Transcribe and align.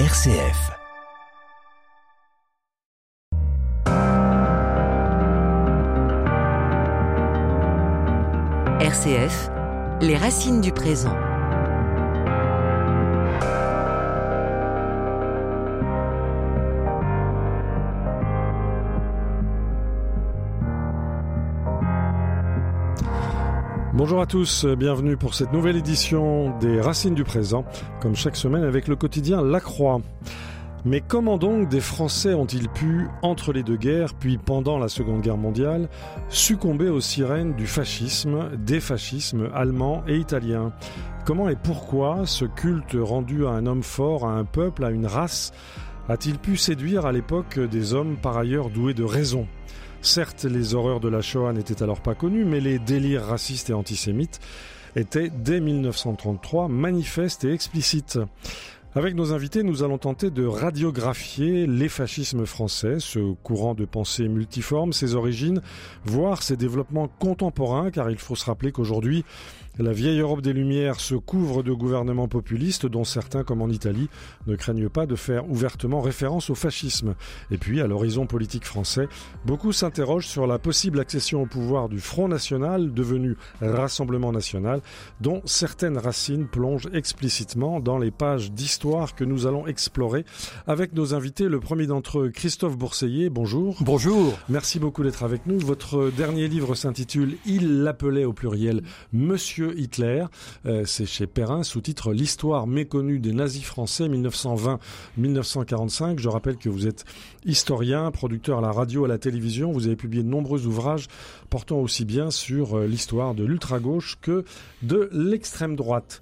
RCF. 0.00 0.72
RCF, 8.80 9.50
les 10.00 10.16
racines 10.16 10.60
du 10.60 10.72
présent. 10.72 11.14
Bonjour 23.96 24.20
à 24.20 24.26
tous, 24.26 24.66
bienvenue 24.66 25.16
pour 25.16 25.34
cette 25.34 25.52
nouvelle 25.52 25.76
édition 25.76 26.58
des 26.58 26.80
Racines 26.80 27.14
du 27.14 27.22
présent, 27.22 27.64
comme 28.00 28.16
chaque 28.16 28.34
semaine 28.34 28.64
avec 28.64 28.88
le 28.88 28.96
quotidien 28.96 29.40
La 29.40 29.60
Croix. 29.60 30.00
Mais 30.84 31.00
comment 31.00 31.38
donc 31.38 31.68
des 31.68 31.80
Français 31.80 32.34
ont-ils 32.34 32.68
pu, 32.68 33.06
entre 33.22 33.52
les 33.52 33.62
deux 33.62 33.76
guerres, 33.76 34.14
puis 34.14 34.36
pendant 34.36 34.80
la 34.80 34.88
Seconde 34.88 35.20
Guerre 35.20 35.36
mondiale, 35.36 35.88
succomber 36.28 36.88
aux 36.88 37.00
sirènes 37.00 37.54
du 37.54 37.68
fascisme, 37.68 38.50
des 38.58 38.80
fascismes 38.80 39.48
allemands 39.54 40.02
et 40.08 40.16
italiens? 40.16 40.72
Comment 41.24 41.48
et 41.48 41.56
pourquoi 41.56 42.22
ce 42.26 42.46
culte 42.46 42.96
rendu 43.00 43.46
à 43.46 43.50
un 43.50 43.64
homme 43.64 43.84
fort, 43.84 44.26
à 44.26 44.32
un 44.32 44.44
peuple, 44.44 44.84
à 44.84 44.90
une 44.90 45.06
race, 45.06 45.52
a-t-il 46.08 46.40
pu 46.40 46.56
séduire 46.56 47.06
à 47.06 47.12
l'époque 47.12 47.60
des 47.60 47.94
hommes 47.94 48.16
par 48.16 48.36
ailleurs 48.36 48.70
doués 48.70 48.92
de 48.92 49.04
raison? 49.04 49.46
Certes, 50.04 50.44
les 50.44 50.74
horreurs 50.74 51.00
de 51.00 51.08
la 51.08 51.22
Shoah 51.22 51.54
n'étaient 51.54 51.82
alors 51.82 52.02
pas 52.02 52.14
connues, 52.14 52.44
mais 52.44 52.60
les 52.60 52.78
délires 52.78 53.24
racistes 53.24 53.70
et 53.70 53.72
antisémites 53.72 54.38
étaient 54.96 55.30
dès 55.30 55.60
1933 55.60 56.68
manifestes 56.68 57.44
et 57.44 57.52
explicites. 57.52 58.18
Avec 58.94 59.14
nos 59.14 59.32
invités, 59.32 59.62
nous 59.62 59.82
allons 59.82 59.96
tenter 59.96 60.30
de 60.30 60.44
radiographier 60.44 61.66
les 61.66 61.88
fascismes 61.88 62.44
français, 62.44 62.96
ce 63.00 63.32
courant 63.42 63.74
de 63.74 63.86
pensée 63.86 64.28
multiforme, 64.28 64.92
ses 64.92 65.14
origines, 65.14 65.62
voire 66.04 66.42
ses 66.42 66.58
développements 66.58 67.08
contemporains, 67.18 67.90
car 67.90 68.10
il 68.10 68.18
faut 68.18 68.36
se 68.36 68.44
rappeler 68.44 68.72
qu'aujourd'hui, 68.72 69.24
la 69.78 69.92
vieille 69.92 70.20
Europe 70.20 70.40
des 70.40 70.52
Lumières 70.52 71.00
se 71.00 71.16
couvre 71.16 71.62
de 71.62 71.72
gouvernements 71.72 72.28
populistes 72.28 72.86
dont 72.86 73.02
certains, 73.02 73.42
comme 73.42 73.60
en 73.60 73.68
Italie, 73.68 74.08
ne 74.46 74.54
craignent 74.54 74.88
pas 74.88 75.06
de 75.06 75.16
faire 75.16 75.50
ouvertement 75.50 76.00
référence 76.00 76.50
au 76.50 76.54
fascisme. 76.54 77.14
Et 77.50 77.58
puis, 77.58 77.80
à 77.80 77.86
l'horizon 77.86 78.26
politique 78.26 78.66
français, 78.66 79.08
beaucoup 79.44 79.72
s'interrogent 79.72 80.28
sur 80.28 80.46
la 80.46 80.58
possible 80.58 81.00
accession 81.00 81.42
au 81.42 81.46
pouvoir 81.46 81.88
du 81.88 81.98
Front 81.98 82.28
National, 82.28 82.92
devenu 82.92 83.36
Rassemblement 83.60 84.30
National, 84.30 84.80
dont 85.20 85.42
certaines 85.44 85.98
racines 85.98 86.46
plongent 86.46 86.88
explicitement 86.92 87.80
dans 87.80 87.98
les 87.98 88.12
pages 88.12 88.52
d'histoire 88.52 89.14
que 89.14 89.24
nous 89.24 89.46
allons 89.46 89.66
explorer 89.66 90.24
avec 90.66 90.92
nos 90.92 91.14
invités. 91.14 91.48
Le 91.48 91.58
premier 91.58 91.86
d'entre 91.86 92.20
eux, 92.20 92.30
Christophe 92.30 92.76
Bourseiller, 92.76 93.28
bonjour. 93.28 93.76
Bonjour. 93.80 94.38
Merci 94.48 94.78
beaucoup 94.78 95.02
d'être 95.02 95.24
avec 95.24 95.46
nous. 95.46 95.58
Votre 95.58 96.10
dernier 96.10 96.46
livre 96.46 96.74
s'intitule 96.74 97.36
Il 97.44 97.82
l'appelait 97.82 98.24
au 98.24 98.32
pluriel 98.32 98.82
Monsieur 99.12 99.63
Hitler. 99.76 100.24
Euh, 100.66 100.84
c'est 100.84 101.06
chez 101.06 101.26
Perrin, 101.26 101.62
sous-titre 101.62 102.12
L'histoire 102.12 102.66
méconnue 102.66 103.18
des 103.18 103.32
nazis 103.32 103.64
français 103.64 104.08
1920-1945. 104.08 106.18
Je 106.18 106.28
rappelle 106.28 106.56
que 106.56 106.68
vous 106.68 106.86
êtes 106.86 107.04
historien, 107.44 108.10
producteur 108.10 108.58
à 108.58 108.60
la 108.60 108.72
radio, 108.72 109.04
à 109.04 109.08
la 109.08 109.18
télévision. 109.18 109.72
Vous 109.72 109.86
avez 109.86 109.96
publié 109.96 110.22
de 110.22 110.28
nombreux 110.28 110.66
ouvrages 110.66 111.06
portant 111.48 111.78
aussi 111.78 112.04
bien 112.04 112.30
sur 112.30 112.78
euh, 112.78 112.86
l'histoire 112.86 113.34
de 113.34 113.44
l'ultra-gauche 113.44 114.18
que 114.20 114.44
de 114.82 115.08
l'extrême 115.12 115.76
droite. 115.76 116.20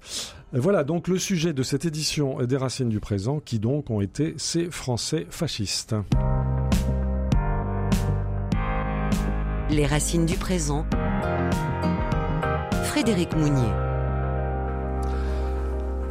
Voilà 0.53 0.83
donc 0.83 1.07
le 1.07 1.17
sujet 1.17 1.51
de 1.51 1.63
cette 1.63 1.85
édition 1.85 2.37
des 2.43 2.57
Racines 2.57 2.89
du 2.89 2.99
présent, 2.99 3.39
qui 3.39 3.57
donc 3.57 3.89
ont 3.89 4.01
été 4.01 4.35
ces 4.37 4.69
Français 4.69 5.25
fascistes. 5.31 5.95
Les 9.71 9.87
racines 9.87 10.27
du 10.27 10.37
présent. 10.37 10.85
Frédéric 12.93 13.35
Mounier. 13.35 13.92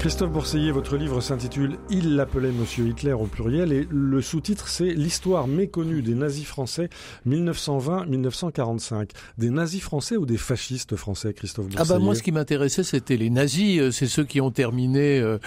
Christophe 0.03 0.33
Bourseiller, 0.33 0.73
votre 0.73 0.97
livre 0.97 1.21
s'intitule 1.21 1.79
Il 1.89 2.17
l'appelait 2.17 2.51
Monsieur 2.51 2.89
Hitler 2.89 3.13
au 3.13 3.27
pluriel 3.27 3.73
et 3.73 3.87
le 3.89 4.21
sous-titre 4.21 4.67
c'est 4.67 4.95
L'histoire 4.95 5.47
méconnue 5.47 6.03
des 6.03 6.17
nazis 6.17 6.45
français 6.45 6.89
1920-1945. 7.29 9.11
Des 9.39 9.51
nazis 9.51 9.81
français 9.81 10.17
ou 10.17 10.27
des 10.27 10.39
fascistes 10.39 10.97
français, 10.97 11.33
Christophe 11.33 11.67
Bourseiller 11.67 11.89
Ah 11.89 11.95
bah 11.95 12.01
moi 12.01 12.17
ce 12.17 12.25
qui 12.25 12.33
m'intéressait 12.33 12.83
c'était 12.83 13.17
les 13.17 13.31
nazis, 13.31 13.79
euh, 13.79 13.91
c'est 13.93 14.09
ceux 14.09 14.25
qui 14.25 14.41
ont 14.41 14.51
terminé 14.51 15.21
euh, 15.21 15.39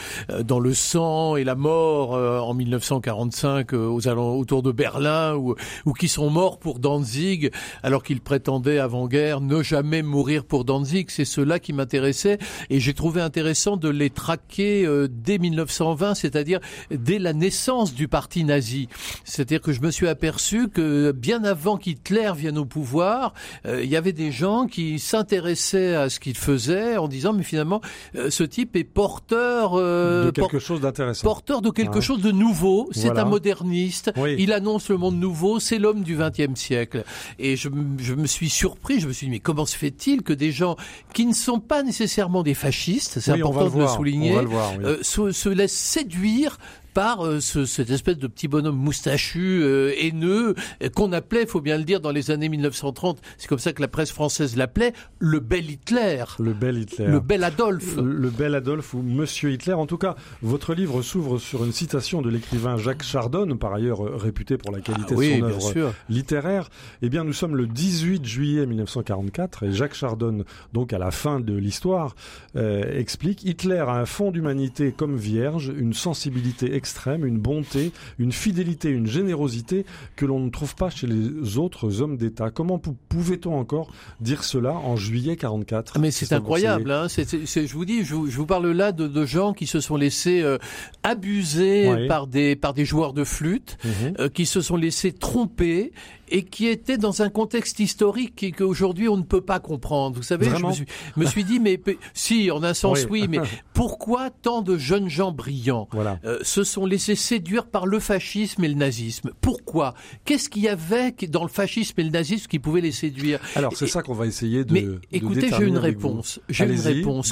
dans 0.42 0.62
le 0.62 0.74
sang 0.74 1.36
et 1.36 1.44
la 1.44 1.56
mort 1.56 2.16
euh, 2.16 2.40
en 2.40 2.54
1945 2.54 3.74
aux 3.74 4.08
autour 4.08 4.64
de 4.64 4.72
Berlin 4.72 5.36
ou, 5.36 5.56
ou 5.86 5.92
qui 5.92 6.08
sont 6.08 6.30
morts 6.30 6.60
pour 6.60 6.80
Danzig 6.80 7.52
alors 7.84 8.04
qu'ils 8.04 8.22
prétendaient 8.22 8.80
avant-guerre 8.80 9.42
ne 9.42 9.62
jamais 9.62 10.02
mourir 10.02 10.46
pour 10.46 10.64
Danzig. 10.64 11.08
C'est 11.10 11.26
ceux-là 11.26 11.60
qui 11.60 11.74
m'intéressaient 11.74 12.38
et 12.70 12.80
j'ai 12.80 12.94
trouvé 12.94 13.20
intéressant 13.20 13.76
de 13.76 13.90
les 13.90 14.10
traquer 14.10 14.45
euh, 14.60 15.08
dès 15.10 15.38
1920, 15.38 16.16
c'est-à-dire 16.16 16.60
dès 16.92 17.20
la 17.20 17.34
naissance 17.34 17.94
du 17.94 18.08
parti 18.08 18.44
nazi. 18.44 18.88
C'est-à-dire 19.24 19.62
que 19.62 19.72
je 19.72 19.82
me 19.82 19.92
suis 19.92 20.08
aperçu 20.08 20.70
que 20.70 21.12
bien 21.12 21.44
avant 21.44 21.78
qu'Hitler 21.78 22.32
vienne 22.36 22.58
au 22.58 22.66
pouvoir, 22.66 23.34
euh, 23.66 23.84
il 23.84 23.90
y 23.90 23.96
avait 23.96 24.14
des 24.14 24.32
gens 24.32 24.68
qui 24.68 25.00
s'intéressaient 25.00 25.96
à 25.96 26.10
ce 26.10 26.20
qu'il 26.20 26.38
faisait 26.38 26.98
en 26.98 27.08
disant 27.08 27.34
mais 27.34 27.44
finalement 27.44 27.82
euh, 28.16 28.30
ce 28.30 28.44
type 28.44 28.76
est 28.76 28.84
porteur 28.84 29.76
de 29.76 30.32
quelque 30.32 30.60
chose 30.60 30.82
d'intéressant. 30.82 31.24
Porteur 31.24 31.62
de 31.62 31.70
quelque 31.70 32.02
chose 32.02 32.22
de 32.22 32.32
nouveau, 32.32 32.90
c'est 32.92 33.18
un 33.18 33.26
moderniste, 33.26 34.12
il 34.38 34.54
annonce 34.54 34.90
le 34.90 34.98
monde 34.98 35.20
nouveau, 35.20 35.60
c'est 35.60 35.80
l'homme 35.80 36.04
du 36.04 36.18
XXe 36.18 36.60
siècle. 36.60 37.04
Et 37.40 37.56
je, 37.56 37.70
je 38.00 38.14
me 38.14 38.28
suis 38.28 38.50
surpris, 38.50 39.00
je 39.00 39.08
me 39.08 39.14
suis 39.14 39.28
dit 39.28 39.32
mais 39.32 39.40
comment 39.40 39.66
se 39.66 39.76
fait-il 39.76 40.22
que 40.22 40.34
des 40.34 40.52
gens 40.52 40.76
qui 41.14 41.26
ne 41.26 41.34
sont 41.34 41.60
pas 41.60 41.84
nécessairement 41.84 42.44
des 42.44 42.54
fascistes, 42.54 43.20
c'est 43.20 43.32
important 43.32 43.70
de 43.70 43.82
le 43.82 43.88
souligner, 43.88 44.35
euh, 44.84 44.98
se, 45.02 45.32
se 45.32 45.50
laisse 45.50 45.74
séduire 45.74 46.58
par 46.96 47.26
euh, 47.26 47.42
ce, 47.42 47.66
cette 47.66 47.92
espèce 47.92 48.18
de 48.18 48.26
petit 48.26 48.48
bonhomme 48.48 48.78
moustachu, 48.78 49.62
euh, 49.62 49.92
haineux, 49.98 50.56
euh, 50.82 50.90
qu'on 50.90 51.12
appelait, 51.12 51.46
faut 51.46 51.60
bien 51.60 51.78
le 51.78 51.84
dire, 51.84 52.00
dans 52.00 52.12
les 52.12 52.32
années 52.32 52.48
1930, 52.48 53.22
c'est 53.38 53.48
comme 53.48 53.60
ça 53.60 53.74
que 53.74 53.82
la 53.82 53.90
presse 53.90 54.12
française 54.12 54.56
l'appelait, 54.56 54.94
le 55.20 55.42
bel 55.42 55.70
Hitler. 55.70 56.24
Le 56.40 56.54
bel 56.54 56.78
Hitler. 56.78 57.08
Le 57.08 57.20
bel 57.20 57.44
Adolphe. 57.44 57.98
Le, 57.98 58.30
bel 58.30 58.56
Adolphe 58.56 58.94
ou 58.94 59.02
Monsieur 59.02 59.52
Hitler. 59.52 59.74
En 59.74 59.88
tout 59.88 59.98
cas, 59.98 60.16
votre 60.42 60.74
livre 60.74 61.02
s'ouvre 61.02 61.38
sur 61.38 61.66
une 61.66 61.74
citation 61.74 62.22
de 62.22 62.30
l'écrivain 62.30 62.78
Jacques 62.78 63.04
Chardon, 63.04 63.58
par 63.58 63.74
ailleurs 63.74 64.00
réputé 64.18 64.58
pour 64.58 64.72
la 64.72 64.80
qualité 64.80 65.16
ah 65.18 65.22
de 65.22 65.40
son 65.40 65.44
œuvre 65.44 65.94
littéraire. 66.08 66.70
Eh 67.02 67.10
bien, 67.10 67.26
nous 67.26 67.34
sommes 67.34 67.58
le 67.58 67.68
18 67.68 68.26
juillet 68.26 68.66
1944 68.66 69.64
et 69.64 69.74
Jacques 69.74 69.96
Chardon, 69.96 70.46
donc 70.72 70.94
à 70.94 70.98
la 70.98 71.12
fin 71.12 71.42
de 71.42 71.54
l'histoire, 71.54 72.16
explique 72.56 73.44
Hitler 73.44 73.84
a 73.86 73.96
un 73.96 74.06
fond 74.06 74.32
d'humanité 74.32 74.94
comme 74.96 75.18
vierge, 75.18 75.74
une 75.76 75.94
sensibilité 75.94 76.74
extrême, 76.86 77.26
une 77.26 77.40
bonté, 77.40 77.92
une 78.20 78.32
fidélité, 78.32 78.90
une 78.90 79.08
générosité 79.08 79.88
que 80.16 80.24
l'on 80.24 80.40
ne 80.40 80.52
trouve 80.52 80.76
pas 80.76 80.92
chez 80.92 81.08
les 81.08 81.58
autres 81.58 82.04
hommes 82.04 82.16
d'État. 82.16 82.52
Comment 82.52 82.80
pouvait-on 83.10 83.58
encore 83.58 83.92
dire 84.20 84.44
cela 84.44 84.74
en 84.74 84.96
juillet 84.96 85.36
44 85.36 85.94
ah, 85.96 86.00
Mais 86.00 86.12
c'est 86.12 86.32
incroyable. 86.32 86.92
Hein 86.92 87.08
je 87.08 87.74
vous 87.74 87.86
dis, 87.86 88.06
je 88.06 88.14
vous, 88.14 88.46
parle 88.46 88.70
là 88.70 88.92
de, 88.92 89.26
gens 89.26 89.54
qui 89.54 89.66
se 89.66 89.80
sont 89.80 89.96
laissés 89.96 90.44
euh, 90.44 90.60
abuser 91.02 92.08
par 92.08 92.28
des 92.28 92.56
par 92.56 92.76
des 92.76 92.86
joueurs 92.86 93.14
de 93.14 93.24
flûte, 93.24 93.80
mhm. 93.84 93.92
euh, 94.20 94.30
qui 94.30 94.46
se 94.46 94.62
sont 94.62 94.76
laissés 94.76 95.12
tromper 95.12 95.92
et 96.30 96.44
qui 96.44 96.68
étaient 96.68 96.98
dans 96.98 97.22
un 97.22 97.30
contexte 97.30 97.80
historique 97.80 98.56
qu'aujourd'hui 98.58 99.08
on 99.08 99.18
ne 99.18 99.24
peut 99.24 99.42
pas 99.42 99.60
comprendre. 99.60 100.16
Vous 100.16 100.24
savez, 100.24 100.46
je 100.50 100.66
me 100.66 100.72
suis, 100.72 100.86
me 101.16 101.26
suis, 101.26 101.44
dit, 101.44 101.60
mais 101.60 101.80
si, 102.14 102.50
en 102.52 102.64
un 102.64 102.74
sens 102.74 103.06
oui, 103.10 103.28
mais 103.30 103.40
pourquoi 103.74 104.30
tant 104.30 104.62
de 104.62 104.78
jeunes 104.78 105.10
gens 105.10 105.32
brillants 105.32 105.88
voilà. 105.92 106.20
euh, 106.26 106.40
se 106.42 106.64
sont 106.64 106.75
laissés 106.84 107.16
séduire 107.16 107.68
par 107.68 107.86
le 107.86 108.00
fascisme 108.00 108.64
et 108.64 108.68
le 108.68 108.74
nazisme 108.74 109.32
Pourquoi? 109.40 109.94
Qu'est-ce 110.26 110.50
qu'il 110.50 110.64
y 110.64 110.68
avait 110.68 111.14
dans 111.30 111.44
le 111.44 111.50
fascisme 111.50 112.00
et 112.00 112.04
le 112.04 112.10
nazisme 112.10 112.48
qui 112.48 112.60
pouvait 112.60 112.82
les 112.82 112.92
séduire? 112.92 113.40
Alors 113.56 113.74
c'est 113.76 113.88
ça 113.88 114.02
qu'on 114.02 114.14
va 114.14 114.26
essayer 114.26 114.66
de. 114.66 114.74
Mais 114.74 114.86
écoutez, 115.12 115.50
j'ai 115.58 115.66
une 115.66 115.78
réponse. 115.78 116.40
J'ai 116.50 116.66
une 116.66 116.80
réponse. 116.80 117.32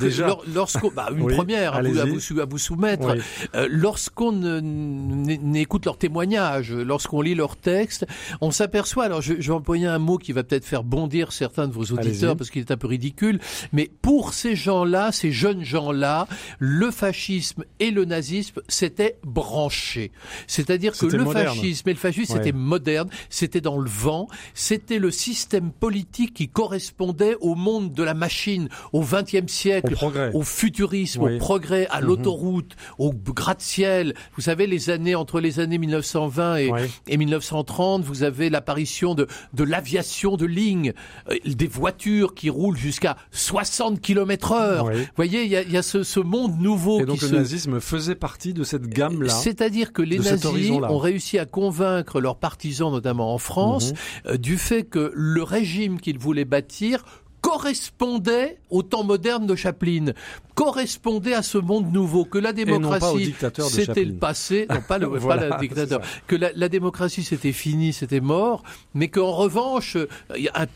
Lorsqu'on, 0.54 0.92
bah, 0.92 1.10
une 1.16 1.28
première 1.28 1.76
à 1.76 1.82
vous, 1.82 2.00
à 2.00 2.06
vous, 2.06 2.40
à 2.40 2.46
vous, 2.46 2.58
soumettre. 2.58 3.16
Euh, 3.56 3.68
lorsqu'on 3.70 4.32
n'écoute 4.32 5.86
leurs 5.86 5.98
témoignages, 5.98 6.72
lorsqu'on 6.72 7.22
lit 7.22 7.36
leurs 7.36 7.58
textes, 7.58 8.06
on 8.42 8.52
s'aperçoit 8.52 9.06
alors 9.06 9.22
je, 9.22 9.34
je, 9.40 9.48
vais 9.48 9.54
employer 9.58 9.88
un 9.88 10.00
mot 10.00 10.18
qui 10.18 10.32
va 10.32 10.44
peut-être 10.44 10.66
faire 10.66 10.84
bondir 10.84 11.32
certains 11.32 11.68
de 11.68 11.74
vos 11.74 11.86
auditeurs 11.86 12.36
parce 12.36 12.50
qu'il 12.50 12.62
est 12.62 12.72
un 12.72 12.78
peu 12.78 12.88
ridicule, 12.88 13.40
mais 13.72 13.90
pour 14.02 14.34
ces 14.34 14.56
gens-là, 14.56 15.12
ces 15.12 15.32
jeunes 15.32 15.64
gens-là, 15.64 16.28
le 16.60 16.92
fascisme 16.92 17.64
et 17.80 17.92
le 17.92 18.06
nazisme, 18.06 18.62
c'était 18.68 19.18
branché. 19.34 20.12
C'est-à-dire 20.48 20.96
que 20.98 21.06
le 21.06 21.24
moderne. 21.24 21.56
fascisme 21.56 21.90
et 21.90 21.94
le 21.94 22.00
fascisme, 22.00 22.34
Ouais. 22.34 22.40
c'était 22.40 22.52
moderne, 22.58 23.10
c'était 23.30 23.62
dans 23.62 23.78
le 23.80 23.90
vent, 23.90 24.28
c'était 24.54 25.00
le 25.00 25.12
système 25.12 25.72
politique 25.72 26.34
qui 26.34 26.48
correspondait 26.50 27.36
au 27.42 27.56
monde 27.56 27.94
de 27.94 28.04
la 28.04 28.14
machine, 28.14 28.70
au 28.94 29.02
XXe 29.02 29.36
Au 29.44 29.48
siècle, 29.48 29.94
progrès. 29.94 30.32
au 30.34 30.42
futurisme, 30.44 31.24
Oui. 31.24 31.36
au 31.36 31.38
progrès, 31.40 31.88
à 31.90 32.00
Mhm. 32.02 32.08
l'autoroute, 32.08 32.76
au 32.98 33.12
gratte-ciel. 33.14 34.14
Vous 34.36 34.42
savez, 34.42 34.68
les 34.68 34.90
années 34.90 35.16
entre 35.16 35.40
les 35.40 35.60
années 35.60 35.78
1920 35.78 36.56
et, 36.58 36.72
Ouais. 36.72 36.90
et 37.08 37.18
1930, 37.18 38.04
vous 38.04 38.24
avez 38.24 38.50
l'apparition 38.50 39.16
de, 39.16 39.28
de 39.54 39.64
l'aviation 39.64 40.38
de 40.38 40.46
ligne, 40.46 40.94
euh, 41.30 41.36
des 41.46 41.68
voitures 41.68 42.34
qui 42.36 42.50
roulent 42.50 42.78
jusqu'à 42.78 43.18
60 43.32 44.00
km 44.02 44.52
heure. 44.54 44.86
Oui. 44.86 44.94
Vous 45.02 45.06
voyez, 45.16 45.44
il 45.44 45.50
y 45.50 45.56
a, 45.56 45.62
il 45.64 45.72
y 45.72 45.78
a 45.78 45.82
ce, 45.84 46.04
ce 46.04 46.20
monde 46.20 46.60
nouveau 46.60 47.02
Et 47.02 47.06
donc 47.06 47.18
qui 47.18 47.26
le 47.26 47.30
se... 47.32 47.36
nazisme 47.36 47.80
faisait 47.80 48.16
partie 48.16 48.54
de 48.54 48.64
cette 48.64 48.88
C'est-à-dire 49.30 49.94
que 49.94 50.02
les 50.02 50.18
nazis 50.20 50.70
ont 50.92 50.98
réussi 50.98 51.40
à 51.40 51.46
convaincre 51.46 52.20
leurs 52.22 52.38
partisans, 52.38 52.92
notamment 52.92 53.34
en 53.34 53.38
France, 53.38 53.92
Mhm. 53.92 53.98
euh, 54.34 54.38
du 54.38 54.58
fait 54.58 54.84
que 54.84 55.12
le 55.14 55.44
régime 55.44 56.00
qu'ils 56.00 56.18
voulaient 56.20 56.46
bâtir 56.46 57.04
correspondait 57.44 58.58
au 58.70 58.84
temps 58.84 59.04
moderne 59.04 59.46
de 59.46 59.56
Chaplin, 59.56 60.14
correspondait 60.56 61.34
à 61.34 61.42
ce 61.42 61.58
monde 61.58 61.92
nouveau, 61.92 62.26
que 62.26 62.38
la 62.38 62.50
pas 62.50 62.54
démocratie, 62.54 63.34
c'était 63.70 64.06
le 64.06 64.14
passé, 64.14 64.66
non 64.70 64.78
pas 64.88 64.98
le, 64.98 65.10
pas 65.12 65.18
Voilà, 65.18 65.50
le 65.50 65.60
dictateur, 65.60 66.02
que 66.28 66.36
la, 66.36 66.52
la 66.56 66.70
démocratie 66.70 67.24
c'était 67.24 67.52
fini, 67.52 67.92
c'était 67.92 68.20
mort, 68.22 68.64
mais 68.94 69.08
qu'en 69.10 69.32
revanche, 69.32 69.96
euh, 69.98 70.06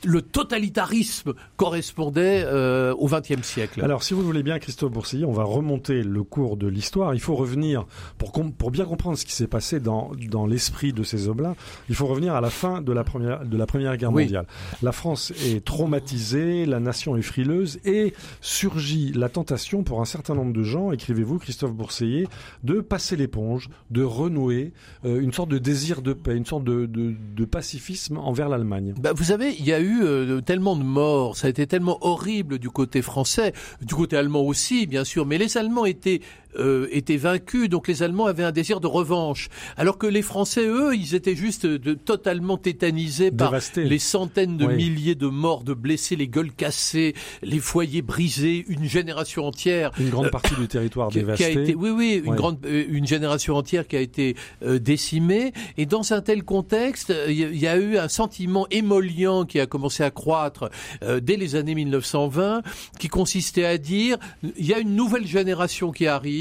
le 0.03 0.21
totalitarisme 0.21 1.33
correspondait 1.55 2.43
euh, 2.45 2.93
au 2.95 3.07
XXe 3.07 3.43
siècle. 3.43 3.83
Alors, 3.83 4.03
si 4.03 4.13
vous 4.13 4.21
le 4.21 4.25
voulez 4.27 4.43
bien, 4.43 4.59
Christophe 4.59 4.91
Boursilly, 4.91 5.25
on 5.25 5.31
va 5.31 5.43
remonter 5.43 6.03
le 6.03 6.23
cours 6.23 6.57
de 6.57 6.67
l'histoire. 6.67 7.13
Il 7.13 7.19
faut 7.21 7.35
revenir, 7.35 7.85
pour, 8.17 8.31
com- 8.31 8.51
pour 8.51 8.71
bien 8.71 8.85
comprendre 8.85 9.17
ce 9.17 9.25
qui 9.25 9.33
s'est 9.33 9.47
passé 9.47 9.79
dans, 9.79 10.11
dans 10.29 10.45
l'esprit 10.45 10.91
de 10.93 11.03
ces 11.03 11.27
hommes-là, 11.29 11.55
il 11.89 11.95
faut 11.95 12.07
revenir 12.07 12.33
à 12.35 12.41
la 12.41 12.49
fin 12.49 12.81
de 12.81 12.91
la 12.91 13.03
Première, 13.03 13.45
de 13.45 13.57
la 13.57 13.65
première 13.65 13.95
Guerre 13.97 14.11
Oui. 14.11 14.23
mondiale. 14.23 14.47
La 14.81 14.91
France 14.91 15.31
est 15.45 15.63
traumatisée, 15.63 16.56
la 16.65 16.79
nation 16.79 17.15
est 17.15 17.21
frileuse, 17.21 17.79
et 17.85 18.13
surgit 18.41 19.11
la 19.13 19.29
tentation 19.29 19.83
pour 19.83 20.01
un 20.01 20.05
certain 20.05 20.35
nombre 20.35 20.53
de 20.53 20.63
gens, 20.63 20.91
écrivez-vous, 20.91 21.39
Christophe 21.39 21.73
Bourseiller, 21.73 22.27
de 22.63 22.81
passer 22.81 23.15
l'éponge, 23.15 23.69
de 23.91 24.03
renouer 24.03 24.73
euh, 25.05 25.19
une 25.19 25.33
sorte 25.33 25.49
de 25.49 25.57
désir 25.57 26.01
de 26.01 26.13
paix, 26.13 26.35
une 26.35 26.45
sorte 26.45 26.63
de, 26.63 27.45
pacifisme 27.45 28.17
envers 28.17 28.49
l'Allemagne. 28.49 28.93
Bah, 28.99 29.13
vous 29.13 29.23
savez, 29.25 29.55
il 29.57 29.65
y 29.65 29.71
a 29.71 29.79
eu 29.79 30.03
euh, 30.03 30.41
tellement 30.41 30.75
de 30.75 30.83
morts, 30.83 31.37
ça 31.37 31.47
a 31.47 31.49
été 31.49 31.65
tellement 31.65 31.97
horrible 32.01 32.59
du 32.59 32.69
côté 32.69 33.01
français, 33.01 33.53
du 33.81 33.95
côté 33.95 34.17
allemand 34.17 34.41
aussi, 34.41 34.85
bien 34.85 35.05
sûr, 35.05 35.25
mais 35.25 35.37
les 35.37 35.57
Allemands 35.57 35.85
étaient 35.85 36.21
euh, 36.59 36.87
étaient 36.91 37.17
vaincus, 37.17 37.69
donc 37.69 37.87
les 37.87 38.03
Allemands 38.03 38.25
avaient 38.25 38.43
un 38.43 38.51
désir 38.51 38.79
de 38.79 38.87
revanche, 38.87 39.49
alors 39.77 39.97
que 39.97 40.07
les 40.07 40.21
Français, 40.21 40.65
eux, 40.65 40.95
ils 40.95 41.13
étaient 41.15 41.35
juste 41.35 41.65
de, 41.65 41.93
totalement 41.93 42.57
tétanisés 42.57 43.31
par 43.31 43.53
les 43.75 43.99
centaines 43.99 44.57
de 44.57 44.65
Oui. 44.65 44.75
milliers 44.75 45.15
de 45.15 45.27
morts, 45.27 45.63
de 45.63 45.73
blessés, 45.73 46.15
les 46.15 46.27
gueules 46.27 46.51
cassées, 46.53 47.13
les 47.43 47.59
foyers 47.59 48.01
brisés, 48.01 48.65
une 48.69 48.85
génération 48.85 49.45
entière 49.45 49.91
Une 49.99 50.09
grande 50.09 50.29
partie 50.31 50.55
du 50.55 50.67
territoire 50.67 51.09
qui, 51.09 51.13
qui 51.15 51.19
dévasté. 51.19 51.45
a 51.45 51.49
été, 51.49 51.75
oui, 51.75 51.89
oui, 51.89 52.21
une 52.23 52.31
Ouais. 52.31 52.37
grande, 52.37 52.57
euh, 52.65 52.85
une 52.89 53.05
génération 53.07 53.55
entière 53.55 53.87
qui 53.87 53.95
a 53.95 54.01
été 54.01 54.35
euh, 54.63 54.79
décimée. 54.79 55.53
Et 55.77 55.85
dans 55.85 56.13
un 56.13 56.21
tel 56.21 56.43
contexte, 56.43 57.09
euh, 57.11 57.25
il 57.29 57.57
y, 57.57 57.67
a- 57.67 57.77
eu 57.77 57.97
un 57.97 58.07
sentiment 58.07 58.65
émollient 58.71 59.45
qui 59.47 59.59
a 59.59 59.65
commencé 59.67 60.03
à 60.03 60.09
croître 60.11 60.69
euh, 61.03 61.19
dès 61.19 61.35
les 61.37 61.55
années 61.55 61.75
1920, 61.75 62.61
qui 62.99 63.07
consistait 63.07 63.65
à 63.65 63.77
dire 63.77 64.17
il 64.57 64.65
y 64.65 64.73
a 64.73 64.79
une 64.79 64.95
nouvelle 64.95 65.27
génération 65.27 65.91
qui 65.91 66.07
arrive, 66.07 66.36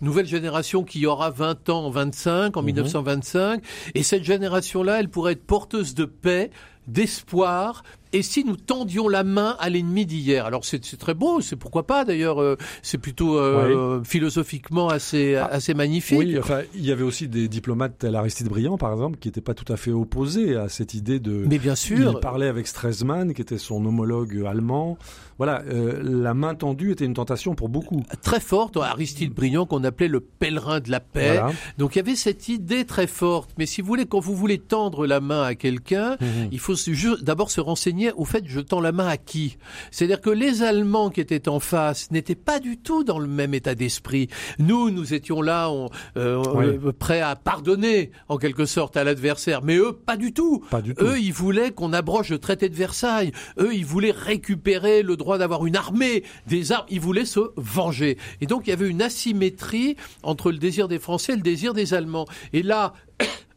nouvelle 0.00 0.26
génération 0.26 0.84
qui 0.84 1.06
aura 1.06 1.30
20 1.30 1.68
ans, 1.68 1.90
25 1.90 2.56
en 2.56 2.62
1925, 2.62 3.62
et 3.94 4.02
cette 4.02 4.24
génération-là, 4.24 5.00
elle 5.00 5.08
pourrait 5.08 5.32
être 5.32 5.46
porteuse 5.46 5.94
de 5.94 6.04
paix 6.04 6.50
d'espoir 6.86 7.82
et 8.12 8.22
si 8.22 8.44
nous 8.44 8.56
tendions 8.56 9.08
la 9.08 9.24
main 9.24 9.56
à 9.58 9.68
l'ennemi 9.70 10.06
d'hier? 10.06 10.46
Alors 10.46 10.64
c'est 10.64 10.80
très 10.98 11.14
beau 11.14 11.40
c'est 11.40 11.56
pourquoi 11.56 11.86
pas 11.86 12.04
d'ailleurs 12.04 12.40
euh, 12.40 12.56
c'est 12.82 12.98
plutôt 12.98 13.38
euh, 13.38 14.02
philosophiquement 14.04 14.88
assez 14.88 15.34
assez 15.36 15.74
magnifique 15.74 16.18
Oui, 16.18 16.38
enfin, 16.38 16.60
il 16.74 16.84
y 16.84 16.92
avait 16.92 17.02
aussi 17.02 17.28
des 17.28 17.48
diplomates 17.48 17.98
tels 17.98 18.14
Aristide 18.16 18.48
Briand, 18.48 18.76
par 18.78 18.92
exemple, 18.92 19.18
qui 19.18 19.28
n'étaient 19.28 19.40
pas 19.40 19.54
tout 19.54 19.70
à 19.72 19.76
fait 19.76 19.92
opposés 19.92 20.56
à 20.56 20.68
cette 20.68 20.94
idée 20.94 21.20
de. 21.20 21.44
mais 21.48 21.58
bien 21.58 21.74
sûr 21.74 22.12
Il 22.16 22.20
parlait 22.20 22.48
avec 22.48 22.66
Stresemann, 22.66 23.34
qui 23.34 23.42
était 23.42 23.58
son 23.58 23.84
homologue 23.84 24.44
allemand. 24.46 24.98
Voilà, 25.38 25.62
euh, 25.68 26.00
la 26.02 26.32
main 26.32 26.54
tendue 26.54 26.92
était 26.92 27.04
une 27.04 27.12
tentation 27.12 27.54
pour 27.54 27.68
beaucoup. 27.68 28.02
très 28.22 28.40
forte 28.40 28.78
Aristide 28.78 29.34
Briand 29.34 29.66
qu'on 29.66 29.84
appelait 29.84 30.08
le 30.08 30.20
pèlerin 30.20 30.80
de 30.80 30.90
la 30.90 31.00
paix 31.00 31.34
Voilà. 31.38 31.50
donc 31.76 31.94
il 31.94 31.98
y 31.98 32.00
avait 32.00 32.16
cette 32.16 32.48
idée 32.48 32.84
très 32.86 33.06
forte 33.06 33.50
mais 33.58 33.66
si 33.66 33.82
vous 33.82 33.86
voulez 33.88 34.06
quand 34.06 34.20
vous 34.20 34.34
voulez 34.34 34.58
tendre 34.58 35.06
la 35.06 35.20
main 35.20 35.42
à 35.42 35.54
quelqu'un 35.54 36.16
Mhm. 36.20 36.48
il 36.52 36.58
faut 36.58 36.74
d'abord 37.22 37.50
se 37.50 37.60
renseigner 37.60 37.95
au 38.16 38.24
fait 38.24 38.44
je 38.46 38.60
tends 38.60 38.80
la 38.80 38.92
main 38.92 39.06
à 39.08 39.16
qui? 39.16 39.56
C'est-à-dire 39.90 40.20
que 40.20 40.30
les 40.30 40.62
Allemands 40.62 41.10
qui 41.10 41.20
étaient 41.20 41.48
en 41.48 41.60
face 41.60 42.10
n'étaient 42.10 42.34
pas 42.34 42.60
du 42.60 42.76
tout 42.78 43.04
dans 43.04 43.18
le 43.18 43.26
même 43.26 43.54
état 43.54 43.74
d'esprit. 43.74 44.28
Nous 44.58 44.90
nous 44.90 45.14
étions 45.14 45.42
là 45.42 45.70
on, 45.70 45.90
euh, 46.16 46.42
Oui. 46.54 46.64
euh, 46.66 46.92
prêts 46.92 47.20
à 47.20 47.36
pardonner 47.36 48.10
en 48.28 48.36
quelque 48.38 48.66
sorte 48.66 48.96
à 48.96 49.04
l'adversaire. 49.04 49.62
Mais 49.62 49.76
eux 49.76 49.92
pas 49.92 50.16
du 50.16 50.32
tout. 50.32 50.64
Pas 50.70 50.82
du 50.82 50.94
tout. 50.94 51.04
eux 51.04 51.18
ils 51.18 51.32
voulaient 51.32 51.70
qu'on 51.72 51.92
abroge 51.92 52.30
le 52.30 52.38
traité 52.38 52.68
de 52.68 52.74
Versailles. 52.74 53.32
Eux 53.58 53.74
ils 53.74 53.84
voulaient 53.86 54.10
récupérer 54.10 55.02
le 55.02 55.16
droit 55.16 55.38
d'avoir 55.38 55.66
une 55.66 55.76
armée 55.76 56.22
des 56.46 56.72
armes. 56.72 56.86
Ils 56.90 57.00
voulaient 57.00 57.24
se 57.24 57.40
venger. 57.56 58.18
Et 58.40 58.46
donc 58.46 58.66
il 58.66 58.70
y 58.70 58.72
avait 58.72 58.88
une 58.88 59.02
asymétrie 59.02 59.96
entre 60.22 60.50
le 60.52 60.58
désir 60.58 60.88
des 60.88 60.98
Français 60.98 61.32
et 61.32 61.36
le 61.36 61.42
désir 61.42 61.74
des 61.74 61.94
Allemands. 61.94 62.26
Et 62.52 62.62
là 62.62 62.92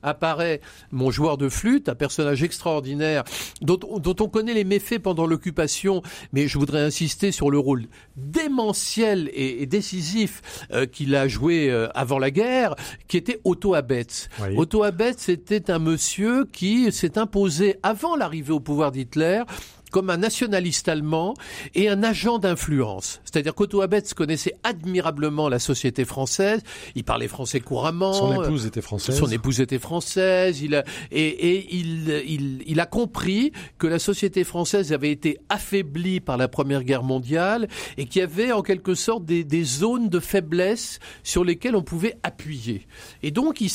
apparaît 0.04 0.62
mon 0.92 1.12
joueur 1.12 1.38
de 1.38 1.50
flûte, 1.50 1.90
un 1.90 1.96
personnage 1.96 2.44
extraordinaire 2.44 3.24
dont, 3.62 3.78
dont 3.78 4.16
on 4.20 4.28
connaît 4.28 4.54
les 4.54 4.64
méfaits 4.64 5.00
pendant 5.00 5.26
l'occupation, 5.26 6.02
mais 6.34 6.48
je 6.48 6.58
voudrais 6.58 6.82
insister 6.82 7.32
sur 7.32 7.52
le 7.52 7.60
rôle 7.60 7.86
démentiel 8.16 9.30
et, 9.34 9.62
et 9.62 9.66
décisif 9.66 10.42
euh, 10.72 10.86
qu'il 10.86 11.16
a 11.16 11.28
joué 11.28 11.70
euh, 11.70 11.88
avant 11.96 12.20
la 12.20 12.32
guerre, 12.32 12.76
qui 13.08 13.18
était 13.18 13.40
Otto 13.44 13.74
Abetz. 13.74 14.30
Oui. 14.42 14.56
Otto 14.58 14.84
Abetz 14.84 15.30
était 15.30 15.70
un 15.70 15.80
monsieur 15.80 16.46
qui 16.46 16.92
s'est 16.92 17.18
imposé 17.18 17.78
avant 17.84 18.16
l'arrivée 18.16 18.54
au 18.54 18.60
pouvoir 18.60 18.92
d'Hitler 18.92 19.44
comme 19.92 20.10
un 20.10 20.18
nationaliste 20.18 20.88
allemand 20.88 21.34
et 21.76 21.90
un 21.90 22.04
agent 22.04 22.40
d'influence. 22.40 23.22
C'est-à-dire 23.24 23.56
qu'Otto 23.56 23.82
Abetz 23.82 24.14
connaissait 24.14 24.54
admirablement 24.64 25.50
la 25.50 25.60
société 25.60 26.06
française, 26.06 26.62
il 26.96 27.04
parlait 27.04 27.28
français 27.28 27.60
couramment. 27.60 28.14
Son 28.14 28.44
épouse 28.44 28.66
était 28.66 28.82
française. 28.82 29.18
Son 29.18 29.28
épouse 29.28 29.62
était 29.62 29.80
française, 29.80 30.62
il 30.62 30.76
a, 30.76 30.84
et, 31.12 31.28
et 31.28 31.76
il, 31.76 32.10
il, 32.28 32.64
il 32.66 32.80
a 32.80 32.86
compris 32.86 33.52
que 33.78 33.88
la 33.88 34.00
société 34.00 34.44
française 34.44 34.94
avait 34.94 35.12
été 35.12 35.38
affaiblie 35.50 36.20
par 36.20 36.38
la 36.38 36.48
Première 36.48 36.84
Guerre 36.84 37.04
mondiale 37.04 37.68
et 37.98 38.06
qu'il 38.06 38.20
y 38.20 38.24
avait 38.24 38.52
en 38.52 38.62
quelque 38.62 38.96
sorte 38.96 39.26
des, 39.26 39.44
des 39.44 39.64
zones 39.64 40.10
de 40.10 40.20
faiblesse 40.20 41.00
sur 41.24 41.44
lesquelles 41.44 41.76
on 41.76 41.84
pouvait 41.84 42.18
appuyer. 42.24 42.88
Et 43.24 43.32
donc 43.32 43.62
il, 43.62 43.72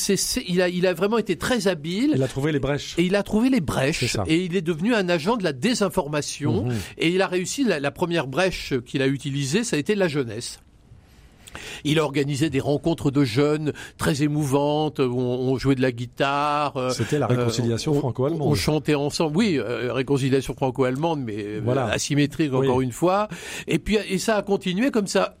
il, 0.47 0.61
a, 0.61 0.69
il 0.69 0.87
a 0.87 0.93
vraiment 0.93 1.17
été 1.17 1.35
très 1.35 1.67
habile. 1.67 2.11
Il 2.15 2.23
a 2.23 2.27
trouvé 2.27 2.51
les 2.51 2.59
brèches. 2.59 2.95
Et 2.97 3.03
il 3.03 3.15
a 3.15 3.23
trouvé 3.23 3.49
les 3.49 3.61
brèches 3.61 4.15
et 4.27 4.45
il 4.45 4.55
est 4.55 4.61
devenu 4.61 4.93
un 4.93 5.09
agent 5.09 5.37
de 5.37 5.43
la 5.43 5.53
désinformation 5.53 6.04
Mhm. 6.63 6.73
et 6.97 7.09
il 7.09 7.21
a 7.21 7.27
réussi 7.27 7.63
la, 7.63 7.79
la 7.79 7.91
première 7.91 8.27
brèche 8.27 8.73
qu'il 8.85 9.01
a 9.01 9.07
utilisée 9.07 9.63
ça 9.63 9.75
a 9.75 9.79
été 9.79 9.95
la 9.95 10.07
jeunesse. 10.07 10.59
Il 11.85 11.99
a 11.99 12.03
organisé 12.03 12.49
des 12.49 12.59
rencontres 12.59 13.11
de 13.11 13.23
jeunes 13.23 13.71
très 13.97 14.23
émouvantes, 14.23 14.99
où 14.99 15.17
on, 15.17 15.57
jouait 15.57 15.75
de 15.75 15.81
la 15.81 15.93
guitare. 15.93 16.75
euh, 16.75 16.89
C'était 16.89 17.17
la 17.17 17.27
réconciliation 17.27 17.93
euh, 17.93 17.95
on- 17.95 17.99
franco-allemande. 17.99 18.41
On 18.51 18.55
chantait 18.55 18.95
ensemble, 18.95 19.37
oui, 19.37 19.57
euh, 19.57 19.93
réconciliation 19.93 20.53
franco-allemande, 20.53 21.21
mais 21.23 21.59
Voilà. 21.63 21.85
asymétrique 21.85 22.51
Oui. 22.53 22.67
encore 22.67 22.81
une 22.81 22.91
fois. 22.91 23.29
Et 23.67 23.79
puis 23.79 23.97
et 24.09 24.17
ça 24.17 24.35
a 24.35 24.41
continué 24.41 24.91
comme 24.91 25.07
ça. 25.07 25.37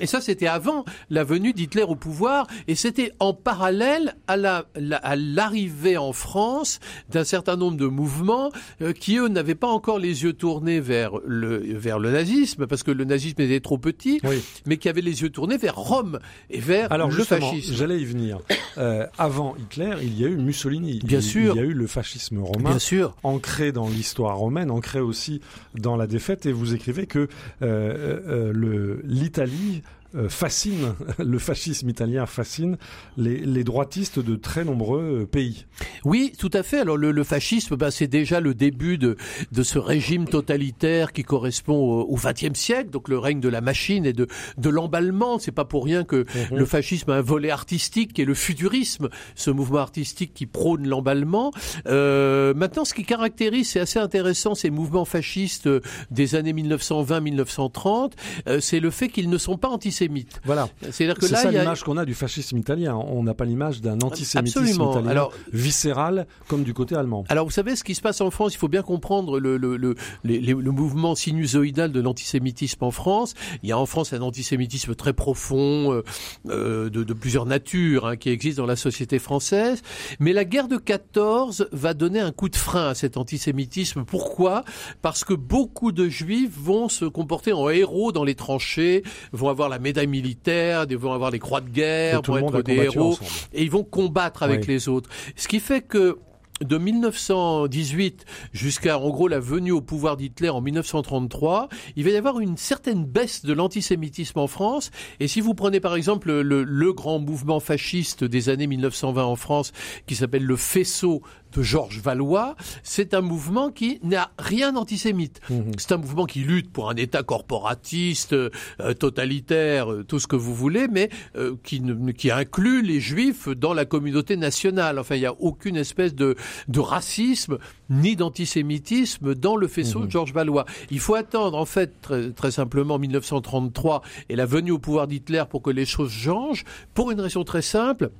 Et 0.00 0.06
ça, 0.06 0.20
c'était 0.22 0.46
avant 0.46 0.84
la 1.10 1.24
venue 1.24 1.52
d'Hitler 1.52 1.82
au 1.82 1.94
pouvoir, 1.94 2.46
et 2.68 2.74
c'était 2.74 3.12
en 3.18 3.34
parallèle 3.34 4.14
à 4.26 4.36
la, 4.38 4.64
la- 4.74 4.96
à 4.96 5.16
l'arrivée 5.16 5.98
en 5.98 6.12
France 6.14 6.80
d'un 7.10 7.24
certain 7.24 7.56
nombre 7.56 7.76
de 7.76 7.86
mouvements 7.86 8.50
euh, 8.80 8.92
qui 8.94 9.16
eux 9.18 9.28
n'avaient 9.28 9.54
pas 9.54 9.66
encore 9.68 9.98
les 9.98 10.22
yeux 10.22 10.32
tournés 10.32 10.80
vers 10.80 11.12
le 11.26 11.58
vers 11.76 11.98
le 11.98 12.10
nazisme, 12.12 12.66
parce 12.66 12.82
que 12.82 12.90
le 12.90 13.04
nazisme 13.04 13.40
était 13.42 13.60
trop 13.60 13.76
petit, 13.76 14.20
Oui. 14.24 14.40
mais 14.64 14.78
qui 14.78 14.88
avaient 14.88 15.02
les 15.02 15.20
yeux 15.22 15.28
tournés 15.30 15.58
vers 15.58 15.76
Rome 15.76 16.18
et 16.48 16.60
vers 16.60 16.90
Alors 16.90 17.10
le 17.10 17.22
fascisme. 17.24 17.74
j'allais 17.74 18.00
y 18.00 18.04
venir. 18.06 18.38
Euh, 18.78 19.06
avant 19.18 19.54
Hitler, 19.58 19.96
il 20.02 20.18
y 20.18 20.24
a 20.24 20.28
eu 20.28 20.36
Mussolini. 20.36 21.00
Bien 21.04 21.18
il, 21.18 21.22
sûr. 21.24 21.54
Il 21.54 21.58
y 21.58 21.62
a 21.62 21.66
eu 21.66 21.74
le 21.74 21.86
fascisme 21.86 22.38
romain. 22.38 22.70
Bien 22.70 22.78
sûr. 22.78 23.14
ancré 23.24 23.72
dans 23.72 23.88
l'histoire 23.88 24.38
romaine, 24.38 24.70
ancré 24.70 25.00
aussi 25.00 25.40
dans 25.74 25.96
la 25.96 26.06
défaite. 26.06 26.46
Et 26.46 26.52
vous 26.52 26.72
écrivez 26.74 27.06
que 27.06 27.18
euh, 27.20 27.26
euh, 27.62 28.52
le- 28.54 29.02
l'Italie 29.04 29.39
euh, 29.40 29.80
fascine, 30.28 30.94
le 31.18 31.38
fascisme 31.38 31.88
italien 31.88 32.26
fascine 32.26 32.76
les, 33.16 33.38
les, 33.38 33.64
droitistes 33.64 34.18
de 34.18 34.36
très 34.36 34.64
nombreux 34.64 35.28
pays. 35.30 35.66
Oui, 36.04 36.32
tout 36.38 36.50
à 36.52 36.62
fait. 36.62 36.80
Alors 36.80 36.96
le, 36.96 37.12
le 37.12 37.24
fascisme, 37.24 37.76
bah, 37.76 37.90
c'est 37.90 38.06
déjà 38.08 38.40
le 38.40 38.54
début 38.54 38.98
de, 38.98 39.16
de 39.52 39.62
ce 39.62 39.78
régime 39.78 40.26
totalitaire 40.26 41.12
qui 41.12 41.22
correspond 41.22 42.00
au 42.00 42.16
XXe 42.16 42.58
siècle, 42.58 42.90
donc 42.90 43.08
le 43.08 43.18
règne 43.18 43.40
de 43.40 43.48
la 43.48 43.60
machine 43.60 44.06
et 44.06 44.12
de, 44.12 44.26
de 44.58 44.68
l'emballement. 44.68 45.38
C'est 45.38 45.52
pas 45.52 45.64
pour 45.64 45.84
rien 45.84 46.04
que 46.04 46.26
mhm. 46.50 46.58
le 46.58 46.64
fascisme 46.64 47.10
a 47.10 47.16
un 47.16 47.22
volet 47.22 47.50
artistique 47.50 48.12
qui 48.12 48.22
est 48.22 48.26
le 48.26 48.34
futurisme, 48.34 49.08
ce 49.34 49.50
mouvement 49.50 49.78
artistique 49.78 50.34
qui 50.34 50.46
prône 50.46 50.88
l'emballement. 50.88 51.52
Euh, 51.86 52.54
maintenant, 52.54 52.84
ce 52.84 52.94
qui 52.94 53.04
caractérise, 53.04 53.70
c'est 53.70 53.80
assez 53.80 53.98
intéressant, 53.98 54.54
ces 54.54 54.70
mouvements 54.70 55.04
fascistes 55.04 55.68
des 56.10 56.34
années 56.34 56.52
1920-1930, 56.52 58.12
euh, 58.48 58.60
c'est 58.60 58.80
le 58.80 58.90
fait 58.90 59.08
qu'ils 59.08 59.30
ne 59.30 59.38
sont 59.38 59.56
pas 59.56 59.68
antisémites. 59.68 59.99
Voilà. 60.44 60.68
C'est-à-dire 60.90 61.16
que 61.16 61.26
là, 61.26 61.38
ça 61.38 61.50
l'image 61.50 61.82
qu'on 61.82 61.96
a 61.96 62.04
du 62.04 62.14
fascisme 62.14 62.58
italien. 62.58 62.96
On 62.96 63.22
n'a 63.22 63.34
pas 63.34 63.44
l'image 63.44 63.80
d'un 63.80 64.00
antisémitisme 64.00 64.82
italien 64.82 65.06
alors, 65.08 65.32
viscéral 65.52 66.26
comme 66.48 66.62
du 66.62 66.74
côté 66.74 66.94
allemand. 66.94 67.24
Alors, 67.28 67.44
vous 67.44 67.50
savez, 67.50 67.76
ce 67.76 67.84
qui 67.84 67.94
se 67.94 68.00
passe 68.00 68.20
en 68.20 68.30
France, 68.30 68.54
il 68.54 68.58
faut 68.58 68.68
bien 68.68 68.82
comprendre 68.82 69.38
le, 69.38 69.56
le, 69.56 69.76
le, 69.76 69.94
le 70.24 70.70
mouvement 70.70 71.14
sinusoïdal 71.14 71.92
de 71.92 72.00
l'antisémitisme 72.00 72.84
en 72.84 72.90
France. 72.90 73.34
Il 73.62 73.68
y 73.68 73.72
a 73.72 73.78
en 73.78 73.86
France 73.86 74.12
un 74.12 74.22
antisémitisme 74.22 74.94
très 74.94 75.12
profond 75.12 75.92
euh, 75.92 76.02
euh 76.48 76.90
de, 76.90 77.04
de, 77.04 77.12
plusieurs 77.12 77.46
natures 77.46 78.06
hein, 78.06 78.16
qui 78.16 78.30
existe 78.30 78.56
dans 78.56 78.66
la 78.66 78.76
société 78.76 79.18
française. 79.18 79.82
Mais 80.18 80.32
la 80.32 80.44
guerre 80.44 80.68
de 80.68 80.76
14 80.76 81.68
va 81.72 81.94
donner 81.94 82.20
un 82.20 82.32
coup 82.32 82.48
de 82.48 82.56
frein 82.56 82.88
à 82.88 82.94
cet 82.94 83.16
antisémitisme. 83.16 84.04
Pourquoi? 84.04 84.64
Parce 85.02 85.24
que 85.24 85.34
beaucoup 85.34 85.92
de 85.92 86.08
juifs 86.08 86.56
vont 86.56 86.88
se 86.88 87.04
comporter 87.04 87.52
en 87.52 87.68
héros 87.68 88.12
dans 88.12 88.24
les 88.24 88.34
tranchées, 88.34 89.02
vont 89.32 89.48
avoir 89.48 89.68
la 89.68 89.78
médaille 89.90 90.06
militaire, 90.06 90.86
vont 90.96 91.12
avoir 91.12 91.30
les 91.30 91.38
croix 91.38 91.60
de 91.60 91.68
guerre, 91.68 92.22
vont 92.22 92.38
être 92.38 92.62
des 92.62 92.76
héros, 92.76 93.18
et 93.52 93.62
ils 93.62 93.70
vont 93.70 93.84
combattre 93.84 94.42
avec 94.42 94.66
les 94.66 94.88
autres. 94.88 95.10
Ce 95.36 95.48
qui 95.48 95.60
fait 95.60 95.82
que 95.82 96.18
de 96.60 96.76
1918 96.76 98.24
jusqu'à 98.52 98.98
en 98.98 99.08
gros 99.08 99.28
la 99.28 99.40
venue 99.40 99.72
au 99.72 99.80
pouvoir 99.80 100.16
d'Hitler 100.16 100.50
en 100.50 100.60
1933, 100.60 101.68
il 101.96 102.04
va 102.04 102.10
y 102.10 102.16
avoir 102.16 102.38
une 102.40 102.56
certaine 102.56 103.04
baisse 103.04 103.44
de 103.44 103.52
l'antisémitisme 103.52 104.38
en 104.38 104.46
France. 104.46 104.90
Et 105.20 105.28
si 105.28 105.40
vous 105.40 105.54
prenez 105.54 105.80
par 105.80 105.96
exemple 105.96 106.30
le, 106.30 106.62
le 106.62 106.92
grand 106.92 107.18
mouvement 107.18 107.60
fasciste 107.60 108.24
des 108.24 108.48
années 108.48 108.66
1920 108.66 109.24
en 109.24 109.36
France, 109.36 109.72
qui 110.06 110.14
s'appelle 110.14 110.44
le 110.44 110.56
faisceau 110.56 111.22
de 111.52 111.62
Georges 111.62 112.00
Valois, 112.00 112.56
c'est 112.82 113.14
un 113.14 113.20
mouvement 113.20 113.70
qui 113.70 113.98
n'a 114.02 114.30
rien 114.38 114.72
d'antisémite. 114.72 115.40
Mhm. 115.50 115.72
C'est 115.78 115.92
un 115.92 115.96
mouvement 115.96 116.26
qui 116.26 116.40
lutte 116.40 116.70
pour 116.72 116.90
un 116.90 116.96
État 116.96 117.22
corporatiste, 117.22 118.32
euh, 118.32 118.50
totalitaire, 118.98 119.92
euh, 119.92 120.04
tout 120.04 120.18
ce 120.18 120.26
que 120.26 120.36
vous 120.36 120.54
voulez, 120.54 120.88
mais 120.88 121.10
euh, 121.36 121.54
qui, 121.62 121.82
qui 122.16 122.30
inclut 122.30 122.82
les 122.82 123.00
Juifs 123.00 123.48
dans 123.48 123.74
la 123.74 123.84
communauté 123.84 124.36
nationale. 124.36 124.98
Enfin, 124.98 125.16
il 125.16 125.20
n'y 125.20 125.26
a 125.26 125.34
aucune 125.40 125.76
espèce 125.76 126.14
de, 126.14 126.36
de 126.68 126.80
racisme 126.80 127.58
ni 127.88 128.16
d'antisémitisme 128.16 129.34
dans 129.34 129.56
le 129.56 129.68
faisceau 129.68 130.00
mhm. 130.00 130.06
de 130.06 130.10
Georges 130.10 130.32
Valois. 130.32 130.64
Il 130.90 131.00
faut 131.00 131.14
attendre, 131.14 131.58
en 131.58 131.66
fait, 131.66 132.00
très, 132.00 132.30
très 132.30 132.50
simplement 132.50 132.98
1933 132.98 134.02
et 134.28 134.36
la 134.36 134.46
venue 134.46 134.70
au 134.70 134.78
pouvoir 134.78 135.06
d'Hitler 135.06 135.44
pour 135.48 135.62
que 135.62 135.70
les 135.70 135.86
choses 135.86 136.12
changent, 136.12 136.64
pour 136.94 137.10
une 137.10 137.20
raison 137.20 137.44
très 137.44 137.62
simple 137.62 138.10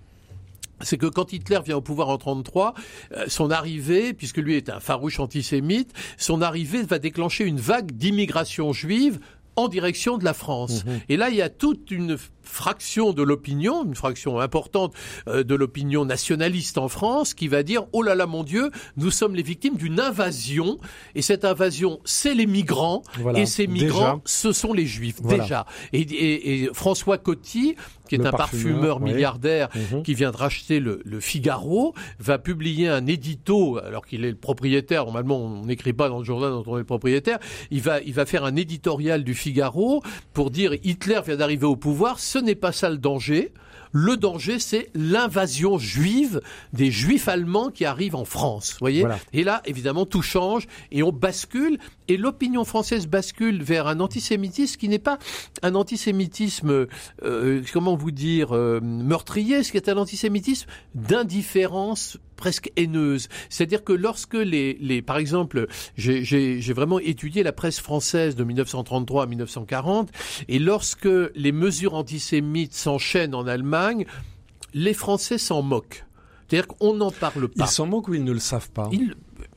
c'est 0.82 0.96
que 0.96 1.06
quand 1.06 1.32
Hitler 1.32 1.60
vient 1.64 1.76
au 1.76 1.80
pouvoir 1.80 2.08
en 2.08 2.18
33, 2.18 2.74
euh, 3.12 3.24
son 3.28 3.50
arrivée, 3.50 4.12
puisque 4.12 4.38
lui 4.38 4.56
est 4.56 4.68
un 4.68 4.80
farouche 4.80 5.20
antisémite, 5.20 5.92
son 6.16 6.42
arrivée 6.42 6.82
va 6.82 6.98
déclencher 6.98 7.44
une 7.44 7.60
vague 7.60 7.92
d'immigration 7.92 8.72
juive 8.72 9.20
en 9.56 9.68
direction 9.68 10.18
de 10.18 10.24
la 10.24 10.34
France. 10.34 10.84
Mhm. 10.84 11.00
Et 11.08 11.16
là, 11.16 11.28
il 11.28 11.36
y 11.36 11.42
a 11.42 11.48
toute 11.48 11.90
une 11.90 12.16
fraction 12.42 13.12
de 13.12 13.22
l'opinion, 13.22 13.84
une 13.84 13.94
fraction 13.94 14.38
importante 14.40 14.94
euh, 15.28 15.42
de 15.42 15.54
l'opinion 15.54 16.04
nationaliste 16.04 16.78
en 16.78 16.88
France, 16.88 17.34
qui 17.34 17.48
va 17.48 17.62
dire 17.62 17.84
oh 17.92 18.02
là 18.02 18.14
là 18.14 18.26
mon 18.26 18.42
Dieu, 18.42 18.70
nous 18.96 19.10
sommes 19.10 19.34
les 19.34 19.42
victimes 19.42 19.76
d'une 19.76 20.00
invasion, 20.00 20.78
et 21.14 21.22
cette 21.22 21.44
invasion, 21.44 22.00
c'est 22.04 22.34
les 22.34 22.46
migrants, 22.46 23.02
et 23.34 23.46
ces 23.46 23.66
migrants, 23.66 24.20
ce 24.24 24.52
sont 24.52 24.72
les 24.72 24.86
Juifs. 24.86 25.22
Déjà. 25.22 25.66
Et, 25.92 26.68
François 26.72 27.18
Coty, 27.18 27.76
qui 28.08 28.16
est 28.16 28.26
un 28.26 28.32
parfumeur, 28.32 29.00
milliardaire 29.00 29.68
mhm. 29.74 30.02
qui 30.02 30.14
vient 30.14 30.30
de 30.30 30.36
racheter 30.36 30.80
le, 30.80 31.00
Figaro, 31.20 31.94
va 32.18 32.38
publier 32.38 32.88
un 32.88 33.06
édito, 33.06 33.78
alors 33.78 34.06
qu'il 34.06 34.24
est 34.24 34.30
le 34.30 34.36
propriétaire, 34.36 35.04
normalement 35.04 35.38
on 35.38 35.66
n'écrit 35.66 35.92
pas 35.92 36.08
dans 36.08 36.18
le 36.18 36.24
journal 36.24 36.50
dont 36.50 36.64
on 36.66 36.76
est 36.76 36.80
le 36.80 36.84
propriétaire, 36.84 37.38
il 37.70 37.82
va, 37.82 38.00
il 38.00 38.14
va 38.14 38.26
faire 38.26 38.44
un 38.44 38.56
éditorial 38.56 39.22
du 39.22 39.34
Figaro 39.34 40.02
pour 40.32 40.50
dire 40.50 40.74
Hitler 40.82 41.20
vient 41.24 41.36
d'arriver 41.36 41.66
au 41.66 41.76
pouvoir, 41.76 42.18
ce 42.30 42.38
n'est 42.38 42.54
pas 42.54 42.70
ça 42.70 42.88
le 42.90 42.96
danger. 42.96 43.52
Le 43.90 44.16
danger, 44.16 44.60
c'est 44.60 44.88
l'invasion 44.94 45.78
juive 45.78 46.40
des 46.72 46.92
juifs 46.92 47.26
allemands 47.26 47.70
qui 47.70 47.84
arrivent 47.84 48.14
en 48.14 48.24
France. 48.24 48.76
Voyez? 48.78 49.04
Et 49.32 49.42
là, 49.42 49.62
évidemment, 49.64 50.06
tout 50.06 50.22
change 50.22 50.68
et 50.92 51.02
on 51.02 51.10
bascule. 51.10 51.78
Et 52.10 52.16
l'opinion 52.16 52.64
française 52.64 53.06
bascule 53.06 53.62
vers 53.62 53.86
un 53.86 54.00
antisémitisme 54.00 54.80
qui 54.80 54.88
n'est 54.88 54.98
pas 54.98 55.20
un 55.62 55.76
antisémitisme, 55.76 56.88
euh, 57.22 57.62
comment 57.72 57.94
vous 57.94 58.10
dire, 58.10 58.48
euh, 58.50 58.80
meurtrier, 58.82 59.62
ce 59.62 59.70
qui 59.70 59.76
est 59.76 59.88
un 59.88 59.96
antisémitisme 59.96 60.68
d'indifférence 60.96 62.18
presque 62.34 62.72
haineuse. 62.74 63.28
C'est-à-dire 63.48 63.84
que 63.84 63.92
lorsque 63.92 64.34
les, 64.34 64.76
les 64.80 65.02
par 65.02 65.18
exemple, 65.18 65.68
j'ai 65.96 66.72
vraiment 66.72 66.98
étudié 66.98 67.44
la 67.44 67.52
presse 67.52 67.78
française 67.78 68.34
de 68.34 68.42
1933 68.42 69.22
à 69.22 69.26
1940, 69.26 70.10
et 70.48 70.58
lorsque 70.58 71.08
les 71.36 71.52
mesures 71.52 71.94
antisémites 71.94 72.74
s'enchaînent 72.74 73.36
en 73.36 73.46
Allemagne, 73.46 74.04
les 74.74 74.94
Français 74.94 75.38
s'en 75.38 75.62
moquent. 75.62 76.04
C'est-à-dire 76.48 76.66
qu'on 76.66 76.94
n'en 76.94 77.12
parle 77.12 77.46
pas. 77.46 77.66
Ils 77.66 77.70
s'en 77.70 77.86
moquent 77.86 78.08
ou 78.08 78.14
ils 78.14 78.24
ne 78.24 78.32
le 78.32 78.40
savent 78.40 78.72
pas? 78.72 78.90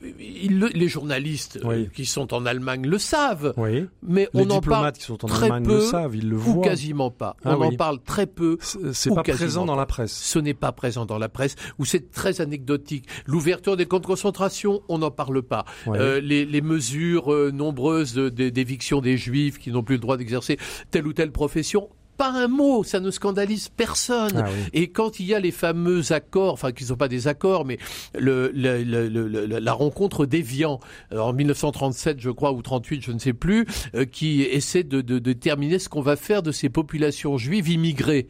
Les 0.00 0.88
journalistes 0.88 1.58
euh, 1.64 1.86
qui 1.94 2.06
sont 2.06 2.34
en 2.34 2.46
Allemagne 2.46 2.86
le 2.86 2.98
savent, 2.98 3.54
oui. 3.56 3.86
mais 4.02 4.28
on 4.34 4.48
en 4.50 4.60
parle 4.60 4.92
qui 4.92 5.02
sont 5.02 5.24
en 5.24 5.28
très 5.28 5.46
Allemagne 5.46 5.64
peu, 5.64 5.74
le 5.76 5.80
savent, 5.80 6.16
ils 6.16 6.28
le 6.28 6.36
voient. 6.36 6.56
ou 6.56 6.60
quasiment 6.60 7.10
pas. 7.10 7.36
Ah 7.44 7.56
on 7.58 7.62
en 7.62 7.72
parle 7.72 8.00
très 8.02 8.26
peu. 8.26 8.58
C'est 8.92 9.14
pas 9.14 9.22
présent 9.22 9.64
dans 9.64 9.76
la 9.76 9.86
presse. 9.86 10.12
Ce 10.12 10.38
n'est 10.38 10.54
pas 10.54 10.72
présent 10.72 11.06
dans 11.06 11.18
la 11.18 11.28
presse, 11.28 11.56
ou 11.78 11.84
c'est 11.84 12.10
très 12.10 12.40
anecdotique. 12.40 13.06
L'ouverture 13.26 13.76
des 13.76 13.86
camps 13.86 14.00
de 14.00 14.06
concentration, 14.06 14.82
on 14.88 14.98
n'en 14.98 15.10
parle 15.10 15.42
pas. 15.42 15.64
Euh, 15.88 16.20
les, 16.20 16.44
les, 16.44 16.60
mesures 16.60 17.32
euh, 17.32 17.50
nombreuses 17.50 18.14
d'éviction 18.14 19.00
des 19.00 19.16
juifs 19.16 19.58
qui 19.58 19.70
n'ont 19.70 19.82
plus 19.82 19.96
le 19.96 20.00
droit 20.00 20.16
d'exercer 20.16 20.58
telle 20.90 21.06
ou 21.06 21.12
telle 21.12 21.32
profession, 21.32 21.88
pas 22.16 22.30
un 22.30 22.48
mot, 22.48 22.84
ça 22.84 23.00
ne 23.00 23.10
scandalise 23.10 23.68
personne. 23.68 24.44
Ah 24.44 24.48
et 24.72 24.88
quand 24.88 25.20
il 25.20 25.26
y 25.26 25.34
a 25.34 25.40
les 25.40 25.50
fameux 25.50 26.12
accords, 26.12 26.52
enfin 26.52 26.72
qui 26.72 26.84
ne 26.84 26.88
sont 26.88 26.96
pas 26.96 27.08
des 27.08 27.28
accords, 27.28 27.64
mais 27.64 27.78
le, 28.18 28.50
la 28.54 29.72
rencontre 29.72 30.26
d'Evian 30.26 30.80
euh, 31.12 31.18
en 31.18 31.32
1937, 31.32 32.20
je 32.20 32.30
crois, 32.30 32.52
ou 32.52 32.62
38, 32.62 33.02
je 33.02 33.12
ne 33.12 33.18
sais 33.18 33.32
plus, 33.32 33.66
euh, 33.94 34.04
qui 34.04 34.42
essaie 34.42 34.82
de, 34.84 35.00
de 35.00 35.18
déterminer 35.18 35.78
ce 35.78 35.88
qu'on 35.88 36.02
va 36.02 36.16
faire 36.16 36.42
de 36.42 36.52
ces 36.52 36.68
populations 36.68 37.38
juives 37.38 37.68
immigrées 37.68 38.28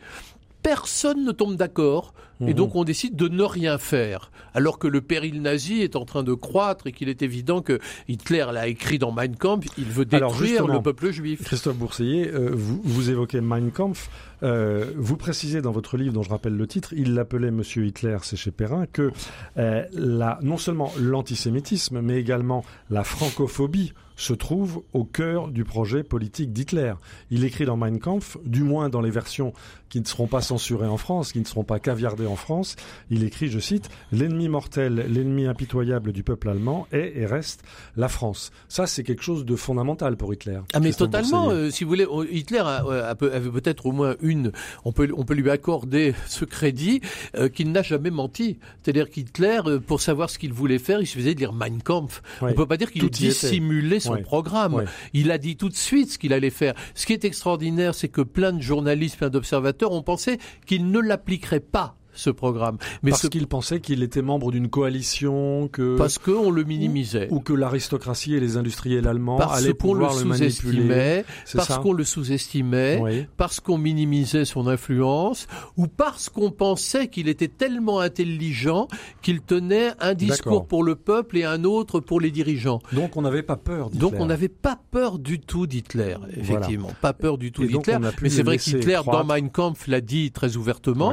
personne 0.64 1.24
ne 1.24 1.30
tombe 1.30 1.56
d'accord 1.56 2.14
et 2.46 2.50
mhm. 2.50 2.54
donc 2.54 2.74
on 2.74 2.84
décide 2.84 3.16
de 3.16 3.28
ne 3.28 3.42
rien 3.42 3.78
faire. 3.78 4.30
Alors 4.54 4.78
que 4.78 4.86
le 4.86 5.00
péril 5.00 5.42
nazi 5.42 5.80
est 5.80 5.96
en 5.96 6.04
train 6.04 6.22
de 6.22 6.34
croître 6.34 6.86
et 6.86 6.92
qu'il 6.92 7.08
est 7.08 7.22
évident 7.22 7.60
que 7.60 7.80
Hitler 8.08 8.46
l'a 8.52 8.68
écrit 8.68 8.98
dans 8.98 9.12
Mein 9.12 9.36
Kampf, 9.36 9.66
il 9.78 9.86
veut 9.86 10.04
détruire 10.04 10.66
le 10.66 10.80
peuple 10.80 11.10
juif. 11.10 11.42
Christophe 11.44 11.76
Boursier, 11.76 12.28
euh, 12.28 12.50
vous, 12.52 12.80
vous, 12.82 13.10
évoquez 13.10 13.40
Mein 13.40 13.70
Kampf. 13.70 14.08
Euh, 14.42 14.92
vous 14.96 15.16
précisez 15.16 15.62
dans 15.62 15.72
votre 15.72 15.96
livre, 15.96 16.12
dont 16.12 16.22
je 16.22 16.30
rappelle 16.30 16.56
le 16.56 16.66
titre, 16.66 16.92
il 16.92 17.14
l'appelait 17.14 17.50
Monsieur 17.50 17.86
Hitler, 17.86 18.18
c'est 18.22 18.36
chez 18.36 18.50
Perrin, 18.50 18.86
que 18.86 19.10
euh, 19.56 19.84
la, 19.92 20.38
non 20.42 20.58
seulement 20.58 20.92
l'antisémitisme, 20.98 22.00
mais 22.00 22.18
également 22.18 22.64
la 22.90 23.04
francophobie 23.04 23.92
se 24.16 24.32
trouve 24.32 24.82
au 24.92 25.04
cœur 25.04 25.48
du 25.48 25.64
projet 25.64 26.02
politique 26.04 26.52
d'Hitler. 26.52 26.94
Il 27.30 27.44
écrit 27.44 27.64
dans 27.64 27.76
Mein 27.76 27.98
Kampf, 27.98 28.36
du 28.44 28.62
moins 28.62 28.88
dans 28.88 29.00
les 29.00 29.10
versions 29.10 29.52
qui 29.88 30.00
ne 30.00 30.06
seront 30.06 30.26
pas 30.26 30.40
censurées 30.40 30.86
en 30.86 30.96
France, 30.96 31.32
qui 31.32 31.40
ne 31.40 31.44
seront 31.44 31.64
pas 31.64 31.78
caviardées 31.78 32.26
en 32.26 32.33
France, 32.36 32.76
il 33.10 33.24
écrit, 33.24 33.48
je 33.48 33.58
cite, 33.58 33.90
L'ennemi 34.12 34.48
mortel, 34.48 35.06
l'ennemi 35.08 35.46
impitoyable 35.46 36.12
du 36.12 36.22
peuple 36.22 36.48
allemand 36.48 36.86
est 36.92 37.12
et 37.16 37.26
reste 37.26 37.62
la 37.96 38.08
France. 38.08 38.52
Ça, 38.68 38.86
c'est 38.86 39.02
quelque 39.02 39.22
chose 39.22 39.44
de 39.44 39.56
fondamental 39.56 40.16
pour 40.16 40.32
Hitler. 40.32 40.60
Ah 40.72 40.80
mais 40.80 40.92
totalement, 40.92 41.50
euh, 41.50 41.70
si 41.70 41.84
vous 41.84 41.90
voulez, 41.90 42.06
Hitler 42.30 42.62
avait 42.64 43.50
peut-être 43.50 43.86
au 43.86 43.92
moins 43.92 44.16
une, 44.20 44.52
on 44.84 44.92
peut, 44.92 45.08
on 45.16 45.24
peut 45.24 45.34
lui 45.34 45.50
accorder 45.50 46.14
ce 46.26 46.44
crédit 46.44 47.00
euh, 47.36 47.48
qu'il 47.48 47.72
n'a 47.72 47.82
jamais 47.82 48.10
menti. 48.10 48.58
C'est-à-dire 48.82 49.10
qu'Hitler, 49.10 49.60
euh, 49.66 49.80
pour 49.80 50.00
savoir 50.00 50.30
ce 50.30 50.38
qu'il 50.38 50.52
voulait 50.52 50.78
faire, 50.78 51.00
il 51.00 51.06
suffisait 51.06 51.34
de 51.34 51.40
lire 51.40 51.52
Mein 51.52 51.82
Kampf. 51.82 52.22
On 52.40 52.48
ne 52.48 52.52
peut 52.52 52.66
pas 52.66 52.76
dire 52.76 52.90
qu'il 52.90 53.08
dissimulait 53.10 54.00
son 54.00 54.16
programme. 54.18 54.84
Il 55.12 55.30
a 55.30 55.38
dit 55.38 55.56
tout 55.56 55.68
de 55.68 55.76
suite 55.76 56.12
ce 56.12 56.18
qu'il 56.18 56.32
allait 56.32 56.50
faire. 56.50 56.74
Ce 56.94 57.06
qui 57.06 57.12
est 57.12 57.24
extraordinaire, 57.24 57.94
c'est 57.94 58.08
que 58.08 58.20
plein 58.20 58.52
de 58.52 58.62
journalistes, 58.62 59.18
plein 59.18 59.30
d'observateurs 59.30 59.92
ont 59.92 60.02
pensé 60.02 60.38
qu'il 60.66 60.90
ne 60.90 61.00
l'appliquerait 61.00 61.60
pas 61.60 61.96
ce 62.14 62.30
programme. 62.30 62.78
Mais 63.02 63.10
parce 63.10 63.28
qu'il 63.28 63.46
pensait 63.46 63.80
qu'il 63.80 64.02
était 64.02 64.22
membre 64.22 64.50
d'une 64.52 64.68
coalition, 64.68 65.68
que 65.68 65.96
parce 65.96 66.18
qu'on 66.18 66.50
le 66.50 66.64
minimisait, 66.64 67.28
ou, 67.30 67.40
que 67.40 67.52
l'aristocratie 67.52 68.34
et 68.34 68.40
les 68.40 68.56
industriels 68.56 69.06
allemands 69.06 69.38
allaient 69.38 69.74
pouvoir 69.74 70.16
le, 70.18 70.24
manipuler, 70.24 71.24
parce 71.54 71.78
qu'on 71.78 71.92
le 71.92 72.04
sous-estimait, 72.04 73.26
parce 73.36 73.60
qu'on 73.60 73.78
minimisait 73.78 74.44
son 74.44 74.66
influence, 74.66 75.46
ou 75.76 75.86
parce 75.86 76.28
qu'on 76.28 76.50
pensait 76.50 77.08
qu'il 77.08 77.28
était 77.28 77.48
tellement 77.48 78.00
intelligent 78.00 78.88
qu'il 79.22 79.40
tenait 79.40 79.92
un 80.00 80.14
discours 80.14 80.66
pour 80.66 80.84
le 80.84 80.94
peuple 80.94 81.38
et 81.38 81.44
un 81.44 81.64
autre 81.64 82.00
pour 82.00 82.20
les 82.20 82.30
dirigeants. 82.30 82.80
Donc 82.92 83.16
on 83.16 83.22
n'avait 83.22 83.42
pas 83.42 83.56
peur 83.56 83.90
d'Hitler. 83.90 84.00
Donc 84.00 84.14
on 84.18 84.26
n'avait 84.26 84.48
pas 84.48 84.78
peur 84.90 85.18
du 85.18 85.40
tout 85.40 85.66
d'Hitler, 85.66 86.16
effectivement, 86.36 86.90
pas 87.00 87.12
peur 87.12 87.38
du 87.38 87.52
tout 87.52 87.66
d'Hitler. 87.66 87.98
Mais 88.22 88.30
c'est 88.30 88.42
vrai 88.42 88.58
qu'Hitler 88.58 89.00
dans 89.04 89.24
Mein 89.24 89.50
Kampf 89.50 89.86
l'a 89.86 90.00
dit 90.00 90.30
très 90.30 90.56
ouvertement. 90.56 91.12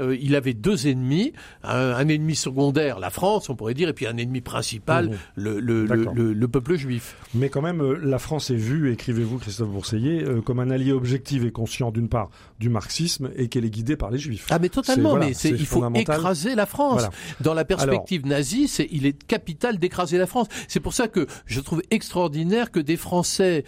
Euh, 0.00 0.16
il 0.20 0.34
avait 0.42 0.54
deux 0.54 0.86
ennemis, 0.86 1.32
un, 1.62 2.08
ennemi 2.08 2.34
secondaire, 2.34 2.98
la 2.98 3.10
France, 3.10 3.48
on 3.48 3.56
pourrait 3.56 3.74
dire, 3.74 3.88
et 3.88 3.92
puis 3.92 4.06
un 4.06 4.16
ennemi 4.16 4.40
principal, 4.40 5.08
mmh. 5.08 5.16
le, 5.36 5.60
le, 5.60 5.84
le, 5.84 6.32
le, 6.32 6.48
peuple 6.48 6.76
juif. 6.76 7.16
Mais 7.34 7.48
quand 7.48 7.62
même, 7.62 7.80
euh, 7.80 7.98
la 8.02 8.18
France 8.18 8.50
est 8.50 8.56
vue, 8.56 8.92
écrivez-vous 8.92 9.38
Christophe 9.38 9.68
Bourseiller, 9.68 10.24
euh, 10.24 10.40
comme 10.40 10.60
un 10.60 10.70
allié 10.70 10.92
objectif 10.92 11.44
et 11.44 11.50
conscient 11.52 11.90
d'une 11.90 12.08
part 12.08 12.30
du 12.58 12.68
marxisme 12.68 13.30
et 13.36 13.48
qu'elle 13.48 13.64
est 13.64 13.70
guidée 13.70 13.96
par 13.96 14.10
les 14.10 14.18
juifs. 14.18 14.46
Ah 14.50 14.58
mais 14.58 14.68
totalement, 14.68 15.16
mais 15.16 15.32
il 15.32 15.66
faut 15.66 15.84
écraser 15.94 16.54
la 16.54 16.66
France. 16.66 17.04
Dans 17.40 17.54
la 17.54 17.64
perspective 17.64 18.26
nazie, 18.26 18.68
c'est, 18.68 18.88
il 18.90 19.06
est 19.06 19.22
capital 19.24 19.78
d'écraser 19.78 20.18
la 20.18 20.26
France. 20.26 20.48
C'est 20.68 20.80
pour 20.80 20.94
ça 20.94 21.08
que 21.08 21.26
je 21.46 21.60
trouve 21.60 21.82
extraordinaire 21.90 22.70
que 22.70 22.80
des 22.80 22.96
Français 22.96 23.64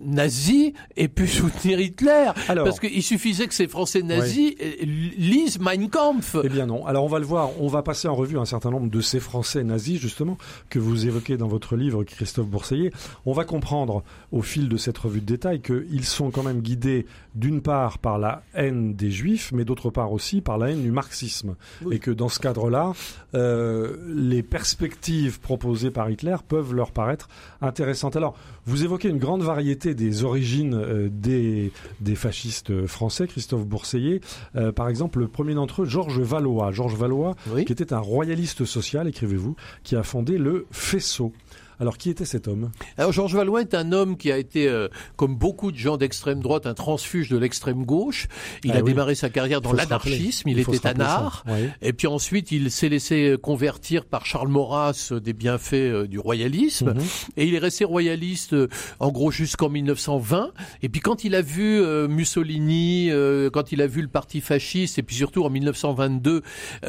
nazis 0.00 0.72
aient 0.96 1.08
pu 1.08 1.26
soutenir 1.28 1.80
Hitler. 1.80 2.30
parce 2.46 2.80
qu'il 2.80 3.02
suffisait 3.02 3.46
que 3.46 3.54
ces 3.54 3.68
Français 3.68 4.02
nazis 4.02 4.54
lisent 4.82 5.58
Mein 5.58 5.88
Kampf. 5.88 6.17
Eh 6.44 6.48
bien 6.48 6.66
non. 6.66 6.86
Alors 6.86 7.04
on 7.04 7.08
va 7.08 7.18
le 7.18 7.24
voir, 7.24 7.50
on 7.60 7.68
va 7.68 7.82
passer 7.82 8.08
en 8.08 8.14
revue 8.14 8.38
un 8.38 8.44
certain 8.44 8.70
nombre 8.70 8.90
de 8.90 9.00
ces 9.00 9.20
Français 9.20 9.64
nazis, 9.64 10.00
justement, 10.00 10.38
que 10.70 10.78
vous 10.78 11.06
évoquez 11.06 11.36
dans 11.36 11.48
votre 11.48 11.76
livre, 11.76 12.04
Christophe 12.04 12.46
Bourseiller. 12.46 12.92
On 13.26 13.32
va 13.32 13.44
comprendre 13.44 14.02
au 14.32 14.42
fil 14.42 14.68
de 14.68 14.76
cette 14.76 14.98
revue 14.98 15.20
de 15.20 15.26
détail 15.26 15.60
qu'ils 15.60 16.04
sont 16.04 16.30
quand 16.30 16.42
même 16.42 16.60
guidés 16.60 17.06
d'une 17.34 17.60
part 17.60 17.98
par 17.98 18.18
la 18.18 18.42
haine 18.54 18.94
des 18.94 19.10
juifs, 19.10 19.52
mais 19.52 19.64
d'autre 19.64 19.90
part 19.90 20.12
aussi 20.12 20.40
par 20.40 20.58
la 20.58 20.70
haine 20.70 20.82
du 20.82 20.90
marxisme. 20.90 21.56
Et 21.90 21.98
que 21.98 22.10
dans 22.10 22.28
ce 22.28 22.40
cadre-là, 22.40 22.92
euh, 23.34 23.96
les 24.08 24.42
perspectives 24.42 25.40
proposées 25.40 25.90
par 25.90 26.10
Hitler 26.10 26.36
peuvent 26.46 26.74
leur 26.74 26.90
paraître 26.90 27.28
intéressantes. 27.60 28.16
Alors, 28.16 28.34
vous 28.66 28.84
évoquez 28.84 29.08
une 29.08 29.18
grande 29.18 29.42
variété 29.42 29.94
des 29.94 30.24
origines 30.24 30.74
euh, 30.74 31.08
des, 31.10 31.72
des 32.00 32.14
fascistes 32.14 32.86
français, 32.86 33.26
Christophe 33.26 33.66
Bourseiller. 33.66 34.20
Euh, 34.56 34.72
par 34.72 34.88
exemple, 34.88 35.20
le 35.20 35.28
premier 35.28 35.54
d'entre 35.54 35.82
eux, 35.82 35.86
Georges 35.86 36.07
Valois. 36.16 36.72
Georges 36.72 36.96
Valois, 36.96 37.34
qui 37.66 37.72
était 37.72 37.92
un 37.92 37.98
royaliste 37.98 38.64
social, 38.64 39.08
écrivez-vous, 39.08 39.56
qui 39.82 39.96
a 39.96 40.02
fondé 40.02 40.38
le 40.38 40.66
Faisceau. 40.70 41.32
Alors, 41.80 41.96
qui 41.96 42.10
était 42.10 42.24
cet 42.24 42.48
homme? 42.48 42.70
Alors, 42.96 43.12
Georges 43.12 43.36
Valois 43.36 43.60
est 43.60 43.74
un 43.74 43.92
homme 43.92 44.16
qui 44.16 44.32
a 44.32 44.38
été, 44.38 44.66
euh, 44.66 44.88
comme 45.16 45.36
beaucoup 45.36 45.70
de 45.70 45.76
gens 45.76 45.96
d'extrême 45.96 46.40
droite, 46.40 46.66
un 46.66 46.74
transfuge 46.74 47.28
de 47.28 47.36
l'extrême 47.36 47.84
gauche. 47.84 48.26
Il 48.64 48.72
ah 48.72 48.78
a 48.78 48.82
démarré 48.82 49.14
sa 49.14 49.30
carrière 49.30 49.60
dans 49.60 49.72
l'anarchisme, 49.72 50.48
il, 50.48 50.58
était 50.58 50.86
anard. 50.86 51.44
Et 51.80 51.92
puis 51.92 52.08
ensuite, 52.08 52.50
il 52.50 52.72
s'est 52.72 52.88
laissé 52.88 53.36
convertir 53.40 54.06
par 54.06 54.26
Charles 54.26 54.48
Maurras 54.48 55.12
des 55.22 55.32
bienfaits 55.32 55.74
euh, 55.74 56.06
du 56.08 56.18
royalisme. 56.18 56.94
Mhm. 56.94 57.02
Et 57.36 57.46
il 57.46 57.54
est 57.54 57.60
resté 57.60 57.84
royaliste, 57.84 58.54
euh, 58.54 58.68
en 58.98 59.12
gros, 59.12 59.30
jusqu'en 59.30 59.68
1920. 59.68 60.50
Et 60.82 60.88
puis 60.88 61.00
quand 61.00 61.22
il 61.22 61.36
a 61.36 61.42
vu 61.42 61.80
Mussolini, 62.08 63.10
quand 63.52 63.72
il 63.72 63.82
a 63.82 63.86
vu 63.86 64.02
le 64.02 64.08
parti 64.08 64.40
fasciste, 64.40 64.98
et 64.98 65.02
puis 65.02 65.14
surtout 65.14 65.44
en 65.44 65.50
1922, 65.50 66.42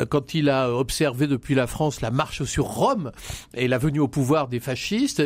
quand 0.09 0.33
il 0.33 0.49
a 0.49 0.73
observé 0.73 1.27
depuis 1.27 1.55
la 1.55 1.67
France 1.67 2.01
la 2.01 2.11
marche 2.11 2.43
sur 2.43 2.65
Rome 2.65 3.11
et 3.53 3.67
la 3.67 3.77
venue 3.77 3.99
au 3.99 4.07
pouvoir 4.07 4.47
des 4.47 4.59
fascistes, 4.59 4.78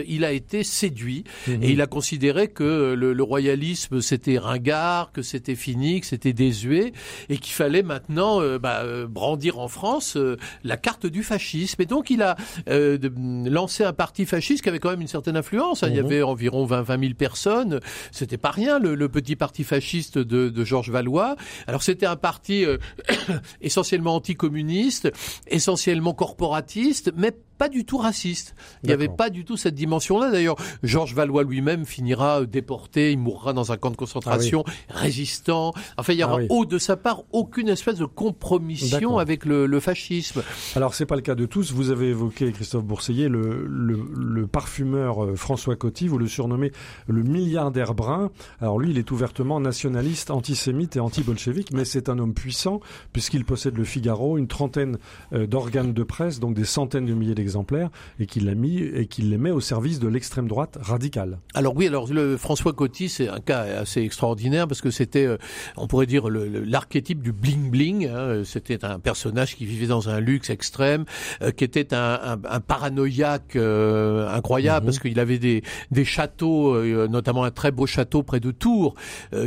il 0.08 0.26
a 0.26 0.32
été 0.32 0.64
séduit 0.64 1.24
mhm. 1.48 1.64
et 1.64 1.72
il 1.72 1.82
a 1.82 1.88
considéré 1.88 2.48
que 2.48 2.94
le, 2.94 3.24
royalisme 3.24 4.02
c'était 4.02 4.38
ringard, 4.38 5.12
que 5.14 5.22
c'était 5.22 5.56
fini, 5.56 6.02
que 6.02 6.08
c'était 6.08 6.34
désuet 6.34 6.92
et 7.30 7.38
qu'il 7.38 7.54
fallait 7.54 7.84
maintenant 7.84 8.42
euh, 8.42 8.60
bah, 8.60 8.82
euh, 8.84 9.08
brandir 9.08 9.60
en 9.60 9.70
France 9.70 10.18
euh, 10.18 10.38
la 10.64 10.76
carte 10.76 11.06
du 11.06 11.24
fascisme. 11.24 11.82
Et 11.82 11.86
donc 11.86 12.10
il 12.10 12.22
a 12.22 12.36
lancé 12.68 13.84
un 13.84 13.94
parti 13.94 14.26
fasciste 14.26 14.64
qui 14.64 14.70
avait 14.70 14.80
quand 14.80 14.90
même 14.90 15.02
une 15.02 15.08
certaine 15.08 15.38
influence. 15.38 15.84
Hein. 15.84 15.88
Il 15.90 15.96
y 15.96 16.00
mhm. 16.00 16.06
avait 16.06 16.24
environ 16.24 16.66
20, 16.66 16.82
20 16.82 17.00
000 17.00 17.14
personnes. 17.14 17.80
C'était 18.12 18.38
pas 18.38 18.52
rien 18.52 18.80
le, 18.80 19.08
petit 19.08 19.36
parti 19.36 19.64
fasciste 19.64 20.18
de, 20.18 20.50
de 20.50 20.64
Georges 20.66 20.90
Valois. 20.90 21.36
Alors 21.68 21.84
c'était 21.84 22.06
un 22.06 22.16
parti 22.16 22.66
essentiellement 23.62 24.16
anticommuniste, 24.16 25.12
essentiellement 25.48 26.14
corporatiste, 26.14 27.14
mais 27.16 27.32
pas 27.58 27.70
du 27.70 27.86
tout 27.86 27.98
raciste. 27.98 28.56
Il 28.84 28.88
n'y 28.88 28.94
avait 28.94 29.10
pas 29.10 29.30
du 29.30 29.46
tout 29.46 29.58
cette 29.58 29.76
dimension-là. 29.76 30.32
D'ailleurs, 30.32 30.56
Georges 30.84 31.14
Valois 31.14 31.44
lui-même 31.44 31.86
finira 31.86 32.46
déporté, 32.46 33.12
il 33.12 33.20
mourra 33.20 33.54
dans 33.54 33.72
un 33.72 33.78
camp 33.78 33.92
de 33.92 33.96
concentration, 33.96 34.64
ah 34.90 35.00
résistant. 35.00 35.74
Enfin, 35.98 36.14
il 36.14 36.20
y 36.20 36.24
aura 36.24 36.40
ah 36.42 36.66
de 36.66 36.78
sa 36.78 36.98
part 36.98 37.24
aucune 37.32 37.70
espèce 37.70 37.98
de 37.98 38.06
compromission 38.06 39.18
avec 39.18 39.46
le, 39.46 39.80
fascisme. 39.80 40.44
Alors, 40.76 40.94
c'est 40.94 41.06
pas 41.06 41.16
le 41.16 41.22
cas 41.22 41.36
de 41.36 41.46
tous. 41.46 41.72
Vous 41.72 41.92
avez 41.92 42.10
évoqué, 42.10 42.52
Christophe 42.52 42.86
Bourseiller, 42.86 43.28
le, 43.28 43.68
le, 43.68 44.48
parfumeur 44.48 45.24
euh, 45.24 45.36
François 45.36 45.76
Coty, 45.76 46.08
vous 46.08 46.18
le 46.18 46.28
surnommez 46.28 46.72
le 47.08 47.24
milliardaire 47.24 47.94
brun. 47.94 48.30
Alors 48.62 48.80
lui, 48.80 48.92
il 48.92 48.98
est 48.98 49.12
ouvertement 49.12 49.60
nationaliste, 49.60 50.32
antisémite 50.32 50.96
et 50.96 51.00
anti-bolchevique, 51.00 51.72
mais 51.74 51.86
c'est 51.86 52.10
un 52.10 52.20
homme 52.20 52.34
puissant 52.34 52.80
puisqu'il 53.12 53.46
possède 53.46 53.78
le 53.78 53.84
Figaro, 53.84 54.38
une 54.38 54.48
trentaine 54.48 54.98
euh, 55.34 55.48
d'organes 55.48 55.94
de 55.94 56.04
presse, 56.04 56.40
donc 56.40 56.54
des 56.54 56.66
centaines 56.66 57.06
de 57.06 57.14
milliers 57.14 57.36
exemplaires 57.44 57.90
et 58.20 58.26
qu'il 58.26 58.46
l'a 58.46 58.56
mis 58.56 58.78
et 58.80 59.06
qu'il 59.06 59.30
les 59.30 59.38
met 59.38 59.52
au 59.52 59.60
service 59.60 60.00
de 60.00 60.08
l'extrême 60.08 60.48
droite 60.48 60.78
radicale. 60.82 61.40
Alors 61.54 61.76
oui, 61.76 61.88
alors 61.88 62.12
le 62.12 62.38
François 62.38 62.74
Coty, 62.74 63.10
c'est 63.10 63.30
un 63.30 63.40
cas 63.40 63.62
assez 63.62 64.02
extraordinaire 64.02 64.68
parce 64.68 64.82
que 64.82 64.90
c'était, 64.90 65.26
euh, 65.26 65.38
on 65.78 65.88
pourrait 65.88 66.06
dire, 66.06 66.30
l'archétype 66.30 67.22
du 67.22 67.32
bling 67.32 67.70
bling. 67.70 68.08
Hein. 68.08 68.42
C'était 68.46 68.84
un 68.86 69.00
personnage 69.00 69.56
qui 69.56 69.66
vivait 69.66 69.88
dans 69.88 70.10
un 70.10 70.20
luxe 70.20 70.50
extrême, 70.50 71.06
euh, 71.42 71.52
qui 71.52 71.64
était 71.64 71.94
un, 71.94 72.40
un, 72.50 72.60
paranoïaque 72.60 73.56
euh, 73.56 74.28
incroyable 74.30 74.86
mhm. 74.86 74.86
parce 74.86 75.00
qu'il 75.00 75.20
avait 75.20 75.40
des, 75.40 75.64
des 75.92 76.06
châteaux, 76.06 76.82
notamment 77.08 77.44
un 77.44 77.52
très 77.52 77.72
beau 77.72 77.86
château 77.86 78.24
près 78.24 78.40
de 78.40 78.52
Tours, 78.52 78.96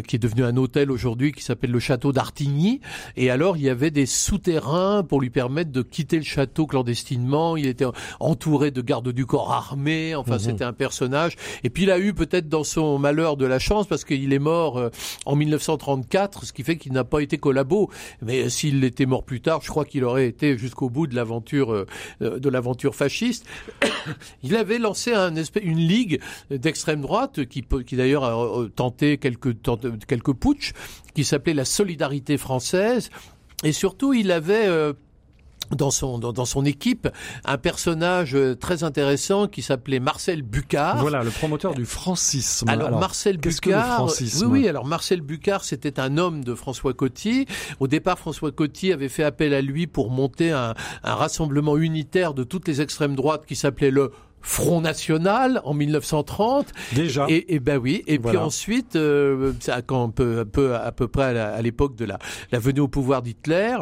qui 0.06 0.16
est 0.16 0.18
devenu 0.18 0.44
un 0.44 0.56
hôtel 0.56 0.90
aujourd'hui, 0.90 1.32
qui 1.32 1.42
s'appelle 1.42 1.70
le 1.70 1.80
château 1.80 2.12
d'Artigny. 2.12 2.80
Et 3.16 3.30
alors 3.30 3.56
il 3.56 3.62
y 3.62 3.70
avait 3.70 3.90
des 3.90 4.06
souterrains 4.06 5.02
pour 5.02 5.20
lui 5.20 5.30
permettre 5.30 5.72
de 5.72 5.82
quitter 5.82 6.18
le 6.18 6.24
château 6.24 6.66
clandestinement. 6.66 7.56
Il 7.56 7.66
était 7.66 7.86
entouré 8.20 8.70
de 8.70 8.81
gardes 8.81 9.09
du 9.09 9.27
corps 9.27 9.53
armés. 9.53 10.14
Enfin, 10.14 10.35
mhm. 10.35 10.38
c'était 10.38 10.64
un 10.64 10.72
personnage. 10.72 11.37
Et 11.64 11.70
puis, 11.70 11.85
il 11.85 11.90
a 11.90 11.99
eu 11.99 12.14
peut-être 12.14 12.49
dans 12.49 12.64
son 12.64 12.99
malheur 12.99 13.37
de 13.37 13.46
la 13.46 13.59
chance 13.59 13.87
parce 13.87 14.05
qu'il 14.05 14.33
est 14.33 14.38
mort 14.38 14.79
euh, 14.79 14.90
en 15.25 15.37
1934, 15.37 16.44
ce 16.44 16.53
qui 16.53 16.62
fait 16.62 16.77
qu'il 16.77 16.92
n'a 16.92 17.05
pas 17.05 17.20
été 17.20 17.38
collabo. 17.38 17.90
Mais 18.22 18.49
s'il 18.49 18.83
était 18.85 19.07
mort 19.07 19.25
plus 19.25 19.40
tard, 19.40 19.61
je 19.62 19.68
crois 19.68 19.85
qu'il 19.85 20.05
aurait 20.05 20.27
été 20.27 20.59
jusqu'au 20.59 20.90
bout 20.90 21.07
de 21.07 21.14
l'aventure 21.14 21.72
euh, 21.72 21.87
de 22.20 22.49
l'aventure 22.49 22.94
fasciste. 22.94 23.46
il 24.42 24.57
avait 24.57 24.79
lancé 24.79 25.12
un 25.12 25.37
espèce, 25.37 25.62
une 25.64 25.79
ligue 25.79 26.20
d'extrême 26.51 27.01
droite 27.01 27.46
qui, 27.46 27.64
qui 27.87 27.96
d'ailleurs 27.96 28.25
a 28.25 28.61
euh, 28.61 28.68
tenté 28.68 29.18
quelques, 29.18 29.55
quelques 30.07 30.33
putsch, 30.33 30.72
qui 31.14 31.25
s'appelait 31.25 31.55
la 31.55 31.64
Solidarité 31.64 32.37
française. 32.37 33.11
Et 33.64 33.72
surtout, 33.72 34.12
il 34.12 34.33
avait 34.33 34.68
dans 35.70 35.90
son 35.90 36.18
dans, 36.18 36.44
son 36.44 36.64
équipe 36.64 37.09
un 37.44 37.59
personnage 37.59 38.35
euh, 38.35 38.55
très 38.55 38.85
intéressant 38.85 39.48
qui 39.48 39.62
s'appelait 39.62 40.00
Marcel 40.00 40.42
Bucard. 40.42 40.98
Voilà, 40.98 41.22
le 41.22 41.31
promoteur 41.31 41.74
du 41.74 41.85
francisme. 41.85 42.68
Alors, 42.68 42.98
Marcel 42.98 43.38
Bucard, 43.38 44.09
oui 44.20 44.44
oui, 44.46 44.68
alors 44.68 44.87
Marcel 44.87 45.20
Bucard, 45.20 45.64
c'était 45.64 46.00
un 46.00 46.18
homme 46.18 46.44
de 46.44 46.55
François 46.55 46.94
Coty. 46.94 47.46
Au 47.81 47.88
départ, 47.88 48.18
François 48.18 48.52
Coty 48.52 48.92
avait 48.92 49.09
fait 49.09 49.24
appel 49.24 49.55
à 49.55 49.61
lui 49.61 49.87
pour 49.87 50.11
monter 50.11 50.50
un, 50.50 50.74
un 51.02 51.14
rassemblement 51.14 51.76
unitaire 51.76 52.35
de 52.35 52.44
toutes 52.44 52.68
les 52.68 52.81
extrêmes 52.81 53.14
droites 53.14 53.44
qui 53.46 53.57
s'appelait 53.57 53.90
le 53.90 54.12
Front 54.46 54.81
National 54.81 55.61
en 55.64 55.74
1930. 55.74 56.72
Déjà. 56.94 57.26
Et, 57.29 57.55
et 57.55 57.59
ben 57.59 57.79
oui. 57.79 58.05
Et 58.07 58.18
puis 58.18 58.37
ensuite, 58.37 58.94
euh, 58.94 59.52
quand 59.87 60.11
peu, 60.11 60.44
peu, 60.44 60.76
à 60.76 60.92
peu 60.92 61.09
près 61.09 61.37
à 61.37 61.61
l'époque 61.62 61.96
de 61.96 62.05
la, 62.05 62.18
la 62.52 62.59
venue 62.61 62.81
au 62.81 62.88
pouvoir 62.88 63.22
d'Hitler, 63.22 63.76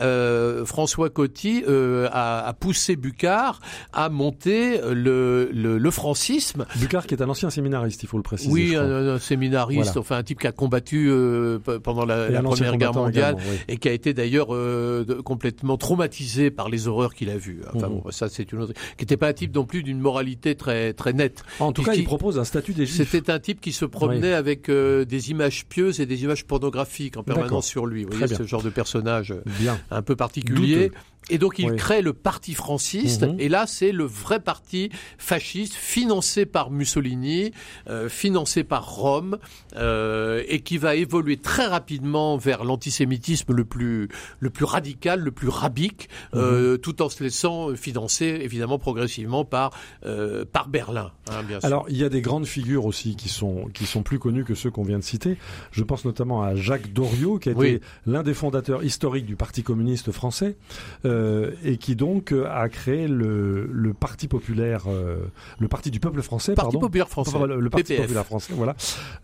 euh, 0.00 0.64
François 0.64 1.10
Coty 1.10 1.64
euh, 1.68 2.08
a, 2.12 2.46
a, 2.46 2.52
poussé 2.52 2.96
Bucard 2.96 3.60
à 3.92 4.08
monter 4.08 4.80
le, 4.82 5.50
le, 5.52 5.78
le, 5.78 5.90
francisme. 5.90 6.64
Bucard 6.76 7.06
qui 7.06 7.14
est 7.14 7.22
un 7.22 7.28
ancien 7.28 7.50
séminariste, 7.50 8.02
il 8.02 8.08
faut 8.08 8.16
le 8.16 8.22
préciser. 8.22 8.52
Oui, 8.52 8.76
un, 8.76 9.18
séminariste, 9.18 9.96
enfin 9.96 10.16
un 10.16 10.22
type 10.22 10.40
qui 10.40 10.46
a 10.46 10.52
combattu 10.52 11.08
euh, 11.10 11.58
pendant 11.58 12.04
la, 12.04 12.30
la 12.30 12.42
Première 12.42 12.76
Guerre 12.76 12.94
mondiale 12.94 13.36
et 13.68 13.76
qui 13.76 13.88
a 13.88 13.92
été 13.92 14.14
d'ailleurs 14.14 14.54
euh, 14.54 15.04
complètement 15.24 15.76
traumatisé 15.76 16.50
par 16.50 16.68
les 16.68 16.86
horreurs 16.86 17.14
qu'il 17.14 17.30
a 17.30 17.36
vues. 17.36 17.62
Enfin 17.74 17.88
mmh. 17.88 18.00
bon, 18.00 18.10
ça 18.10 18.28
c'est 18.28 18.52
une 18.52 18.60
autre. 18.60 18.72
Qui 18.96 19.02
n'était 19.02 19.16
pas 19.16 19.28
un 19.28 19.32
type 19.32 19.54
non 19.54 19.64
plus 19.64 19.82
d'une 19.82 20.00
moralité 20.00 20.54
très 20.54 20.92
très 20.92 21.12
nette. 21.12 21.42
En 21.58 21.72
tout 21.72 21.82
cas, 21.82 21.94
il 21.94 22.04
propose 22.04 22.38
un 22.38 22.44
statut 22.44 22.72
des 22.72 22.86
Juifs. 22.86 23.10
C'était 23.10 23.32
un 23.32 23.40
type 23.40 23.60
qui 23.60 23.72
se 23.72 23.84
promenait 23.84 24.34
avec 24.34 24.70
des 24.70 25.30
images 25.30 25.66
pieuses 25.66 26.00
et 26.00 26.06
des 26.06 26.22
images 26.22 26.44
pornographiques 26.44 27.16
en 27.16 27.22
permanence 27.22 27.66
sur 27.66 27.86
lui. 27.86 28.04
Vous 28.04 28.16
voyez 28.16 28.34
ce 28.34 28.44
genre 28.44 28.62
de 28.62 28.70
personnage. 28.70 29.34
Bien. 29.58 29.79
Un 29.90 30.02
peu 30.02 30.16
particulier. 30.16 30.90
Et 31.30 31.38
donc 31.38 31.58
il 31.58 31.70
Oui. 31.70 31.76
crée 31.76 32.02
le 32.02 32.12
parti 32.12 32.54
franciste. 32.54 33.22
Mhm. 33.22 33.36
Et 33.38 33.48
là, 33.48 33.66
c'est 33.66 33.92
le 33.92 34.04
vrai 34.04 34.40
parti 34.40 34.90
fasciste 35.18 35.74
financé 35.74 36.44
par 36.46 36.70
Mussolini, 36.70 37.52
euh, 37.88 38.08
financé 38.08 38.64
par 38.64 38.90
Rome, 38.94 39.38
euh, 39.76 40.42
et 40.48 40.60
qui 40.60 40.76
va 40.78 40.94
évoluer 40.96 41.36
très 41.36 41.66
rapidement 41.66 42.36
vers 42.36 42.64
l'antisémitisme 42.64 43.52
le 43.54 43.64
plus 43.64 44.08
le 44.40 44.50
plus 44.50 44.64
radical, 44.64 45.20
le 45.20 45.30
plus 45.30 45.48
rabique, 45.48 46.08
euh, 46.34 46.76
tout 46.76 47.00
en 47.02 47.08
se 47.08 47.22
laissant 47.22 47.74
financer 47.76 48.40
évidemment 48.42 48.78
progressivement 48.78 49.44
par 49.44 49.70
euh, 50.04 50.44
par 50.50 50.68
Berlin, 50.68 51.12
hein, 51.30 51.42
bien 51.46 51.60
sûr. 51.60 51.66
Alors, 51.66 51.86
il 51.88 51.96
y 51.96 52.04
a 52.04 52.08
des 52.08 52.20
grandes 52.22 52.46
figures 52.46 52.84
aussi 52.86 53.14
qui 53.16 53.28
sont 53.28 53.68
qui 53.72 53.86
sont 53.86 54.02
plus 54.02 54.18
connues 54.18 54.44
que 54.44 54.54
ceux 54.54 54.70
qu'on 54.70 54.82
vient 54.84 54.98
de 54.98 55.04
citer. 55.04 55.36
Je 55.70 55.84
pense 55.84 56.04
notamment 56.04 56.42
à 56.42 56.54
Jacques 56.56 56.92
Doriot, 56.92 57.38
qui 57.38 57.50
a 57.50 57.52
Oui. 57.52 57.68
été 57.68 57.84
l'un 58.06 58.22
des 58.22 58.34
fondateurs 58.34 58.82
historiques 58.82 59.26
du 59.26 59.36
Parti 59.36 59.62
communiste 59.62 60.10
français 60.12 60.56
euh, 61.04 61.19
et 61.64 61.76
qui 61.76 61.96
donc 61.96 62.32
euh, 62.32 62.46
a 62.50 62.68
créé 62.68 63.08
le, 63.08 63.68
le 63.72 63.92
Parti 63.94 64.28
populaire, 64.28 64.84
euh, 64.88 65.16
le 65.58 65.68
Parti 65.68 65.90
du 65.90 66.00
peuple 66.00 66.22
français, 66.22 66.54
Parti 66.54 66.72
pardon. 66.72 66.80
populaire 66.86 67.08
français, 67.08 67.32
Enfin, 67.34 67.46
le, 67.46 67.60
le 67.60 67.70
Parti 67.70 67.84
PPF, 67.84 68.02
populaire 68.02 68.26
français, 68.26 68.52
voilà. 68.56 68.74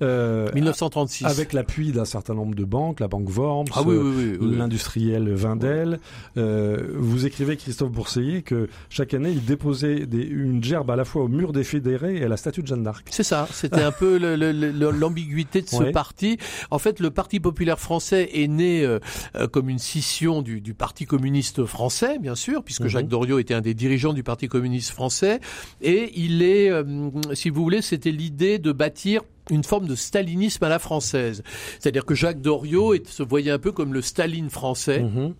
Euh, 0.02 0.48
1936. 0.54 1.24
avec 1.26 1.52
l'appui 1.52 1.92
d'un 1.92 2.04
certain 2.04 2.34
nombre 2.34 2.54
de 2.54 2.64
banques, 2.64 3.00
la 3.00 3.08
banque 3.08 3.28
Worms, 3.36 3.66
ah 3.74 3.82
oui, 3.84 3.94
euh, 3.94 4.02
oui, 4.02 4.36
oui, 4.40 4.48
oui. 4.48 4.56
l'industriel 4.56 5.32
Vindel. 5.32 5.98
Euh, 6.36 6.88
vous 6.96 7.26
écrivez, 7.26 7.56
Christophe 7.56 7.90
Bourseiller, 7.92 8.42
que 8.42 8.68
chaque 8.90 9.14
année, 9.14 9.30
il 9.30 9.44
déposait 9.44 10.06
des- 10.06 10.22
une 10.24 10.62
gerbe 10.62 10.90
à 10.90 10.96
la 10.96 11.04
fois 11.04 11.22
au 11.24 11.28
mur 11.28 11.52
des 11.52 11.64
fédérés 11.64 12.16
et 12.16 12.24
à 12.24 12.28
la 12.28 12.36
statue 12.36 12.62
de 12.62 12.66
Jeanne 12.66 12.82
d'Arc. 12.82 13.06
C'est 13.10 13.22
ça, 13.22 13.48
c'était 13.52 13.82
un 13.82 13.92
peu 13.92 14.18
l'ambiguïté 14.90 15.62
de 15.62 15.68
ce 15.68 15.76
Ouais. 15.76 15.92
parti. 15.92 16.38
En 16.70 16.78
fait, 16.78 17.00
le 17.00 17.10
Parti 17.10 17.40
populaire 17.40 17.78
français 17.78 18.30
est 18.34 18.48
né 18.48 18.84
euh, 18.84 18.98
euh, 19.36 19.46
comme 19.46 19.68
une 19.68 19.78
scission 19.78 20.42
du, 20.42 20.60
du 20.60 20.74
Parti 20.74 21.04
communiste 21.06 21.64
français, 21.64 21.85
bien 22.20 22.34
sûr, 22.34 22.62
puisque 22.62 22.82
Mhm. 22.82 22.88
Jacques 22.88 23.08
Doriot 23.08 23.38
était 23.38 23.54
un 23.54 23.60
des 23.60 23.74
dirigeants 23.74 24.12
du 24.12 24.22
Parti 24.22 24.48
communiste 24.48 24.90
français. 24.90 25.40
Et 25.82 26.12
il 26.16 26.42
est, 26.42 26.70
euh, 26.70 26.84
si 27.34 27.50
vous 27.50 27.62
voulez, 27.62 27.82
c'était 27.82 28.10
l'idée 28.12 28.58
de 28.58 28.72
bâtir 28.72 29.22
une 29.50 29.62
forme 29.64 29.86
de 29.86 29.94
stalinisme 29.94 30.64
à 30.64 30.68
la 30.68 30.78
française. 30.78 31.42
C'est-à-dire 31.78 32.04
que 32.04 32.14
Jacques 32.14 32.40
Doriot 32.40 32.94
est- 32.94 33.06
se 33.08 33.22
voyait 33.22 33.52
un 33.52 33.58
peu 33.60 33.70
comme 33.72 33.92
le 33.94 34.02
Staline 34.02 34.50
français. 34.50 35.02
Mhm. 35.02 35.34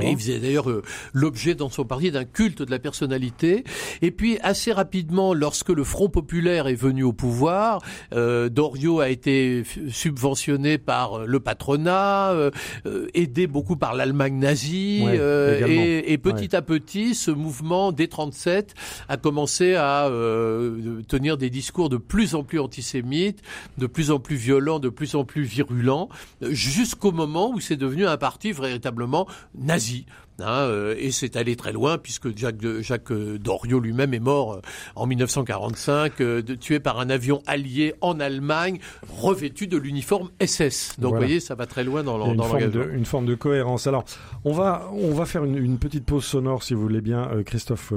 Et 0.00 0.10
il 0.10 0.16
faisait 0.16 0.38
d'ailleurs 0.38 0.70
euh, 0.70 0.82
l'objet 1.12 1.54
dans 1.54 1.68
son 1.68 1.84
parti 1.84 2.10
d'un 2.10 2.24
culte 2.24 2.62
de 2.62 2.70
la 2.70 2.78
personnalité. 2.78 3.64
Et 4.02 4.10
puis 4.10 4.38
assez 4.42 4.72
rapidement, 4.72 5.34
lorsque 5.34 5.70
le 5.70 5.84
Front 5.84 6.08
populaire 6.08 6.66
est 6.66 6.74
venu 6.74 7.02
au 7.02 7.12
pouvoir, 7.12 7.82
euh, 8.14 8.48
Doriot 8.48 9.00
a 9.00 9.08
été 9.08 9.62
subventionné 9.90 10.78
par 10.78 11.20
euh, 11.20 11.26
le 11.26 11.40
patronat, 11.40 12.30
euh, 12.30 12.50
euh, 12.86 13.08
aidé 13.14 13.46
beaucoup 13.46 13.76
par 13.76 13.94
l'Allemagne 13.94 14.38
nazie, 14.38 15.02
Ouais, 15.04 15.18
euh, 15.18 15.66
et, 15.66 16.12
et 16.12 16.18
petit 16.18 16.54
à 16.56 16.62
petit, 16.62 17.14
ce 17.14 17.30
mouvement 17.30 17.92
des 17.92 18.08
37 18.08 18.74
a 19.08 19.16
commencé 19.16 19.74
à 19.74 20.06
euh, 20.06 21.02
tenir 21.08 21.36
des 21.36 21.50
discours 21.50 21.88
de 21.88 21.96
plus 21.96 22.34
en 22.34 22.42
plus 22.42 22.60
antisémites, 22.60 23.42
de 23.78 23.86
plus 23.86 24.10
en 24.10 24.18
plus 24.18 24.36
violents, 24.36 24.78
de 24.78 24.88
plus 24.88 25.14
en 25.14 25.24
plus 25.24 25.42
virulents, 25.42 26.08
jusqu'au 26.42 27.12
moment 27.12 27.50
où 27.50 27.60
c'est 27.60 27.76
devenu 27.76 28.06
un 28.06 28.16
parti 28.16 28.52
véritablement 28.52 29.26
nazi. 29.66 30.06
Hein, 30.38 30.64
euh, 30.68 30.94
et 30.98 31.12
c'est 31.12 31.34
allé 31.36 31.56
très 31.56 31.72
loin 31.72 31.96
puisque 31.96 32.36
Jacques, 32.36 32.58
de- 32.58 32.82
Jacques 32.82 33.10
euh, 33.10 33.38
Doriot 33.38 33.80
lui-même 33.80 34.12
est 34.12 34.20
mort 34.20 34.52
euh, 34.52 34.60
en 34.94 35.06
1945, 35.06 36.20
euh, 36.20 36.42
de- 36.42 36.54
tué 36.54 36.78
par 36.78 37.00
un 37.00 37.08
avion 37.08 37.40
allié 37.46 37.94
en 38.02 38.20
Allemagne, 38.20 38.78
revêtu 39.18 39.66
de 39.66 39.78
l'uniforme 39.78 40.28
SS. 40.38 40.96
Donc 40.98 41.12
Voilà. 41.12 41.16
vous 41.16 41.26
voyez, 41.26 41.40
ça 41.40 41.54
va 41.54 41.64
très 41.64 41.84
loin 41.84 42.02
dans 42.02 42.18
l'en- 42.18 42.32
une, 42.32 42.36
dans 42.36 42.42
forme 42.44 42.68
de, 42.70 42.90
une 42.92 43.06
forme 43.06 43.24
de 43.24 43.34
cohérence. 43.34 43.86
Alors, 43.86 44.04
on 44.44 44.52
va, 44.52 44.90
on 44.92 45.14
va 45.14 45.24
faire 45.24 45.42
une, 45.42 45.56
une 45.56 45.78
petite 45.78 46.04
pause 46.04 46.24
sonore, 46.26 46.62
si 46.64 46.74
vous 46.74 46.82
voulez 46.82 47.00
bien, 47.00 47.30
euh, 47.32 47.42
Christophe 47.42 47.94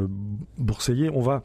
Bourseiller. 0.58 1.10
On 1.13 1.21
va 1.21 1.43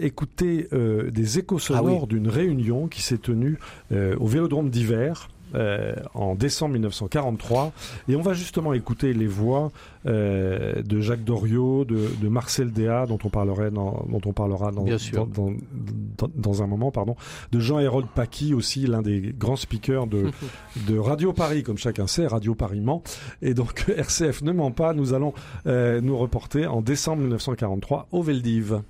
écouter 0.00 0.68
des 1.10 1.38
échos 1.40 1.58
sonores 1.58 1.86
Ah 1.88 2.00
oui. 2.04 2.06
d'une 2.08 2.28
réunion 2.28 2.86
qui 2.88 3.02
s'est 3.02 3.18
tenue 3.18 3.58
au 3.90 4.26
Vélodrome 4.26 4.70
d'hiver. 4.70 5.28
Euh, 5.54 5.94
en 6.14 6.34
décembre 6.34 6.72
1943 6.74 7.72
et 8.08 8.16
on 8.16 8.20
va 8.22 8.32
justement 8.32 8.72
écouter 8.72 9.12
les 9.12 9.26
voix 9.26 9.70
euh, 10.06 10.82
de 10.82 11.00
Jacques 11.00 11.24
Doriot, 11.24 11.84
de, 11.84 12.08
de 12.20 12.28
Marcel 12.28 12.72
Déat 12.72 13.06
dont 13.06 13.18
on 13.24 13.28
parlerait 13.28 13.70
dans, 13.70 14.04
dont 14.08 14.20
on 14.26 14.32
parlera 14.32 14.70
dans, 14.72 14.82
Bien 14.84 14.98
sûr. 14.98 15.26
dans, 15.26 15.50
dans, 15.50 15.56
dans- 16.18 16.30
dans 16.34 16.62
un 16.62 16.66
moment 16.66 16.90
pardon 16.90 17.16
de 17.52 17.60
Jean-Hérode 17.60 18.06
Paqui 18.14 18.54
aussi 18.54 18.86
l'un 18.86 19.02
des 19.02 19.34
grands 19.38 19.56
speakers 19.56 20.06
de, 20.06 20.30
de 20.88 20.98
Radio 20.98 21.32
Paris, 21.32 21.62
comme 21.62 21.78
chacun 21.78 22.06
sait, 22.06 22.26
Radio 22.26 22.54
Paris 22.54 22.80
ment. 22.80 23.02
Et 23.42 23.54
donc 23.54 23.84
RCF 23.96 24.42
ne 24.42 24.52
ment 24.52 24.70
pas, 24.70 24.92
nous 24.94 25.14
allons 25.14 25.32
euh, 25.66 26.00
nous 26.00 26.16
reporter 26.16 26.66
en 26.66 26.80
décembre 26.82 27.22
1943 27.22 28.08
au 28.12 28.22
Veldiv. 28.22 28.80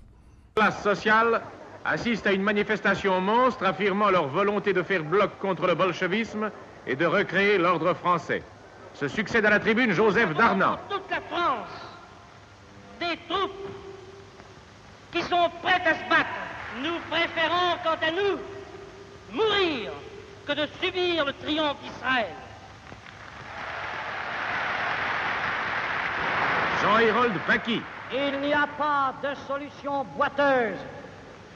classe 0.54 0.82
sociale 0.82 1.40
assiste 1.84 2.26
à 2.26 2.32
une 2.32 2.42
manifestation 2.42 3.20
monstre 3.20 3.64
affirmant 3.64 4.10
leur 4.10 4.28
volonté 4.28 4.72
de 4.72 4.82
faire 4.82 5.02
bloc 5.02 5.38
contre 5.40 5.66
le 5.66 5.74
bolchevisme 5.74 6.50
et 6.86 6.96
de 6.96 7.06
recréer 7.06 7.58
l'ordre 7.58 7.94
français. 7.94 8.42
Se 8.94 9.08
succède 9.08 9.46
à 9.46 9.50
la 9.50 9.58
tribune 9.58 9.92
Joseph 9.92 10.34
Darnan. 10.34 10.78
Toute 10.88 11.10
la 11.10 11.20
France, 11.22 11.68
des 13.00 13.18
troupes 13.28 13.68
qui 15.12 15.22
sont 15.22 15.50
prêtes 15.62 15.86
à 15.86 15.94
se 15.94 16.08
battre. 16.08 16.30
Nous 16.82 16.98
préférons, 17.10 17.76
quant 17.84 18.06
à 18.06 18.10
nous, 18.10 18.38
mourir 19.32 19.92
que 20.46 20.52
de 20.52 20.66
subir 20.82 21.24
le 21.24 21.32
triomphe 21.34 21.76
d'Israël. 21.82 22.26
Jean-Hérold 26.82 27.34
Paqui. 27.46 27.80
Il 28.12 28.40
n'y 28.40 28.52
a 28.52 28.66
pas 28.78 29.14
de 29.22 29.34
solution 29.46 30.04
boiteuse. 30.16 30.78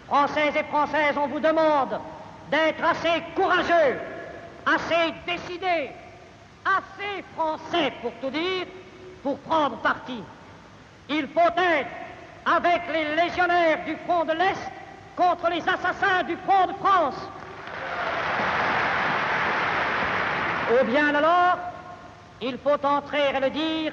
Français 0.06 0.52
et 0.54 0.62
Françaises, 0.64 1.16
on 1.16 1.26
vous 1.26 1.40
demande 1.40 1.98
d'être 2.50 2.84
assez 2.84 3.22
courageux, 3.34 3.98
assez 4.64 5.12
décidés, 5.26 5.90
assez 6.64 7.24
français 7.34 7.92
pour 8.00 8.12
tout 8.20 8.30
dire, 8.30 8.66
pour 9.22 9.38
prendre 9.40 9.76
parti. 9.78 10.22
Il 11.08 11.26
faut 11.28 11.40
être 11.40 11.90
avec 12.44 12.82
les 12.92 13.16
légionnaires 13.16 13.84
du 13.84 13.96
front 14.06 14.24
de 14.24 14.32
l'Est 14.32 14.70
contre 15.16 15.50
les 15.50 15.62
assassins 15.62 16.22
du 16.24 16.36
front 16.36 16.66
de 16.66 16.74
France. 16.74 17.16
Ou 20.70 20.84
bien 20.84 21.14
alors, 21.14 21.58
il 22.40 22.58
faut 22.58 22.86
entrer 22.86 23.30
et 23.34 23.40
le 23.40 23.50
dire, 23.50 23.92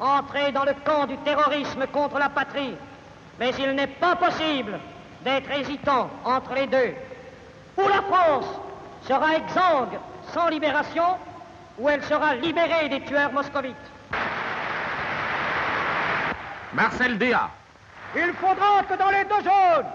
entrer 0.00 0.52
dans 0.52 0.64
le 0.64 0.74
camp 0.84 1.06
du 1.06 1.16
terrorisme 1.18 1.86
contre 1.92 2.18
la 2.18 2.28
patrie. 2.28 2.74
Mais 3.38 3.52
il 3.58 3.74
n'est 3.74 3.86
pas 3.86 4.16
possible 4.16 4.78
d'être 5.26 5.50
hésitant 5.50 6.08
entre 6.24 6.54
les 6.54 6.68
deux. 6.68 6.94
Ou 7.76 7.88
la 7.88 8.00
France 8.02 8.46
sera 9.02 9.34
exsangue 9.34 9.98
sans 10.32 10.48
libération, 10.48 11.18
ou 11.78 11.88
elle 11.88 12.02
sera 12.04 12.36
libérée 12.36 12.88
des 12.88 13.00
tueurs 13.00 13.32
moscovites. 13.32 13.74
Marcel 16.72 17.18
Déat. 17.18 17.50
Il 18.14 18.32
faudra 18.34 18.82
que 18.88 18.94
dans 18.94 19.10
les 19.10 19.24
deux 19.24 19.42
zones, 19.42 19.90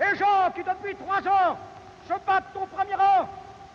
les 0.00 0.18
gens 0.18 0.50
qui 0.54 0.62
depuis 0.64 0.96
trois 0.96 1.20
ans 1.20 1.56
se 2.08 2.14
battent 2.26 2.56
au 2.56 2.66
premier 2.66 2.94
rang 2.96 3.28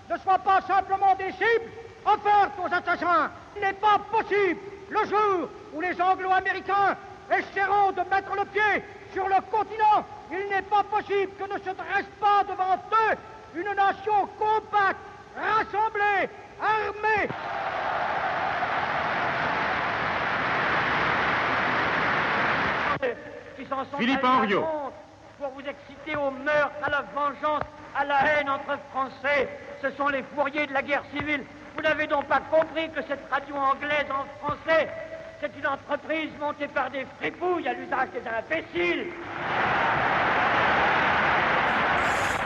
ne 0.10 0.18
soient 0.18 0.40
pas 0.40 0.60
simplement 0.62 1.16
des 1.16 1.32
cibles 1.32 1.72
offertes 2.06 2.60
aux 2.62 2.74
assassins. 2.74 3.32
Il 3.56 3.62
n'est 3.62 3.74
pas 3.74 4.00
possible 4.12 4.60
le 4.90 5.06
jour 5.06 5.50
où 5.74 5.82
les 5.82 6.00
anglo-américains 6.02 6.98
essaieront 7.32 7.92
de 7.92 8.02
mettre 8.10 8.36
le 8.36 8.46
pied 8.46 8.84
sur 9.14 9.28
le 9.28 9.42
continent, 9.52 10.06
il 10.32 10.50
n'est 10.50 10.62
pas 10.64 10.84
possible 10.84 11.32
que 11.40 11.44
ne 11.44 11.60
se 11.60 11.70
dresse 11.70 12.06
pas 12.20 12.44
devant 12.44 12.76
eux 12.76 13.16
une 13.56 13.74
nation 13.76 14.28
compacte, 14.38 15.00
rassemblée, 15.36 16.30
armée. 16.62 17.30
Philippe 23.98 24.24
Henriot. 24.24 24.66
Pour 25.40 25.50
vous 25.50 25.62
exciter 25.62 26.16
au 26.16 26.32
meurtre, 26.32 26.76
à 26.84 26.90
la 26.90 27.04
vengeance, 27.14 27.62
à 27.96 28.06
la 28.06 28.26
haine 28.26 28.50
entre 28.50 28.78
Français. 28.92 29.50
Ce 29.82 29.92
sont 29.92 30.08
les 30.08 30.24
fourriers 30.36 30.66
de 30.66 30.74
la 30.74 30.82
guerre 30.82 31.04
civile. 31.16 31.44
Vous 31.76 31.84
n'avez 31.84 32.08
donc 32.08 32.26
pas 32.26 32.40
compris 32.40 32.90
que 32.90 33.02
cette 33.04 33.22
radio 33.30 33.56
anglaise 33.56 34.08
en 34.10 34.26
français, 34.44 34.90
c'est 35.40 35.52
une 35.58 35.68
entreprise 35.68 36.30
montée 36.40 36.68
par 36.68 36.90
des 36.90 37.06
fripouilles 37.20 37.68
à 37.68 37.74
l'usage 37.74 38.10
des 38.14 38.28
imbéciles. 38.28 39.08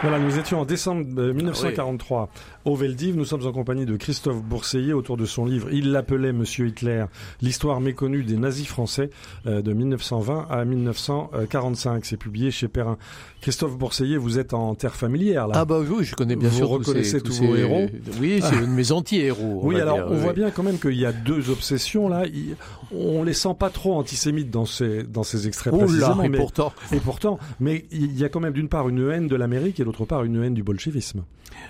Voilà, 0.02 0.18
nous 0.18 0.40
étions 0.40 0.62
en 0.62 0.66
décembre 0.66 1.06
1943 1.06 2.30
au 2.66 2.76
Veldiv. 2.76 3.16
Nous 3.16 3.26
sommes 3.26 3.46
en 3.46 3.52
compagnie 3.52 3.86
de 3.86 3.96
Christophe 3.96 4.42
Bourseiller 4.42 4.94
autour 4.94 5.18
de 5.18 5.26
son 5.26 5.46
livre 5.46 5.68
Il 5.72 5.92
l'appelait 5.92 6.34
Monsieur 6.34 6.68
Hitler, 6.68 7.06
l'histoire 7.42 7.82
méconnue 7.82 8.24
des 8.24 8.38
nazis 8.38 8.68
français 8.68 9.10
euh, 9.46 9.62
de 9.62 9.74
1920 9.74 10.48
à 10.50 10.66
1945. 10.66 12.06
C'est 12.06 12.18
publié 12.18 12.52
chez 12.52 12.68
Perrin. 12.68 12.98
Christophe 13.42 13.78
Bourseiller, 13.78 14.18
vous 14.18 14.38
êtes 14.38 14.54
en 14.54 14.76
terre 14.76 14.96
familière 14.96 15.48
là. 15.48 15.56
Ah 15.58 15.66
bah 15.66 15.80
oui, 15.80 16.04
je 16.04 16.16
connais 16.16 16.36
bien 16.36 16.50
vous 16.50 16.58
sûr 16.58 16.70
reconnaissez 16.70 17.22
tous, 17.22 17.32
ces, 17.32 17.48
vos 17.48 17.56
héros. 17.56 17.88
Oui, 18.20 18.42
c'est 18.44 18.62
de 18.62 18.66
mes 18.66 18.92
anti-héros. 18.92 19.62
Oui, 19.64 19.80
alors 19.80 20.00
on 20.10 20.16
voit 20.16 20.34
bien 20.34 20.52
quand 20.52 20.64
même 20.64 20.78
qu'il 20.78 20.98
y 20.98 21.06
a 21.06 21.12
deux 21.12 21.50
obsessions 21.50 22.08
là. 22.08 22.24
On 22.94 23.24
les 23.24 23.34
sent 23.34 23.56
pas 23.58 23.70
trop 23.70 23.96
antisémites 23.96 24.52
dans 24.52 24.66
ces 24.66 25.04
dans 25.04 25.24
ces 25.24 25.48
extraits 25.48 25.74
oh 25.74 25.80
précisément. 25.80 26.16
Là, 26.16 26.26
et 26.26 26.30
mais, 26.30 26.38
pourtant. 26.38 26.74
Et 26.92 27.00
pourtant, 27.00 27.40
mais 27.60 27.86
il 27.92 28.18
y 28.18 28.24
a 28.24 28.30
quand 28.30 28.40
même 28.40 28.54
d'une 28.54 28.70
part 28.70 28.90
une 28.90 29.10
haine 29.10 29.28
de 29.28 29.36
l'Amérique 29.36 29.80
et 29.80 29.84
d'autre 29.84 30.06
part 30.06 30.24
une 30.24 30.44
haine 30.44 30.54
du 30.54 30.64
bolchevisme. 30.64 31.24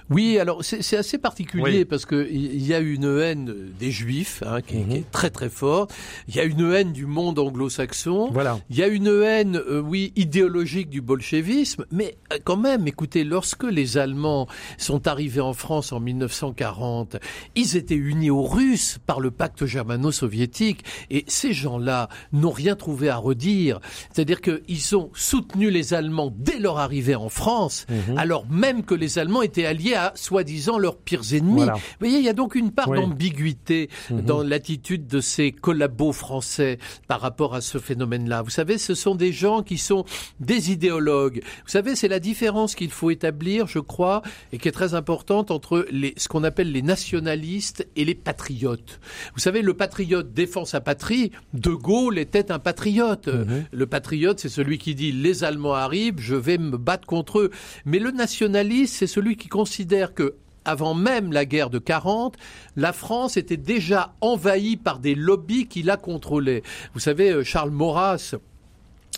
Oui, 0.09 0.37
alors 0.39 0.63
c'est 0.63 0.80
assez 0.97 1.17
particulier 1.17 1.63
oui. 1.63 1.85
parce 1.85 2.05
que 2.05 2.27
il 2.31 2.65
y 2.65 2.73
a 2.73 2.79
une 2.79 3.05
haine 3.19 3.53
des 3.79 3.91
Juifs 3.91 4.43
hein, 4.45 4.61
qui, 4.61 4.77
Mhm. 4.77 4.89
qui, 4.89 4.95
est 4.97 5.11
très 5.11 5.29
très 5.29 5.49
forte. 5.49 5.93
Il 6.27 6.35
y 6.35 6.39
a 6.39 6.43
une 6.43 6.71
haine 6.73 6.91
du 6.93 7.05
monde 7.05 7.39
anglo-saxon. 7.39 8.29
Voilà. 8.31 8.59
Il 8.69 8.77
y 8.77 8.83
a 8.83 8.87
une 8.87 9.07
haine, 9.07 9.55
euh, 9.57 9.79
oui, 9.81 10.13
idéologique 10.15 10.89
du 10.89 11.01
bolchevisme. 11.01 11.85
Mais 11.91 12.17
euh, 12.33 12.37
quand 12.43 12.57
même, 12.57 12.87
écoutez, 12.87 13.23
lorsque 13.23 13.63
les 13.63 13.97
Allemands 13.97 14.47
sont 14.77 15.07
arrivés 15.07 15.41
en 15.41 15.53
France 15.53 15.91
en 15.91 15.99
1940, 15.99 17.17
ils 17.55 17.77
étaient 17.77 17.95
unis 17.95 18.29
aux 18.29 18.43
Russes 18.43 18.97
par 19.05 19.19
le 19.19 19.31
pacte 19.31 19.65
germano-soviétique. 19.65 20.83
Et 21.09 21.23
ces 21.27 21.53
gens-là 21.53 22.09
n'ont 22.33 22.51
rien 22.51 22.75
trouvé 22.75 23.09
à 23.09 23.17
redire. 23.17 23.79
C'est-à-dire 24.13 24.41
qu'ils 24.41 24.95
ont 24.95 25.09
soutenu 25.13 25.69
les 25.69 25.93
Allemands 25.93 26.33
dès 26.35 26.59
leur 26.59 26.77
arrivée 26.79 27.15
en 27.15 27.29
France, 27.29 27.85
Mhm. 27.89 28.17
alors 28.17 28.45
même 28.49 28.83
que 28.83 28.93
les 28.95 29.19
Allemands 29.19 29.41
étaient 29.41 29.65
alliés 29.65 29.93
à 29.95 30.11
soi-disant 30.15 30.70
leurs 30.79 30.97
pires 30.97 31.33
ennemis. 31.33 31.53
Voilà. 31.57 31.73
Vous 31.73 31.79
voyez, 31.99 32.17
il 32.19 32.25
y 32.25 32.29
a 32.29 32.33
donc 32.33 32.55
une 32.55 32.71
part 32.71 32.89
Oui. 32.89 32.97
d'ambiguïté 32.99 33.89
Mhm. 34.09 34.21
dans 34.21 34.43
l'attitude 34.43 35.07
de 35.07 35.19
ces 35.21 35.51
collabos 35.51 36.11
français 36.13 36.77
par 37.07 37.21
rapport 37.21 37.53
à 37.55 37.61
ce 37.61 37.77
phénomène-là. 37.77 38.41
Vous 38.41 38.49
savez, 38.49 38.77
ce 38.77 38.95
sont 38.95 39.15
des 39.15 39.31
gens 39.31 39.63
qui 39.63 39.77
sont 39.77 40.05
des 40.39 40.71
idéologues. 40.71 41.41
Vous 41.63 41.69
savez, 41.71 41.95
c'est 41.95 42.07
la 42.07 42.19
différence 42.19 42.75
qu'il 42.75 42.91
faut 42.91 43.09
établir, 43.11 43.67
je 43.67 43.79
crois, 43.79 44.21
et 44.51 44.57
qui 44.57 44.67
est 44.67 44.71
très 44.71 44.93
importante 44.93 45.51
entre 45.51 45.85
les, 45.91 46.13
ce 46.17 46.27
qu'on 46.27 46.43
appelle 46.43 46.71
les 46.71 46.81
nationalistes 46.81 47.87
et 47.95 48.05
les 48.05 48.15
patriotes. 48.15 48.99
Vous 49.33 49.39
savez, 49.39 49.61
le 49.61 49.73
patriote 49.73 50.33
défend 50.33 50.65
sa 50.65 50.81
patrie. 50.81 51.31
De 51.53 51.71
Gaulle 51.71 52.17
était 52.17 52.51
un 52.51 52.59
patriote. 52.59 53.27
Mhm. 53.27 53.65
Le 53.71 53.85
patriote, 53.87 54.39
c'est 54.39 54.49
celui 54.49 54.77
qui 54.77 54.95
dit 54.95 55.11
les 55.11 55.43
Allemands 55.43 55.73
arrivent, 55.75 56.19
je 56.19 56.35
vais 56.35 56.57
me 56.57 56.77
battre 56.77 57.05
contre 57.07 57.39
eux. 57.39 57.51
Mais 57.85 57.99
le 57.99 58.11
nationaliste, 58.11 58.95
c'est 58.95 59.07
celui 59.07 59.35
qui 59.37 59.47
considère 59.47 60.13
que 60.13 60.35
avant 60.65 60.93
même 60.93 61.31
la 61.31 61.45
guerre 61.45 61.69
de 61.69 61.79
40, 61.79 62.35
la 62.75 62.93
France 62.93 63.37
était 63.37 63.57
déjà 63.57 64.13
envahie 64.21 64.77
par 64.77 64.99
des 64.99 65.15
lobbies 65.15 65.67
qui 65.67 65.83
la 65.83 65.97
contrôlaient. 65.97 66.63
Vous 66.93 66.99
savez, 66.99 67.31
euh, 67.31 67.43
Charles 67.43 67.71
Maurras 67.71 68.35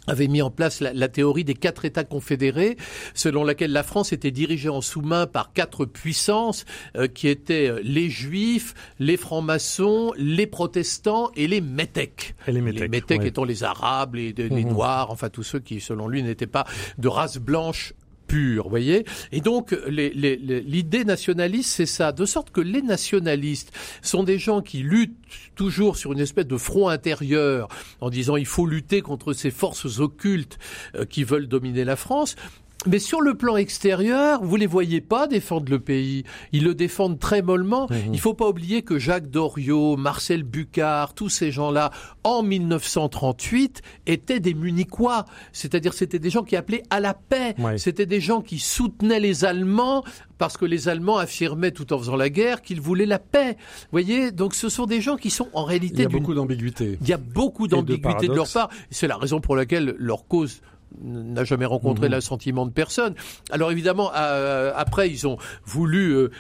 avait 0.08 0.27
mis 0.27 0.41
en 0.41 0.49
place 0.49 0.82
la, 0.82 0.91
la, 0.91 1.08
théorie 1.08 1.45
des 1.45 1.53
quatre 1.53 1.86
États 1.86 2.03
confédérés, 2.03 2.75
selon 3.13 3.43
laquelle 3.45 3.71
la 3.71 3.84
France 3.84 4.12
était 4.12 4.32
dirigée 4.32 4.67
en 4.67 4.82
sous-main 4.82 5.27
par 5.27 5.53
quatre 5.53 5.86
puissances, 5.86 6.65
euh, 6.97 7.08
qui 7.08 7.29
étaient 7.29 7.71
les 7.84 8.10
Juifs, 8.10 8.73
les 8.99 9.15
francs-maçons, 9.15 10.12
les 10.17 10.47
protestants 10.47 11.32
et 11.36 11.47
les 11.47 11.62
métèques. 11.62 12.36
Et 12.47 12.51
les 12.51 12.60
métèques, 12.62 12.91
les 12.91 13.17
ouais. 13.17 13.27
étant 13.27 13.45
les 13.45 13.63
Arabes, 13.63 14.15
les, 14.15 14.34
les 14.34 14.49
Mhm. 14.49 14.71
Noirs, 14.73 15.10
enfin 15.10 15.29
tous 15.29 15.43
ceux 15.43 15.60
qui, 15.60 15.79
selon 15.79 16.08
lui, 16.08 16.21
n'étaient 16.21 16.47
pas 16.47 16.65
de 16.97 17.08
race 17.08 17.38
blanche 17.38 17.93
voyez. 18.65 19.06
Et 19.32 19.41
donc 19.41 19.76
l'idée 19.88 21.04
nationaliste, 21.06 21.69
c'est 21.69 21.86
ça, 21.86 22.12
de 22.12 22.26
sorte 22.26 22.52
que 22.52 22.62
les 22.62 22.82
nationalistes 22.82 23.72
sont 24.02 24.24
des 24.24 24.39
gens 24.39 24.62
qui 24.62 24.80
luttent 24.80 25.17
toujours 25.56 25.98
sur 25.98 26.13
une 26.13 26.19
espèce 26.19 26.48
de 26.48 26.58
front 26.58 26.89
intérieur, 26.89 27.67
en 28.02 28.10
disant 28.10 28.36
il 28.36 28.46
faut 28.46 28.65
lutter 28.65 29.02
contre 29.02 29.34
ces 29.34 29.52
forces 29.52 30.00
occultes 30.00 30.58
euh, 30.96 31.06
qui 31.06 31.24
veulent 31.24 31.48
dominer 31.48 31.84
la 31.84 31.96
France. 31.96 32.36
Mais 32.86 33.00
sur 33.00 33.22
le 33.22 33.36
plan 33.36 33.56
extérieur, 33.56 34.43
vous 34.43 34.56
les 34.56 34.67
voyez 34.67 35.02
pas 35.02 35.28
défendre 35.28 35.72
le 35.72 35.80
pays. 35.80 36.24
Ils 36.52 36.63
le 36.63 36.76
défendent 36.76 37.19
très 37.19 37.41
mollement. 37.41 37.88
Il 38.12 38.19
faut 38.19 38.34
pas 38.34 38.50
oublier 38.50 38.82
que 38.82 39.00
Jacques 39.00 39.30
Doriot, 39.30 39.96
Marcel 39.96 40.43
Bucard, 40.43 41.13
tous 41.13 41.30
ces 41.30 41.52
gens-là, 41.52 41.91
en 42.24 42.43
1938, 42.43 43.82
étaient 44.06 44.39
des 44.39 44.54
Munichois. 44.54 45.26
C'est-à-dire, 45.52 45.93
c'était 45.93 46.19
des 46.19 46.30
gens 46.30 46.43
qui 46.43 46.56
appelaient 46.56 46.84
à 46.89 47.00
la 47.00 47.13
paix. 47.13 47.56
Ouais. 47.58 47.78
C'était 47.78 48.06
des 48.06 48.19
gens 48.19 48.41
qui 48.41 48.60
soutenaient 48.60 49.19
les 49.19 49.46
Allemands 49.46 50.04
parce 50.38 50.58
que 50.58 50.65
les 50.65 50.89
Allemands 50.89 51.17
affirmaient 51.17 51.72
tout 51.72 51.93
en 51.93 51.98
faisant 51.98 52.17
la 52.17 52.30
guerre 52.30 52.62
qu'ils 52.62 52.82
voulaient 52.82 53.06
la 53.06 53.19
paix. 53.19 53.56
Vous 53.56 53.88
voyez, 53.93 54.32
donc 54.32 54.56
ce 54.56 54.67
sont 54.67 54.86
des 54.86 55.00
gens 55.00 55.15
qui 55.15 55.30
sont 55.30 55.48
en 55.54 55.63
réalité 55.63 56.00
Il 56.00 56.04
y 56.04 56.06
a 56.06 56.10
beaucoup 56.10 56.34
d'ambiguïté. 56.34 56.98
il 57.00 57.08
y 57.08 57.13
a 57.13 57.17
beaucoup 57.17 57.67
de 57.67 57.72
d'ambiguïté 57.72 58.28
de, 58.28 58.34
leur 58.34 58.52
paradoxes. 58.52 58.54
part. 58.54 58.69
C'est 58.89 59.08
la 59.08 59.15
raison 59.15 59.39
pour 59.39 59.56
laquelle 59.56 59.96
leur 59.98 60.28
cause 60.28 60.62
n'a 61.01 61.43
jamais 61.43 61.65
rencontré 61.65 62.08
Mhm. 62.08 62.12
l'assentiment 62.13 62.65
de 62.65 62.71
personne. 62.71 63.15
Alors 63.51 63.71
évidemment, 63.71 64.12
euh, 64.15 64.71
après, 64.75 65.10
ils 65.10 65.27
ont 65.27 65.38
voulu 65.65 66.12
euh, 66.15 66.32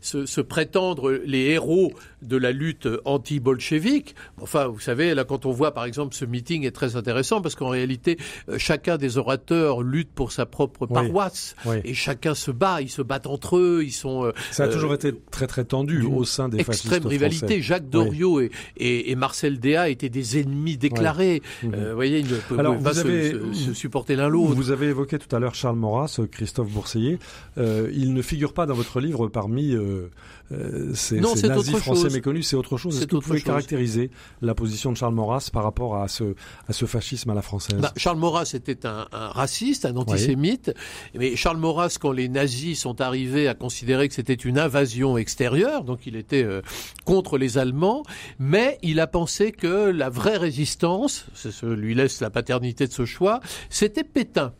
se, 0.00 0.26
se 0.26 0.40
prétendre 0.40 1.12
les 1.24 1.46
héros 1.50 1.92
de 2.22 2.36
la 2.36 2.52
lutte 2.52 2.88
anti-bolchevique. 3.04 4.14
Enfin, 4.40 4.66
vous 4.66 4.80
savez, 4.80 5.14
là, 5.14 5.24
quand 5.24 5.46
on 5.46 5.52
voit, 5.52 5.72
par 5.72 5.84
exemple, 5.84 6.14
ce 6.14 6.24
meeting 6.24 6.64
est 6.66 6.70
très 6.70 6.96
intéressant 6.96 7.40
parce 7.40 7.54
qu'en 7.54 7.68
réalité, 7.68 8.18
euh, 8.48 8.56
chacun 8.58 8.96
des 8.96 9.18
orateurs 9.18 9.82
lutte 9.82 10.10
pour 10.14 10.32
sa 10.32 10.46
propre 10.46 10.86
paroisse 10.86 11.54
Oui. 11.66 11.76
et 11.84 11.94
chacun 11.94 12.34
se 12.34 12.50
bat. 12.50 12.80
Ils 12.82 12.88
se 12.90 13.02
battent 13.02 13.26
entre 13.26 13.56
eux. 13.56 13.82
Ils 13.84 13.92
sont 13.92 14.24
euh, 14.24 14.32
Ça 14.50 14.64
a 14.64 14.66
euh, 14.66 14.72
toujours 14.72 14.94
été 14.94 15.12
très 15.30 15.46
très 15.46 15.64
tendu 15.64 16.02
au 16.02 16.24
sein 16.24 16.48
des 16.48 16.58
extrême 16.60 17.06
rivalité. 17.06 17.38
français. 17.46 17.62
Jacques 17.62 17.88
Doriot 17.88 18.40
et, 18.40 18.50
et, 18.76 19.10
et 19.10 19.14
Marcel 19.14 19.58
Déat 19.60 19.88
étaient 19.90 20.08
des 20.08 20.38
ennemis 20.40 20.76
déclarés. 20.76 21.42
Mhm. 21.62 21.74
Euh, 21.74 21.88
vous 21.90 21.94
voyez, 21.96 22.18
ils 22.20 22.26
ne 22.26 22.58
Alors, 22.58 22.78
pas 22.78 22.98
avez- 23.00 23.30
se- 23.32 23.52
se 23.52 23.72
supporter 23.74 24.16
l'un 24.16 24.28
l'autre. 24.28 24.54
Vous 24.54 24.70
avez 24.70 24.86
évoqué 24.86 25.18
tout 25.18 25.34
à 25.34 25.38
l'heure 25.38 25.54
Charles 25.54 25.76
Maurras, 25.76 26.20
Christophe 26.30 26.68
Bourseiller. 26.70 27.18
Euh, 27.58 27.90
il 27.94 28.12
ne 28.14 28.22
figure 28.22 28.52
pas 28.52 28.66
dans 28.66 28.74
votre 28.74 29.00
livre 29.00 29.28
parmi 29.28 29.74
euh, 29.98 30.10
euh, 30.52 30.94
ces, 30.94 31.20
Non, 31.20 31.34
ces 31.34 31.42
c'est 31.42 31.48
nazis 31.48 31.74
autre 31.74 31.82
français 31.82 32.02
chose. 32.02 32.14
méconnus. 32.14 32.46
C'est 32.48 32.56
autre 32.56 32.76
chose. 32.76 32.94
Est-ce 32.94 33.00
C'est 33.02 33.06
que 33.06 33.10
vous 33.12 33.16
autre 33.18 33.26
pouvez 33.26 33.38
chose. 33.38 33.46
caractériser 33.46 34.10
la 34.40 34.54
position 34.54 34.92
de 34.92 34.96
Charles 34.96 35.14
Maurras 35.14 35.50
par 35.52 35.62
rapport 35.64 35.96
à 35.96 36.08
ce, 36.08 36.34
à 36.68 36.72
ce 36.72 36.86
fascisme 36.86 37.30
à 37.30 37.34
la 37.34 37.42
française? 37.42 37.78
Bah, 37.80 37.92
Charles 37.96 38.18
Maurras 38.18 38.50
était 38.54 38.86
un, 38.86 39.06
un 39.12 39.28
raciste, 39.28 39.84
un 39.84 39.96
antisémite. 39.96 40.72
Mais 41.14 41.36
Charles 41.36 41.58
Maurras, 41.58 41.96
quand 42.00 42.12
les 42.12 42.28
nazis 42.28 42.80
sont 42.80 43.00
arrivés 43.00 43.48
à 43.48 43.54
considérer 43.54 44.08
que 44.08 44.14
c'était 44.14 44.34
une 44.34 44.58
invasion 44.58 45.18
extérieure, 45.18 45.84
donc 45.84 46.06
il 46.06 46.16
était 46.16 46.44
euh, 46.44 46.62
contre 47.04 47.38
les 47.38 47.58
Allemands, 47.58 48.02
mais 48.38 48.78
il 48.82 49.00
a 49.00 49.06
pensé 49.06 49.52
que 49.52 49.90
la 49.90 50.08
vraie 50.10 50.36
résistance, 50.36 51.26
ce 51.34 51.66
lui 51.66 51.94
laisse 51.94 52.20
la 52.20 52.30
paternité 52.30 52.86
de 52.86 52.92
ce 52.92 53.04
choix, 53.04 53.40
c'était 53.70 54.04
Pétain. 54.04 54.52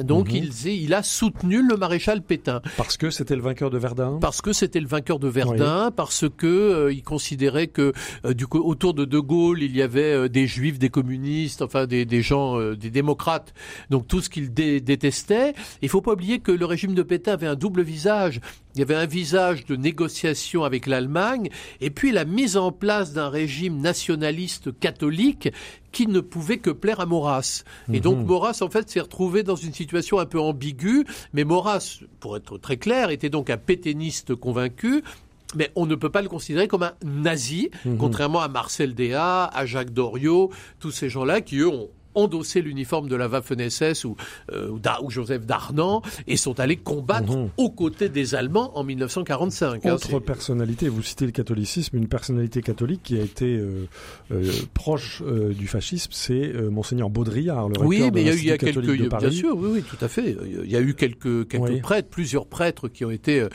Donc 0.00 0.30
Mhm. 0.30 0.36
il, 0.66 0.66
il 0.84 0.94
a 0.94 1.02
soutenu 1.02 1.62
le 1.66 1.76
maréchal 1.76 2.22
Pétain. 2.22 2.62
Parce 2.76 2.96
que 2.96 3.10
c'était 3.10 3.36
le 3.36 3.42
vainqueur 3.42 3.70
de 3.70 3.78
Verdun 3.78 4.18
Parce 4.20 4.40
que 4.40 4.52
c'était 4.52 4.80
le 4.80 4.86
vainqueur 4.86 5.18
de 5.18 5.28
Verdun, 5.28 5.90
parce 5.94 6.24
que 6.34 6.46
euh, 6.46 6.92
il 6.92 7.02
considérait 7.02 7.66
que 7.66 7.92
euh, 8.24 8.32
du 8.34 8.46
coup 8.46 8.58
autour 8.60 8.94
de 8.94 9.04
De 9.04 9.18
Gaulle 9.18 9.62
il 9.62 9.76
y 9.76 9.82
avait 9.82 10.12
euh, 10.14 10.28
des 10.28 10.46
juifs, 10.46 10.78
des 10.78 10.88
communistes, 10.88 11.62
enfin 11.62 11.86
des, 11.86 12.04
des 12.04 12.22
gens, 12.22 12.58
euh, 12.58 12.76
des 12.76 12.90
démocrates, 12.90 13.52
donc 13.90 14.08
tout 14.08 14.20
ce 14.20 14.30
qu'il 14.30 14.52
dé- 14.54 14.80
détestait. 14.80 15.54
Il 15.82 15.88
faut 15.88 16.00
pas 16.00 16.12
oublier 16.12 16.38
que 16.38 16.52
le 16.52 16.64
régime 16.64 16.94
de 16.94 17.02
Pétain 17.02 17.32
avait 17.32 17.46
un 17.46 17.54
double 17.56 17.82
visage. 17.82 18.40
Il 18.74 18.78
y 18.78 18.82
avait 18.82 18.94
un 18.94 19.06
visage 19.06 19.66
de 19.66 19.76
négociation 19.76 20.64
avec 20.64 20.86
l'Allemagne, 20.86 21.50
et 21.80 21.90
puis 21.90 22.10
la 22.12 22.24
mise 22.24 22.56
en 22.56 22.72
place 22.72 23.12
d'un 23.12 23.28
régime 23.28 23.78
nationaliste 23.80 24.78
catholique 24.78 25.50
qui 25.92 26.06
ne 26.06 26.20
pouvait 26.20 26.56
que 26.58 26.70
plaire 26.70 27.00
à 27.00 27.06
Maurras. 27.06 27.64
Et 27.92 28.00
donc 28.00 28.18
Mhm. 28.18 28.26
Maurras, 28.26 28.58
en 28.62 28.70
fait, 28.70 28.88
s'est 28.88 29.00
retrouvé 29.00 29.42
dans 29.42 29.56
une 29.56 29.74
situation 29.74 30.18
un 30.18 30.26
peu 30.26 30.40
ambiguë, 30.40 31.04
mais 31.34 31.44
Maurras, 31.44 31.98
pour 32.20 32.36
être 32.36 32.56
très 32.58 32.78
clair, 32.78 33.10
était 33.10 33.28
donc 33.30 33.50
un 33.50 33.58
pétainiste 33.58 34.34
convaincu. 34.34 35.02
Mais 35.54 35.70
on 35.76 35.84
ne 35.84 35.94
peut 35.94 36.08
pas 36.08 36.22
le 36.22 36.30
considérer 36.30 36.66
comme 36.66 36.82
un 36.82 36.94
nazi, 37.04 37.68
Mhm. 37.84 37.98
contrairement 37.98 38.40
à 38.40 38.48
Marcel 38.48 38.94
Déat, 38.94 39.44
à 39.52 39.66
Jacques 39.66 39.92
Doriot, 39.92 40.50
tous 40.80 40.90
ces 40.92 41.10
gens-là 41.10 41.42
qui, 41.42 41.58
eux, 41.58 41.68
ont 41.68 41.90
endossé 42.14 42.60
l'uniforme 42.62 43.08
de 43.08 43.16
la 43.16 43.28
Waffen-SS 43.28 44.04
ou, 44.04 44.16
euh, 44.52 44.68
ou, 45.02 45.10
Joseph 45.10 45.46
Darnan 45.46 46.02
et 46.26 46.36
sont 46.36 46.60
allés 46.60 46.76
combattre 46.76 47.36
Mhm. 47.36 47.48
aux 47.56 47.70
côtés 47.70 48.08
des 48.08 48.34
Allemands 48.34 48.76
en 48.76 48.84
1945. 48.84 49.84
hein. 49.86 49.94
Autre 49.94 50.18
personnalité, 50.20 50.88
vous 50.88 51.02
citez 51.02 51.26
le 51.26 51.32
catholicisme, 51.32 51.96
une 51.96 52.08
personnalité 52.08 52.62
catholique 52.62 53.02
qui 53.02 53.18
a 53.18 53.22
été 53.22 53.56
euh, 53.56 53.86
euh, 54.30 54.50
proche 54.74 55.22
euh, 55.26 55.52
du 55.52 55.66
fascisme, 55.66 56.10
c'est 56.12 56.34
euh, 56.54 56.70
monseigneur 56.70 57.10
Baudrillard, 57.10 57.68
le 57.68 57.78
Oui, 57.80 58.10
mais 58.12 58.22
il 58.22 58.26
y 58.26 58.30
a 58.30 58.34
eu 58.34 58.38
il 58.38 58.44
y 58.44 58.50
a 58.50 58.56
l'Institut 58.56 58.98
quelques, 58.98 59.18
bien 59.18 59.30
sûr, 59.30 59.56
oui, 59.56 59.68
oui, 59.72 59.82
tout 59.82 60.02
à 60.04 60.08
fait. 60.08 60.36
Il 60.64 60.70
y 60.70 60.76
a 60.76 60.80
eu 60.80 60.94
quelques 60.94 61.48
quelques 61.48 61.62
Oui. 61.62 61.80
prêtres, 61.80 62.08
plusieurs 62.08 62.46
prêtres 62.46 62.88
qui 62.88 63.04
ont 63.04 63.10
été 63.10 63.46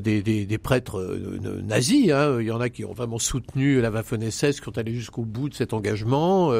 des, 0.00 0.22
des, 0.22 0.44
des 0.46 0.58
prêtres 0.58 1.16
nazis. 1.64 2.10
Hein. 2.10 2.38
Il 2.40 2.46
y 2.46 2.50
en 2.50 2.60
a 2.60 2.68
qui 2.68 2.84
ont 2.84 2.92
vraiment 2.92 3.18
soutenu 3.18 3.80
la 3.80 3.90
Waffen-SS, 3.90 4.60
qui 4.60 4.68
ont 4.68 4.76
allé 4.76 4.92
jusqu'au 4.94 5.24
bout 5.24 5.48
de 5.48 5.54
cet 5.54 5.72
engagement. 5.72 6.52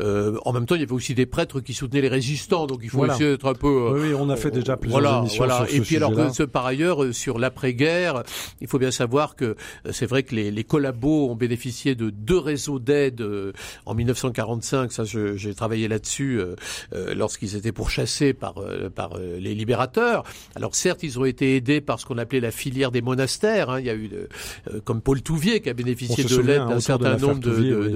En 0.00 0.52
même 0.52 0.66
temps, 0.66 0.74
il 0.74 0.80
y 0.80 0.84
avait 0.86 0.90
y 0.90 0.92
avait 0.92 0.92
aussi 0.92 1.14
des 1.14 1.26
prêtres 1.26 1.60
qui 1.60 1.74
soutenaient 1.74 2.00
les 2.00 2.08
résistants, 2.08 2.66
donc 2.66 2.80
il 2.82 2.90
faut 2.90 3.04
essayer 3.06 3.30
d'être 3.30 3.46
un 3.46 3.54
peu. 3.54 3.66
Euh, 3.66 4.02
oui, 4.02 4.14
on 4.18 4.28
a 4.30 4.36
fait 4.36 4.50
déjà 4.50 4.76
plusieurs 4.76 5.00
voilà, 5.00 5.18
émissions 5.18 5.44
voilà. 5.44 5.58
sur 5.58 5.68
ce 5.68 5.76
Et 5.76 5.80
puis 5.80 5.96
alors, 5.96 6.10
sujet-là. 6.10 6.46
par 6.46 6.66
ailleurs, 6.66 7.14
sur 7.14 7.38
l'après-guerre, 7.38 8.22
il 8.60 8.68
faut 8.68 8.78
bien 8.78 8.90
savoir 8.90 9.36
que 9.36 9.56
c'est 9.90 10.06
vrai 10.06 10.22
que 10.22 10.34
les, 10.34 10.50
les 10.50 10.64
collabos 10.64 11.30
ont 11.30 11.36
bénéficié 11.36 11.94
de 11.94 12.10
deux 12.10 12.38
réseaux 12.38 12.78
d'aide 12.78 13.24
en 13.86 13.94
1945. 13.94 14.92
Ça, 14.92 15.04
j'ai 15.04 15.54
travaillé 15.54 15.88
là-dessus 15.88 16.40
euh, 16.40 17.14
lorsqu'ils 17.14 17.56
étaient 17.56 17.72
pourchassés 17.72 18.32
par 18.32 18.54
par 18.94 19.18
les 19.18 19.54
libérateurs. 19.54 20.24
Alors 20.54 20.74
certes, 20.74 21.02
ils 21.02 21.18
ont 21.18 21.24
été 21.24 21.56
aidés 21.56 21.80
par 21.80 22.00
ce 22.00 22.06
qu'on 22.06 22.18
appelait 22.18 22.40
la 22.40 22.50
filière 22.50 22.90
des 22.90 23.02
monastères. 23.02 23.70
Hein. 23.70 23.80
Il 23.80 23.86
y 23.86 23.90
a 23.90 23.94
eu, 23.94 24.10
euh, 24.12 24.80
comme 24.84 25.00
Paul 25.00 25.22
Touvier, 25.22 25.60
qui 25.60 25.70
a 25.70 25.74
bénéficié 25.74 26.24
de 26.24 26.36
l'aide 26.40 26.66
d'un 26.66 26.80
certain 26.80 27.16
nombre 27.16 27.40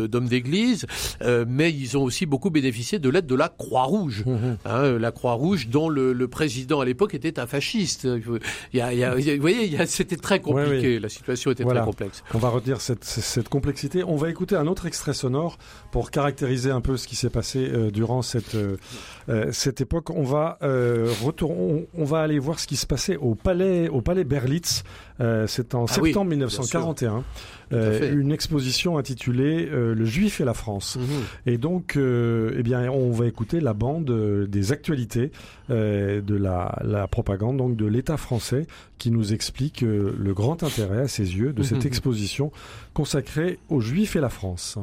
d'hommes 0.07 0.29
d'église, 0.29 0.87
euh, 1.22 1.44
mais 1.48 1.72
ils 1.72 1.96
ont 1.96 2.03
aussi 2.03 2.26
beaucoup 2.26 2.50
bénéficié 2.50 2.79
de 2.98 3.08
l'aide 3.08 3.26
de 3.26 3.34
la 3.34 3.48
Croix-Rouge. 3.48 4.24
Mmh. 4.26 4.36
Hein, 4.64 4.98
la 4.98 5.12
Croix-Rouge, 5.12 5.68
dont 5.68 5.88
le, 5.88 6.12
le, 6.12 6.28
président 6.28 6.80
à 6.80 6.84
l'époque 6.84 7.14
était 7.14 7.38
un 7.38 7.46
fasciste. 7.46 8.06
Il 8.72 8.78
y 8.78 8.80
a, 8.80 8.92
il 8.92 8.98
y 8.98 9.04
a, 9.04 9.14
vous 9.14 9.40
voyez, 9.40 9.86
c'était 9.86 10.16
très 10.16 10.40
compliqué. 10.40 10.96
Oui. 10.96 11.00
La 11.00 11.08
situation 11.08 11.50
était 11.50 11.62
voilà. 11.62 11.80
très 11.80 11.90
complexe. 11.90 12.22
On 12.34 12.38
va 12.38 12.48
retenir 12.48 12.80
cette, 12.80 13.04
cette, 13.04 13.48
complexité. 13.48 14.04
On 14.04 14.16
va 14.16 14.30
écouter 14.30 14.56
un 14.56 14.66
autre 14.66 14.86
extrait 14.86 15.14
sonore 15.14 15.58
pour 15.90 16.10
caractériser 16.10 16.70
un 16.70 16.80
peu 16.80 16.96
ce 16.96 17.06
qui 17.06 17.16
s'est 17.16 17.30
passé 17.30 17.68
euh, 17.68 17.90
durant 17.90 18.22
cette, 18.22 18.54
euh, 18.54 18.76
cette 19.52 19.80
époque. 19.80 20.10
On 20.10 20.22
va, 20.22 20.58
retour, 20.60 21.50
on, 21.50 21.86
on, 21.94 22.04
va 22.04 22.20
aller 22.20 22.38
voir 22.38 22.58
ce 22.58 22.66
qui 22.66 22.76
se 22.76 22.86
passait 22.86 23.16
au 23.16 23.34
palais, 23.34 23.88
au 23.88 24.00
palais 24.00 24.24
Berlitz. 24.24 24.82
C'est 25.46 25.74
en 25.74 25.84
ah 25.84 25.92
septembre 25.92 26.30
oui, 26.30 26.36
1941. 26.36 27.24
Euh, 27.72 28.12
une 28.12 28.32
exposition 28.32 28.98
intitulée 28.98 29.68
euh, 29.70 29.94
Le 29.94 30.04
Juif 30.04 30.40
et 30.40 30.44
la 30.44 30.54
France. 30.54 30.96
Mhm. 30.96 31.04
Mmh. 31.04 31.22
Et 31.46 31.58
donc, 31.58 31.96
euh, 31.96 32.54
eh 32.56 32.62
bien, 32.62 32.90
on 32.90 33.12
va 33.12 33.26
écouter 33.26 33.60
la 33.60 33.74
bande 33.74 34.10
des 34.48 34.72
actualités 34.72 35.30
de 35.68 36.34
la, 36.34 36.76
la, 36.82 37.06
propagande 37.06 37.58
donc 37.58 37.76
de 37.76 37.86
l'État 37.86 38.16
français 38.16 38.66
qui 38.98 39.12
nous 39.12 39.32
explique 39.32 39.82
le 39.82 40.32
grand 40.34 40.64
intérêt 40.64 41.02
à 41.02 41.08
ses 41.08 41.36
yeux 41.36 41.52
de 41.52 41.62
cette 41.62 41.78
Mhm. 41.78 41.86
exposition 41.86 42.52
consacrée 42.92 43.58
aux 43.68 43.80
Juifs 43.80 44.16
et 44.16 44.20
la 44.20 44.30
France. 44.30 44.78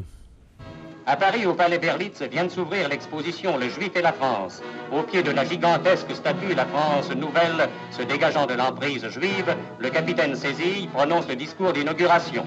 À 1.10 1.16
Paris, 1.16 1.46
au 1.46 1.54
Palais 1.54 1.78
Berlitz, 1.78 2.22
vient 2.24 2.44
de 2.44 2.50
s'ouvrir 2.50 2.90
l'exposition 2.90 3.58
Le 3.58 3.70
Juif 3.70 3.92
et 3.96 4.02
la 4.02 4.12
France. 4.12 4.62
Au 4.92 5.04
pied 5.04 5.24
de 5.24 5.32
la 5.32 5.46
gigantesque 5.46 6.14
statue 6.14 6.54
La 6.54 6.66
France 6.66 7.10
nouvelle 7.16 7.70
se 7.92 8.02
dégageant 8.02 8.46
de 8.46 8.56
l'emprise 8.56 9.08
juive, 9.08 9.56
le 9.80 9.90
capitaine 9.90 10.36
Cézille 10.36 10.90
prononce 10.94 11.26
le 11.30 11.38
discours 11.38 11.72
d'inauguration. 11.72 12.46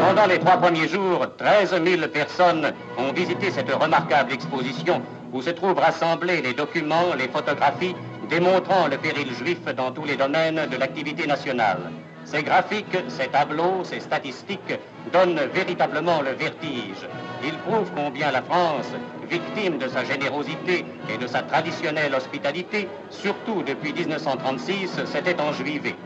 Pendant 0.00 0.26
les 0.26 0.38
trois 0.38 0.56
premiers 0.56 0.88
jours, 0.88 1.26
13 1.36 1.82
000 1.84 2.08
personnes 2.08 2.72
ont 2.96 3.12
visité 3.12 3.50
cette 3.50 3.70
remarquable 3.70 4.32
exposition 4.32 5.02
où 5.34 5.42
se 5.42 5.50
trouvent 5.50 5.78
rassemblés 5.78 6.40
les 6.40 6.54
documents, 6.54 7.12
les 7.14 7.28
photographies 7.28 7.94
démontrant 8.30 8.88
le 8.88 8.96
péril 8.96 9.34
juif 9.34 9.62
dans 9.76 9.92
tous 9.92 10.06
les 10.06 10.16
domaines 10.16 10.66
de 10.70 10.76
l'activité 10.78 11.26
nationale. 11.26 11.90
Ces 12.24 12.42
graphiques, 12.42 12.96
ces 13.08 13.28
tableaux, 13.28 13.84
ces 13.84 14.00
statistiques 14.00 14.78
donnent 15.12 15.40
véritablement 15.52 16.22
le 16.22 16.30
vertige. 16.30 17.06
Ils 17.44 17.58
prouvent 17.58 17.90
combien 17.94 18.30
la 18.30 18.42
France, 18.42 18.92
victime 19.28 19.78
de 19.78 19.88
sa 19.88 20.04
générosité 20.04 20.84
et 21.12 21.18
de 21.18 21.26
sa 21.26 21.42
traditionnelle 21.42 22.14
hospitalité, 22.14 22.88
surtout 23.10 23.62
depuis 23.62 23.92
1936, 23.92 25.04
s'était 25.04 25.40
enjuivée. 25.40 25.96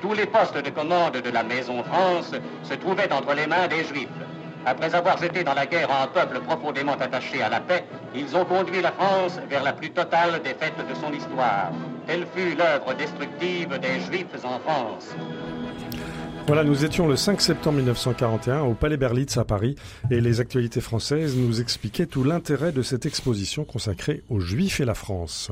Tous 0.00 0.14
les 0.14 0.26
postes 0.26 0.56
de 0.56 0.70
commande 0.70 1.16
de 1.16 1.30
la 1.30 1.42
Maison 1.42 1.82
France 1.84 2.32
se 2.62 2.74
trouvaient 2.74 3.12
entre 3.12 3.34
les 3.34 3.46
mains 3.46 3.68
des 3.68 3.84
Juifs. 3.84 4.08
Après 4.64 4.92
avoir 4.94 5.16
jeté 5.18 5.44
dans 5.44 5.54
la 5.54 5.66
guerre 5.66 5.90
un 5.90 6.08
peuple 6.08 6.40
profondément 6.40 6.94
attaché 6.94 7.40
à 7.42 7.48
la 7.48 7.60
paix, 7.60 7.84
ils 8.14 8.36
ont 8.36 8.44
conduit 8.44 8.82
la 8.82 8.90
France 8.92 9.38
vers 9.48 9.62
la 9.62 9.72
plus 9.72 9.90
totale 9.90 10.42
défaite 10.42 10.76
de 10.88 10.94
son 10.94 11.12
histoire. 11.12 11.70
Telle 12.06 12.26
fut 12.34 12.56
l'œuvre 12.56 12.94
destructive 12.94 13.78
des 13.78 14.00
Juifs 14.00 14.44
en 14.44 14.58
France. 14.58 15.14
Voilà, 16.46 16.62
nous 16.62 16.84
étions 16.84 17.08
le 17.08 17.16
5 17.16 17.40
septembre 17.40 17.78
1941 17.78 18.60
au 18.60 18.74
Palais 18.74 18.96
Berlitz 18.96 19.36
à 19.36 19.44
Paris 19.44 19.74
et 20.12 20.20
les 20.20 20.40
actualités 20.40 20.80
françaises 20.80 21.36
nous 21.36 21.60
expliquaient 21.60 22.06
tout 22.06 22.22
l'intérêt 22.22 22.70
de 22.70 22.82
cette 22.82 23.04
exposition 23.04 23.64
consacrée 23.64 24.22
aux 24.30 24.38
Juifs 24.38 24.78
et 24.78 24.84
la 24.84 24.94
France. 24.94 25.50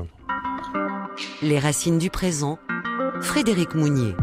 Les 1.41 1.59
racines 1.59 1.97
du 1.97 2.09
présent, 2.09 2.59
Frédéric 3.19 3.75
Mounier. 3.75 4.13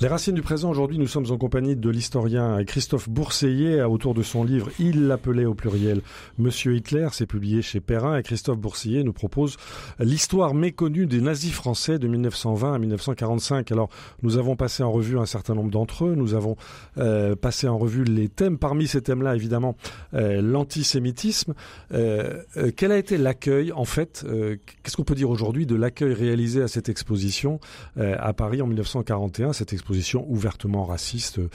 Les 0.00 0.08
racines 0.08 0.34
du 0.34 0.42
présent, 0.42 0.70
aujourd'hui, 0.70 0.98
nous 0.98 1.06
sommes 1.06 1.30
en 1.30 1.38
compagnie 1.38 1.76
de 1.76 1.88
l'historien 1.88 2.64
Christophe 2.64 3.08
Bourseillet 3.08 3.80
autour 3.82 4.12
de 4.12 4.24
son 4.24 4.42
livre 4.42 4.68
Il 4.80 5.06
l'appelait 5.06 5.44
au 5.44 5.54
pluriel 5.54 6.00
Monsieur 6.36 6.74
Hitler, 6.74 7.06
c'est 7.12 7.26
publié 7.26 7.62
chez 7.62 7.78
Perrin 7.78 8.18
et 8.18 8.24
Christophe 8.24 8.58
Bourseillet 8.58 9.04
nous 9.04 9.12
propose 9.12 9.56
l'histoire 10.00 10.52
méconnue 10.52 11.06
des 11.06 11.20
nazis 11.20 11.52
français 11.52 12.00
de 12.00 12.08
1920 12.08 12.74
à 12.74 12.78
1945. 12.80 13.70
Alors, 13.70 13.88
nous 14.22 14.36
avons 14.36 14.56
passé 14.56 14.82
en 14.82 14.90
revue 14.90 15.16
un 15.16 15.26
certain 15.26 15.54
nombre 15.54 15.70
d'entre 15.70 16.06
eux, 16.06 16.16
nous 16.16 16.34
avons 16.34 16.56
euh, 16.98 17.36
passé 17.36 17.68
en 17.68 17.78
revue 17.78 18.02
les 18.02 18.28
thèmes, 18.28 18.58
parmi 18.58 18.88
ces 18.88 19.00
thèmes-là, 19.00 19.36
évidemment, 19.36 19.76
euh, 20.14 20.42
l'antisémitisme. 20.42 21.54
Euh, 21.92 22.42
quel 22.76 22.90
a 22.90 22.98
été 22.98 23.16
l'accueil, 23.16 23.70
en 23.70 23.84
fait, 23.84 24.26
qu'est-ce 24.82 24.96
qu'on 24.96 25.04
peut 25.04 25.14
dire 25.14 25.30
aujourd'hui 25.30 25.66
de 25.66 25.76
l'accueil 25.76 26.14
réalisé 26.14 26.62
à 26.62 26.68
cette 26.68 26.88
exposition 26.88 27.60
à 27.96 28.32
Paris 28.32 28.60
en 28.60 28.66
1941, 28.66 29.52
cette 29.52 29.72
exposition 29.72 29.83
ouvertement 30.28 30.84
raciste, 30.84 31.38
euh, 31.38 31.48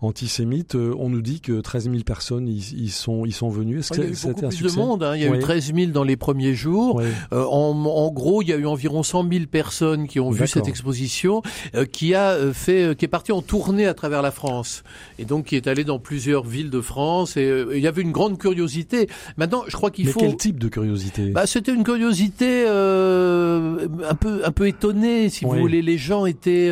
antisémite. 0.00 0.74
Euh, 0.74 0.94
on 0.98 1.08
nous 1.08 1.22
dit 1.22 1.40
que 1.40 1.60
13 1.60 1.84
000 1.90 2.02
personnes 2.04 2.48
y, 2.48 2.58
y 2.58 2.88
sont, 2.90 3.24
y 3.24 3.32
sont 3.32 3.48
venues. 3.48 3.80
Est-ce 3.80 3.94
il 3.94 3.96
que 3.96 4.02
y 4.02 4.06
a 4.06 4.08
eu 4.10 4.16
beaucoup 4.26 4.46
un 4.46 4.48
plus 4.48 4.74
de 4.74 4.78
monde. 4.78 5.02
Hein. 5.02 5.16
Il 5.16 5.22
y 5.22 5.26
a 5.26 5.30
Oui. 5.30 5.38
eu 5.38 5.40
13 5.40 5.72
000 5.74 5.92
dans 5.92 6.04
les 6.04 6.16
premiers 6.16 6.54
jours. 6.54 6.96
Oui. 6.96 7.04
Euh, 7.32 7.44
en, 7.44 7.70
en 7.84 8.10
gros, 8.10 8.42
il 8.42 8.48
y 8.48 8.52
a 8.52 8.56
eu 8.56 8.66
environ 8.66 9.02
100 9.02 9.28
000 9.30 9.44
personnes 9.46 10.06
qui 10.08 10.20
ont 10.20 10.30
vu 10.30 10.46
cette 10.46 10.68
exposition, 10.68 11.42
euh, 11.74 11.84
qui 11.84 12.14
a 12.14 12.30
euh, 12.32 12.52
fait, 12.52 12.96
qui 12.96 13.04
est 13.04 13.08
partie 13.08 13.32
en 13.32 13.42
tournée 13.42 13.86
à 13.86 13.94
travers 13.94 14.22
la 14.22 14.30
France, 14.30 14.82
et 15.18 15.24
donc 15.24 15.46
qui 15.46 15.56
est 15.56 15.66
allée 15.66 15.84
dans 15.84 15.98
plusieurs 15.98 16.44
villes 16.44 16.70
de 16.70 16.80
France. 16.80 17.36
Et 17.36 17.44
euh, 17.44 17.72
il 17.76 17.82
y 17.82 17.86
avait 17.86 18.02
une 18.02 18.12
grande 18.12 18.38
curiosité. 18.38 19.08
Maintenant, 19.36 19.64
je 19.68 19.76
crois 19.76 19.90
qu'il 19.90 20.08
faut. 20.08 20.20
quel 20.20 20.36
type 20.36 20.58
de 20.58 20.68
curiosité? 20.68 21.30
Bah, 21.30 21.46
c'était 21.46 21.72
une 21.74 21.84
curiosité 21.84 22.64
euh, 22.66 23.86
un 24.08 24.14
peu 24.14 24.42
un 24.44 24.52
peu 24.52 24.68
étonnée, 24.68 25.28
si 25.28 25.44
vous 25.44 25.52
voulez. 25.52 25.82
Les 25.82 25.98
gens 25.98 26.26
étaient 26.26 26.70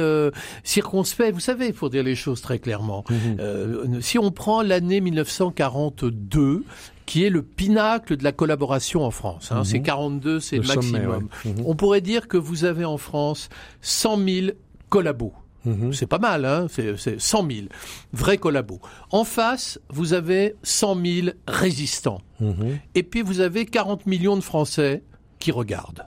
euh, 1.03 1.05
circonspects. 1.05 1.33
Vous 1.35 1.41
savez, 1.41 1.67
il 1.67 1.75
faut 1.75 1.88
dire 1.88 2.03
les 2.03 2.15
choses 2.17 2.41
très 2.41 2.59
clairement. 2.59 3.05
Mhm. 3.11 3.37
Euh, 3.41 4.01
si 4.01 4.19
on 4.19 4.31
prend 4.31 4.62
l'année 4.62 5.01
1942, 5.01 6.65
qui 7.07 7.25
est 7.25 7.31
le 7.31 7.43
pinacle 7.43 8.17
de 8.17 8.25
la 8.25 8.33
collaboration 8.33 9.05
en 9.05 9.11
France, 9.11 9.51
hein, 9.53 9.59
Mhm. 9.59 9.65
c'est 9.65 9.81
42, 9.83 10.41
c'est 10.41 10.57
le, 10.57 10.62
Le 10.62 10.69
sommet, 10.69 11.01
maximum. 11.01 11.29
ouais. 11.45 11.53
Mhm. 11.53 11.62
On 11.67 11.75
pourrait 11.75 12.01
dire 12.01 12.29
que 12.29 12.37
vous 12.37 12.65
avez 12.65 12.85
en 12.85 12.97
France 12.99 13.49
100 13.81 14.17
000 14.19 14.47
collabos. 14.88 15.33
C'est 15.93 16.09
pas 16.09 16.19
mal, 16.19 16.45
hein 16.45 16.67
c'est, 16.69 16.97
c'est 16.99 17.21
100 17.21 17.47
000 17.49 17.67
vrais 18.12 18.37
collabos. 18.37 18.81
En 19.12 19.23
face, 19.23 19.79
vous 19.91 20.12
avez 20.12 20.57
100 20.65 20.97
000 21.01 21.29
résistants. 21.47 22.21
Et 22.97 23.05
puis 23.05 23.23
vous 23.23 23.38
avez 23.38 23.65
40 23.65 24.07
millions 24.07 24.35
de 24.37 24.41
Français 24.43 25.05
qui 25.38 25.53
regardent. 25.53 26.05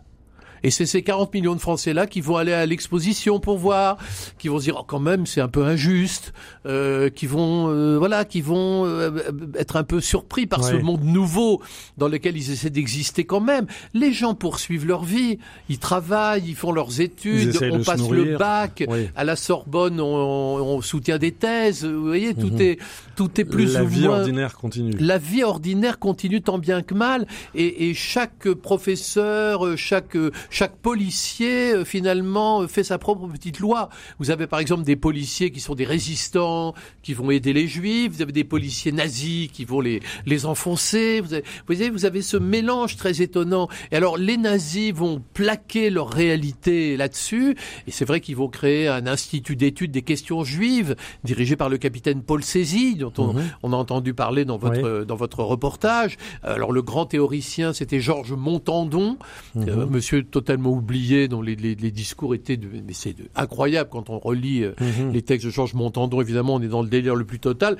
Et 0.65 0.71
c'est 0.71 0.87
ces 0.87 1.03
40 1.03 1.31
millions 1.35 1.53
de 1.53 1.59
Français-là 1.61 2.07
qui 2.07 2.21
vont 2.21 2.37
aller 2.37 2.51
à 2.51 2.65
l'exposition 2.65 3.39
pour 3.39 3.57
voir, 3.59 3.97
qui 4.39 4.47
vont 4.47 4.57
se 4.57 4.63
dire 4.63 4.77
oh, 4.79 4.83
quand 4.85 4.99
même 4.99 5.27
c'est 5.27 5.39
un 5.39 5.47
peu 5.47 5.63
injuste, 5.63 6.33
euh, 6.65 7.09
qui 7.09 7.27
vont 7.27 7.69
euh, 7.69 7.97
voilà, 7.99 8.25
qui 8.25 8.41
vont 8.41 8.83
euh, 8.85 9.11
être 9.59 9.75
un 9.75 9.83
peu 9.83 10.01
surpris 10.01 10.47
par 10.47 10.63
ce 10.63 10.73
monde 10.75 11.03
nouveau 11.03 11.61
dans 11.97 12.07
lequel 12.07 12.35
ils 12.35 12.51
essaient 12.51 12.71
d'exister 12.71 13.25
quand 13.25 13.41
même. 13.41 13.67
Les 13.93 14.11
gens 14.11 14.33
poursuivent 14.33 14.87
leur 14.87 15.03
vie, 15.03 15.37
ils 15.69 15.77
travaillent, 15.77 16.43
ils 16.47 16.55
font 16.55 16.71
leurs 16.71 16.99
études, 16.99 17.55
on 17.71 17.83
passe 17.83 17.99
nourrir. 17.99 18.25
le 18.25 18.37
bac, 18.37 18.83
Oui. 18.87 19.07
à 19.15 19.23
la 19.23 19.35
Sorbonne 19.35 20.01
on, 20.01 20.05
on 20.07 20.81
soutient 20.81 21.19
des 21.19 21.31
thèses, 21.31 21.85
vous 21.85 22.07
voyez 22.07 22.33
tout 22.33 22.49
Mhm. 22.49 22.61
est 22.61 22.79
tout 23.15 23.39
est 23.39 23.45
plus 23.45 23.73
La 23.75 23.83
ou 23.83 23.87
vie 23.87 24.07
moins 24.07 24.19
ordinaire 24.19 24.55
continue. 24.55 24.93
la 24.99 25.17
vie 25.19 25.43
ordinaire 25.43 25.99
continue 25.99 26.41
tant 26.41 26.57
bien 26.57 26.81
que 26.81 26.93
mal 26.95 27.27
et, 27.53 27.89
et 27.89 27.93
chaque 27.93 28.49
professeur, 28.53 29.77
chaque 29.77 30.17
chaque 30.55 30.77
policier 30.77 31.73
euh, 31.73 31.83
finalement 31.83 32.61
euh, 32.61 32.67
fait 32.67 32.85
sa 32.85 32.97
propre 32.97 33.27
petite 33.27 33.59
loi. 33.59 33.89
Vous 34.19 34.31
avez 34.31 34.47
par 34.47 34.59
exemple 34.59 34.83
des 34.83 34.95
policiers 34.95 35.51
qui 35.51 35.59
sont 35.59 35.75
des 35.75 35.83
résistants, 35.83 36.73
qui 37.03 37.13
vont 37.13 37.29
aider 37.29 37.51
les 37.51 37.67
juifs. 37.67 38.13
Vous 38.13 38.21
avez 38.21 38.31
des 38.31 38.45
policiers 38.45 38.93
nazis 38.93 39.49
qui 39.51 39.65
vont 39.65 39.81
les 39.81 39.99
les 40.25 40.45
enfoncer. 40.45 41.19
Vous, 41.19 41.33
avez, 41.33 41.41
vous 41.43 41.65
voyez, 41.75 41.89
vous 41.89 42.05
avez 42.05 42.21
ce 42.21 42.37
mélange 42.37 42.95
très 42.95 43.21
étonnant. 43.21 43.67
Et 43.91 43.97
alors 43.97 44.17
les 44.17 44.37
nazis 44.37 44.93
vont 44.93 45.21
plaquer 45.33 45.89
leur 45.89 46.09
réalité 46.09 46.95
là-dessus. 46.95 47.57
Et 47.85 47.91
c'est 47.91 48.05
vrai 48.05 48.21
qu'ils 48.21 48.37
vont 48.37 48.47
créer 48.47 48.87
un 48.87 49.07
institut 49.07 49.57
d'études 49.57 49.91
des 49.91 50.03
questions 50.03 50.45
juives 50.45 50.95
dirigé 51.25 51.57
par 51.57 51.67
le 51.67 51.77
capitaine 51.77 52.21
Paul 52.23 52.43
Cézy, 52.45 52.95
dont 52.95 53.11
on, 53.17 53.33
Mhm. 53.33 53.43
on 53.63 53.73
a 53.73 53.75
entendu 53.75 54.13
parler 54.13 54.45
dans 54.45 54.57
votre 54.57 55.03
dans 55.03 55.17
votre 55.17 55.43
reportage. 55.43 56.15
Alors 56.43 56.71
le 56.71 56.81
grand 56.81 57.05
théoricien, 57.05 57.73
c'était 57.73 57.99
Georges 57.99 58.31
Montandon, 58.33 59.17
Mhm. 59.55 59.67
euh, 59.67 59.85
monsieur 59.87 60.23
tot- 60.23 60.44
totalement 60.45 60.71
oublié, 60.71 61.27
dont 61.27 61.41
les, 61.41 61.55
les, 61.55 61.73
les 61.73 61.91
discours 61.91 62.35
étaient 62.35 62.57
de, 62.57 62.67
mais 62.85 62.93
c'est 62.93 63.15
incroyable 63.35 63.89
quand 63.91 64.09
on 64.11 64.19
relit 64.19 64.63
euh, 64.63 64.73
Mhm. 64.79 65.11
les 65.11 65.23
textes 65.23 65.45
de 65.47 65.51
Georges 65.51 65.73
Montandon. 65.73 66.21
Évidemment, 66.21 66.53
on 66.55 66.61
est 66.61 66.67
dans 66.67 66.83
le 66.83 66.87
délire 66.89 67.15
le 67.15 67.25
plus 67.25 67.39
total. 67.39 67.77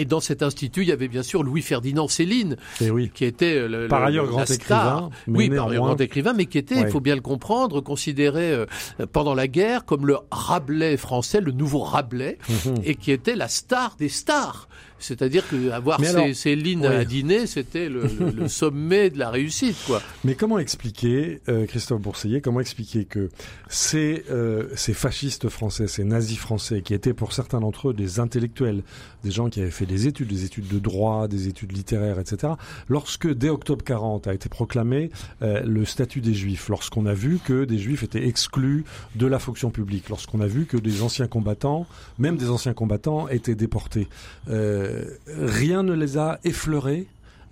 Et 0.00 0.04
dans 0.04 0.20
cet 0.20 0.42
institut, 0.44 0.82
il 0.82 0.88
y 0.88 0.92
avait 0.92 1.08
bien 1.08 1.22
sûr 1.24 1.42
Louis-Ferdinand 1.42 2.06
Céline, 2.08 2.56
Et 2.80 2.90
oui. 2.90 3.10
qui 3.12 3.24
était 3.24 3.54
euh, 3.56 3.68
le, 3.68 3.88
Par 3.88 4.00
le- 4.00 4.06
ailleurs, 4.06 4.24
la 4.26 4.30
grand 4.30 4.50
écrivain, 4.50 5.10
mais 5.26 5.38
Oui, 5.38 5.48
par 5.50 5.68
ailleurs, 5.68 5.84
grand 5.86 6.00
écrivain, 6.00 6.32
mais 6.34 6.46
qui 6.46 6.58
était, 6.58 6.76
il 6.76 6.82
Ouais. 6.84 6.90
faut 6.90 7.00
bien 7.00 7.14
le 7.16 7.20
comprendre, 7.20 7.80
considéré 7.80 8.52
euh, 8.52 8.66
pendant 9.12 9.34
la 9.34 9.48
guerre 9.48 9.84
comme 9.84 10.06
le 10.06 10.16
Rabelais 10.30 10.96
français, 10.96 11.40
le 11.40 11.50
nouveau 11.52 11.80
Rabelais, 11.80 12.38
Mhm. 12.48 12.74
et 12.84 12.94
qui 12.94 13.10
était 13.12 13.34
la 13.36 13.48
star 13.48 13.96
des 13.98 14.08
stars. 14.08 14.68
C'est-à-dire 14.98 15.46
que 15.48 15.70
avoir 15.70 16.00
Mais 16.00 16.08
Cé- 16.08 16.16
alors- 16.16 16.34
Céline 16.34 16.80
Ouais. 16.80 16.86
à 16.96 17.04
dîner, 17.04 17.46
c'était 17.46 17.88
le, 17.88 18.02
le- 18.18 18.30
le 18.30 18.48
sommet 18.48 19.10
de 19.10 19.18
la 19.18 19.30
réussite, 19.30 19.76
quoi. 19.86 20.02
Mais 20.24 20.34
comment 20.34 20.58
expliquer, 20.58 21.40
euh, 21.48 21.66
Christophe 21.66 22.00
Bourseillet, 22.00 22.40
comment 22.40 22.60
expliquer 22.60 23.04
que 23.04 23.28
ces, 23.68 24.24
euh, 24.30 24.68
ces 24.74 24.94
fascistes 24.94 25.48
français, 25.48 25.86
ces 25.86 26.04
nazis 26.04 26.38
français, 26.38 26.82
qui 26.82 26.94
étaient 26.94 27.14
pour 27.14 27.32
certains 27.32 27.60
d'entre 27.60 27.90
eux 27.90 27.94
des 27.94 28.20
intellectuels, 28.20 28.82
des 29.24 29.30
gens 29.30 29.48
qui 29.48 29.60
avaient 29.60 29.70
fait 29.70 29.86
des 29.86 30.06
études, 30.06 30.28
des 30.28 30.44
études 30.44 30.68
de 30.68 30.78
droit, 30.78 31.28
des 31.28 31.48
études 31.48 31.72
littéraires, 31.76 32.18
etc., 32.18 32.54
lorsque 32.88 33.32
dès 33.32 33.48
octobre 33.48 33.84
40 33.84 34.26
a 34.26 34.34
été 34.34 34.48
proclamé 34.48 35.10
euh, 35.42 35.62
le 35.64 35.84
statut 35.84 36.20
des 36.20 36.34
juifs, 36.34 36.68
lorsqu'on 36.68 37.06
a 37.06 37.14
vu 37.14 37.38
que 37.44 37.64
des 37.64 37.78
juifs 37.78 38.02
étaient 38.02 38.26
exclus 38.26 38.84
de 39.16 39.26
la 39.26 39.38
fonction 39.38 39.70
publique, 39.70 40.08
lorsqu'on 40.08 40.40
a 40.40 40.46
vu 40.46 40.64
que 40.66 40.76
des 40.76 41.02
anciens 41.02 41.26
combattants, 41.26 41.86
même 42.18 42.36
des 42.36 42.48
anciens 42.50 42.74
combattants, 42.74 43.28
étaient 43.28 43.54
déportés, 43.54 44.08
euh, 44.48 44.87
rien 45.26 45.82
ne 45.82 45.92
les 45.94 46.18
a 46.18 46.38
effleurés 46.44 47.06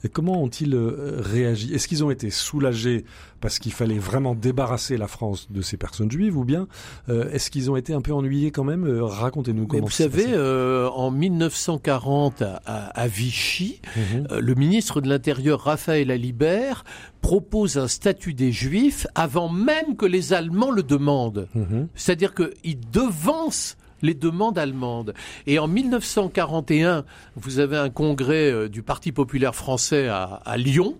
et 0.04 0.08
comment 0.10 0.42
ont-ils 0.42 0.74
euh, 0.74 1.16
réagi? 1.20 1.72
Est-ce 1.74 1.88
qu'ils 1.88 2.04
ont 2.04 2.10
été 2.10 2.28
soulagés 2.30 3.04
parce 3.40 3.58
qu'il 3.58 3.72
fallait 3.72 3.98
vraiment 3.98 4.34
débarrasser 4.34 4.98
la 4.98 5.08
France 5.08 5.50
de 5.50 5.62
ces 5.62 5.78
personnes 5.78 6.10
juives 6.10 6.36
ou 6.36 6.44
bien 6.44 6.68
euh, 7.08 7.30
est-ce 7.32 7.50
qu'ils 7.50 7.70
ont 7.70 7.76
été 7.76 7.94
un 7.94 8.02
peu 8.02 8.12
ennuyés 8.12 8.50
quand 8.50 8.62
même? 8.62 8.84
Euh, 8.86 9.04
Racontez-nous 9.04 9.62
Mais 9.62 9.68
comment 9.68 9.84
vous 9.86 9.90
savez, 9.90 10.26
euh, 10.28 10.88
en 10.90 11.10
1940, 11.10 12.42
à, 12.42 12.56
à- 12.66 13.08
Vichy, 13.08 13.80
Mhm. 13.96 14.26
euh, 14.32 14.40
le 14.40 14.54
ministre 14.54 15.00
de 15.00 15.08
l'Intérieur, 15.08 15.60
Raphaël 15.60 16.10
Alibert, 16.10 16.84
propose 17.22 17.78
un 17.78 17.88
statut 17.88 18.34
des 18.34 18.52
Juifs 18.52 19.06
avant 19.14 19.48
même 19.48 19.96
que 19.96 20.06
les 20.06 20.32
Allemands 20.34 20.70
le 20.70 20.82
demandent. 20.82 21.48
Mhm. 21.54 21.88
C'est-à-dire 21.94 22.34
qu'il 22.34 22.78
devance 22.92 23.76
les 24.02 24.14
demandes 24.14 24.58
allemandes. 24.58 25.14
Et 25.46 25.58
en 25.58 25.68
1941, 25.68 27.04
vous 27.36 27.58
avez 27.58 27.76
un 27.76 27.90
congrès 27.90 28.50
euh, 28.50 28.68
du 28.68 28.82
Parti 28.82 29.12
populaire 29.12 29.54
français 29.54 30.08
à, 30.08 30.40
à 30.44 30.56
Lyon. 30.56 30.96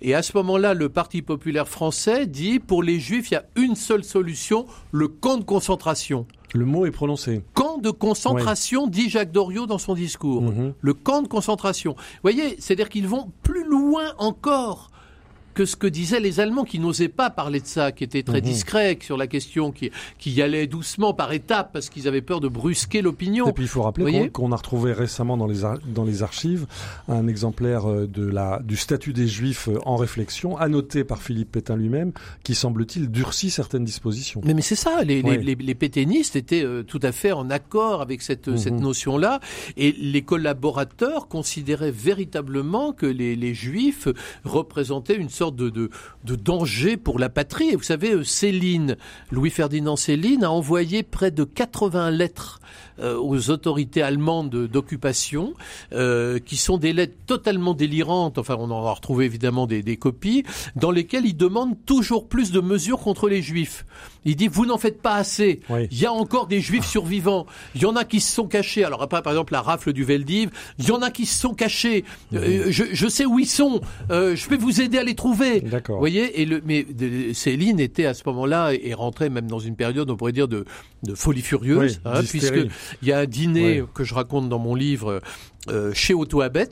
Et 0.00 0.14
à 0.14 0.22
ce 0.22 0.36
moment-là, 0.36 0.74
le 0.74 0.88
Parti 0.88 1.22
populaire 1.22 1.68
français 1.68 2.26
dit 2.26 2.58
pour 2.60 2.82
les 2.82 3.00
Juifs, 3.00 3.30
il 3.30 3.34
y 3.34 3.36
a 3.38 3.46
une 3.56 3.76
seule 3.76 4.04
solution, 4.04 4.66
le 4.92 5.08
camp 5.08 5.38
de 5.38 5.44
concentration. 5.44 6.26
Le 6.54 6.64
mot 6.64 6.86
est 6.86 6.90
prononcé. 6.90 7.42
Camp 7.54 7.78
de 7.78 7.90
concentration, 7.90 8.86
dit 8.86 9.10
Jacques 9.10 9.32
Doriot 9.32 9.66
dans 9.66 9.78
son 9.78 9.94
discours. 9.94 10.42
Mhm. 10.42 10.74
Le 10.80 10.94
camp 10.94 11.22
de 11.22 11.28
concentration. 11.28 11.94
Vous 11.96 12.20
voyez, 12.22 12.56
c'est-à-dire 12.58 12.88
qu'ils 12.88 13.08
vont 13.08 13.30
plus 13.42 13.64
loin 13.64 14.12
encore 14.18 14.90
que 15.56 15.64
ce 15.64 15.74
que 15.74 15.86
disaient 15.86 16.20
les 16.20 16.38
Allemands 16.38 16.64
qui 16.64 16.78
n'osaient 16.78 17.08
pas 17.08 17.30
parler 17.30 17.60
de 17.60 17.66
ça, 17.66 17.90
qui 17.90 18.04
étaient 18.04 18.22
très 18.22 18.40
Mhm. 18.42 18.46
discrets 18.46 18.98
sur 19.00 19.16
la 19.16 19.26
question, 19.26 19.72
qui, 19.72 19.90
qui 20.18 20.30
y 20.30 20.42
allaient 20.42 20.66
doucement 20.66 21.14
par 21.14 21.32
étapes 21.32 21.70
parce 21.72 21.88
qu'ils 21.88 22.06
avaient 22.06 22.20
peur 22.20 22.40
de 22.40 22.48
brusquer 22.48 23.00
l'opinion. 23.00 23.48
Et 23.48 23.52
puis 23.52 23.64
il 23.64 23.68
faut 23.68 23.82
rappeler 23.82 24.28
qu'on 24.30 24.46
qu'on 24.46 24.52
a 24.52 24.56
retrouvé 24.56 24.92
récemment 24.92 25.36
dans 25.38 25.46
les, 25.46 25.62
dans 25.86 26.04
les 26.04 26.22
archives 26.22 26.66
un 27.08 27.26
exemplaire 27.26 27.90
euh, 27.90 28.06
de 28.06 28.26
la, 28.26 28.60
du 28.62 28.76
statut 28.76 29.14
des 29.14 29.26
Juifs 29.26 29.68
euh, 29.68 29.78
en 29.86 29.96
réflexion, 29.96 30.58
annoté 30.58 31.04
par 31.04 31.22
Philippe 31.22 31.52
Pétain 31.52 31.76
lui-même, 31.76 32.12
qui 32.44 32.54
semble-t-il 32.54 33.10
durcit 33.10 33.50
certaines 33.50 33.84
dispositions. 33.84 34.42
Mais, 34.44 34.52
mais 34.52 34.60
c'est 34.62 34.76
ça, 34.76 35.02
les, 35.04 35.22
Ouais. 35.22 35.38
les, 35.38 35.42
les, 35.42 35.54
les 35.54 35.74
pétainistes 35.74 36.36
étaient 36.36 36.64
euh, 36.64 36.82
tout 36.82 37.00
à 37.02 37.12
fait 37.12 37.32
en 37.32 37.48
accord 37.48 38.02
avec 38.02 38.20
cette, 38.20 38.48
Mhm. 38.48 38.58
cette 38.58 38.78
notion-là, 38.80 39.40
et 39.78 39.92
les 39.92 40.20
collaborateurs 40.22 41.28
considéraient 41.28 41.90
véritablement 41.90 42.92
que 42.92 43.06
les, 43.06 43.36
les 43.36 43.54
juifs 43.54 44.08
représentaient 44.44 45.16
une 45.16 45.28
sorte 45.30 45.45
de, 45.52 45.90
danger 46.24 46.96
pour 46.96 47.18
la 47.18 47.28
patrie. 47.28 47.70
Et 47.70 47.76
vous 47.76 47.82
savez, 47.82 48.12
euh, 48.12 48.24
Céline, 48.24 48.96
Louis-Ferdinand 49.30 49.96
Céline, 49.96 50.44
a 50.44 50.50
envoyé 50.50 51.02
près 51.02 51.30
de 51.30 51.44
80 51.44 52.10
lettres 52.10 52.60
euh, 52.98 53.18
aux 53.18 53.50
autorités 53.50 54.02
allemandes 54.02 54.50
de- 54.50 54.66
d'occupation, 54.66 55.54
euh, 55.92 56.38
qui 56.38 56.56
sont 56.56 56.78
des 56.78 56.92
lettres 56.92 57.16
totalement 57.26 57.74
délirantes, 57.74 58.38
enfin 58.38 58.56
on 58.58 58.70
en 58.70 58.86
a 58.86 58.92
retrouvé 58.92 59.24
évidemment 59.24 59.66
des 59.66 59.96
copies, 59.96 60.44
dans 60.76 60.90
lesquelles 60.90 61.26
il 61.26 61.36
demande 61.36 61.76
toujours 61.84 62.28
plus 62.28 62.52
de 62.52 62.60
mesures 62.60 62.98
contre 62.98 63.28
les 63.28 63.42
juifs. 63.42 63.84
Il 64.26 64.36
dit, 64.36 64.48
vous 64.48 64.66
n'en 64.66 64.76
faites 64.76 65.00
pas 65.00 65.14
assez, 65.14 65.60
Oui. 65.70 65.88
il 65.90 65.98
y 65.98 66.04
a 66.04 66.12
encore 66.12 66.46
des 66.46 66.60
juifs 66.60 66.84
survivants, 66.86 67.46
il 67.74 67.80
y 67.82 67.86
en 67.86 67.96
a 67.96 68.04
qui 68.04 68.20
se 68.20 68.30
sont 68.34 68.46
cachés, 68.46 68.84
alors 68.84 69.00
après 69.02 69.22
par 69.22 69.32
exemple 69.32 69.54
la 69.54 69.62
rafle 69.62 69.92
du 69.94 70.04
Veldiv, 70.04 70.50
il 70.78 70.84
y 70.86 70.90
en 70.90 71.00
a 71.00 71.10
qui 71.10 71.24
se 71.24 71.40
sont 71.40 71.54
cachés, 71.54 72.04
Euh, 72.34 72.66
je, 72.68 72.84
je 72.92 73.06
sais 73.08 73.24
où 73.24 73.38
ils 73.38 73.46
sont, 73.46 73.80
Euh, 74.10 74.36
je 74.36 74.48
vais 74.50 74.56
vous 74.58 74.80
aider 74.82 74.98
à 74.98 75.04
les 75.04 75.14
trouver. 75.14 75.60
D'accord. 75.62 75.96
Vous 75.96 76.00
voyez, 76.00 76.42
et 76.42 76.44
le, 76.44 76.60
mais 76.66 76.82
de- 76.84 77.32
Céline 77.32 77.80
était 77.80 78.04
à 78.06 78.12
ce 78.14 78.22
moment-là 78.26 78.72
et 78.74 78.92
rentrait 78.94 79.30
même 79.30 79.46
dans 79.48 79.58
une 79.60 79.76
période, 79.76 80.10
on 80.10 80.16
pourrait 80.16 80.32
dire, 80.32 80.48
de, 80.48 80.64
de 81.04 81.14
folie 81.14 81.40
furieuse, 81.40 82.00
Oui, 82.04 82.10
hein, 82.12 82.20
puisque 82.28 82.66
il 83.02 83.08
y 83.08 83.12
a 83.12 83.18
un 83.20 83.26
dîner 83.26 83.82
que 83.94 84.02
je 84.04 84.12
raconte 84.14 84.48
dans 84.48 84.58
mon 84.58 84.74
livre 84.74 85.20
euh, 85.68 85.92
chez 85.94 86.14
Otto 86.14 86.40
Abet, 86.40 86.68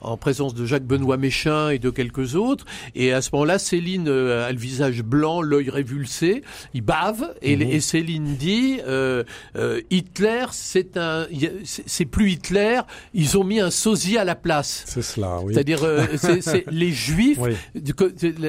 en 0.00 0.16
présence 0.16 0.54
de 0.54 0.64
Jacques 0.66 0.84
Benoît 0.86 1.16
Méchin 1.16 1.70
et 1.70 1.78
de 1.78 1.90
quelques 1.90 2.34
autres. 2.34 2.64
Et 2.94 3.12
à 3.12 3.20
ce 3.22 3.30
moment-là, 3.32 3.58
Céline 3.58 4.08
euh, 4.08 4.46
a 4.48 4.52
le 4.52 4.58
visage 4.58 5.02
blanc, 5.02 5.40
l'œil 5.42 5.70
révulsé, 5.70 6.42
il 6.74 6.82
bave, 6.82 7.34
et, 7.42 7.56
Mhm. 7.56 7.62
et 7.62 7.80
Céline 7.80 8.36
dit 8.36 8.78
euh, 8.86 9.24
euh, 9.56 9.80
Hitler, 9.90 10.44
c'est 10.52 10.96
un, 10.96 11.26
c'est 11.64 12.04
plus 12.04 12.32
Hitler, 12.32 12.80
ils 13.14 13.36
ont 13.38 13.44
mis 13.44 13.60
un 13.60 13.70
sosie 13.70 14.16
à 14.18 14.24
la 14.24 14.34
place. 14.34 14.84
C'est 14.86 15.02
cela, 15.02 15.40
oui. 15.42 15.52
C'est-à-dire, 15.54 15.82
euh, 15.84 16.04
les 16.70 16.92
Juifs. 16.92 17.38
Oui. 17.40 17.54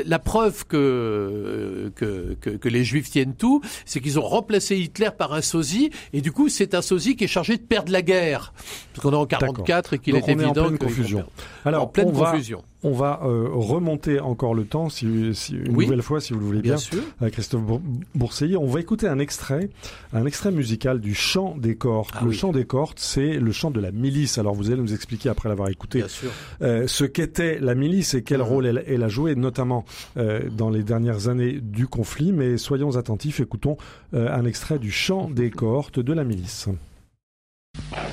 La 0.05 0.19
preuve 0.19 0.65
que, 0.65 1.91
que, 1.95 2.35
que, 2.39 2.49
que 2.51 2.69
les 2.69 2.83
Juifs 2.83 3.09
tiennent 3.09 3.35
tout, 3.35 3.61
c'est 3.85 3.99
qu'ils 3.99 4.19
ont 4.19 4.23
remplacé 4.27 4.77
Hitler 4.77 5.09
par 5.17 5.33
un 5.33 5.41
sosie, 5.41 5.89
et 6.13 6.21
du 6.21 6.31
coup, 6.31 6.49
c'est 6.49 6.73
un 6.75 6.81
sosie 6.81 7.15
qui 7.15 7.23
est 7.25 7.27
chargé 7.27 7.57
de 7.57 7.61
perdre 7.63 7.91
la 7.91 8.01
guerre. 8.01 8.53
Parce 8.93 9.03
qu'on 9.03 9.13
est 9.13 9.15
en 9.15 9.25
44 9.25 9.86
et 9.93 9.99
qu'il 9.99 10.15
est 10.15 10.19
Donc, 10.19 10.29
on 10.29 10.39
est 10.39 10.45
en 10.45 10.53
pleine 10.53 10.77
confusion. 10.77 11.23
Alors, 11.65 11.83
en 11.83 11.87
pleine 11.87 12.07
on 12.09 12.11
va, 12.11 12.31
confusion. 12.31 12.63
on 12.83 12.91
va 12.93 13.21
euh, 13.23 13.47
remonter 13.51 14.19
encore 14.19 14.53
le 14.53 14.65
temps, 14.65 14.89
si, 14.89 15.33
si- 15.33 15.55
une 15.55 15.75
Oui. 15.75 15.85
nouvelle 15.85 16.01
fois, 16.01 16.21
si 16.21 16.33
vous 16.33 16.39
le 16.39 16.45
voulez 16.45 16.61
bien. 16.61 16.73
Bien 16.75 16.77
sûr. 16.77 17.01
avec 17.21 17.33
Christophe 17.33 17.61
Bour- 17.63 17.81
Bourseillet. 18.15 18.55
On 18.57 18.67
va 18.67 18.79
écouter 18.79 19.07
un 19.07 19.19
extrait, 19.19 19.69
un 20.13 20.25
extrait 20.25 20.51
musical 20.51 20.99
du 20.99 21.13
chant 21.15 21.55
des 21.57 21.75
Cortes. 21.75 22.13
Ah 22.17 22.23
le 22.23 22.29
oui. 22.29 22.35
chant 22.35 22.51
des 22.51 22.65
Cortes, 22.65 22.99
c'est 22.99 23.33
le 23.39 23.51
chant 23.51 23.71
de 23.71 23.79
la 23.79 23.91
milice. 23.91 24.37
Alors 24.37 24.53
vous 24.55 24.69
allez 24.71 24.81
nous 24.81 24.93
expliquer 24.93 25.29
après 25.29 25.49
l'avoir 25.49 25.69
écouté 25.69 25.99
Bien 25.99 26.07
sûr. 26.07 26.31
euh, 26.61 26.85
ce 26.87 27.03
qu'était 27.05 27.59
la 27.59 27.75
milice 27.75 28.13
et 28.13 28.23
quel 28.23 28.39
Mhm. 28.39 28.45
rôle 28.45 28.65
elle, 28.65 28.83
elle 28.87 29.03
a 29.03 29.09
joué, 29.09 29.35
notamment 29.35 29.85
euh, 30.17 30.41
dans 30.51 30.69
les 30.69 30.83
dernières 30.83 31.27
années 31.27 31.59
du 31.61 31.87
conflit. 31.87 32.31
Mais 32.31 32.57
soyons 32.57 32.95
attentifs, 32.97 33.39
écoutons 33.39 33.77
euh, 34.13 34.33
un 34.33 34.45
extrait 34.45 34.79
du 34.79 34.91
chant 34.91 35.29
des 35.29 35.49
Cortes 35.49 35.99
de 35.99 36.13
la 36.13 36.23
milice. 36.23 36.67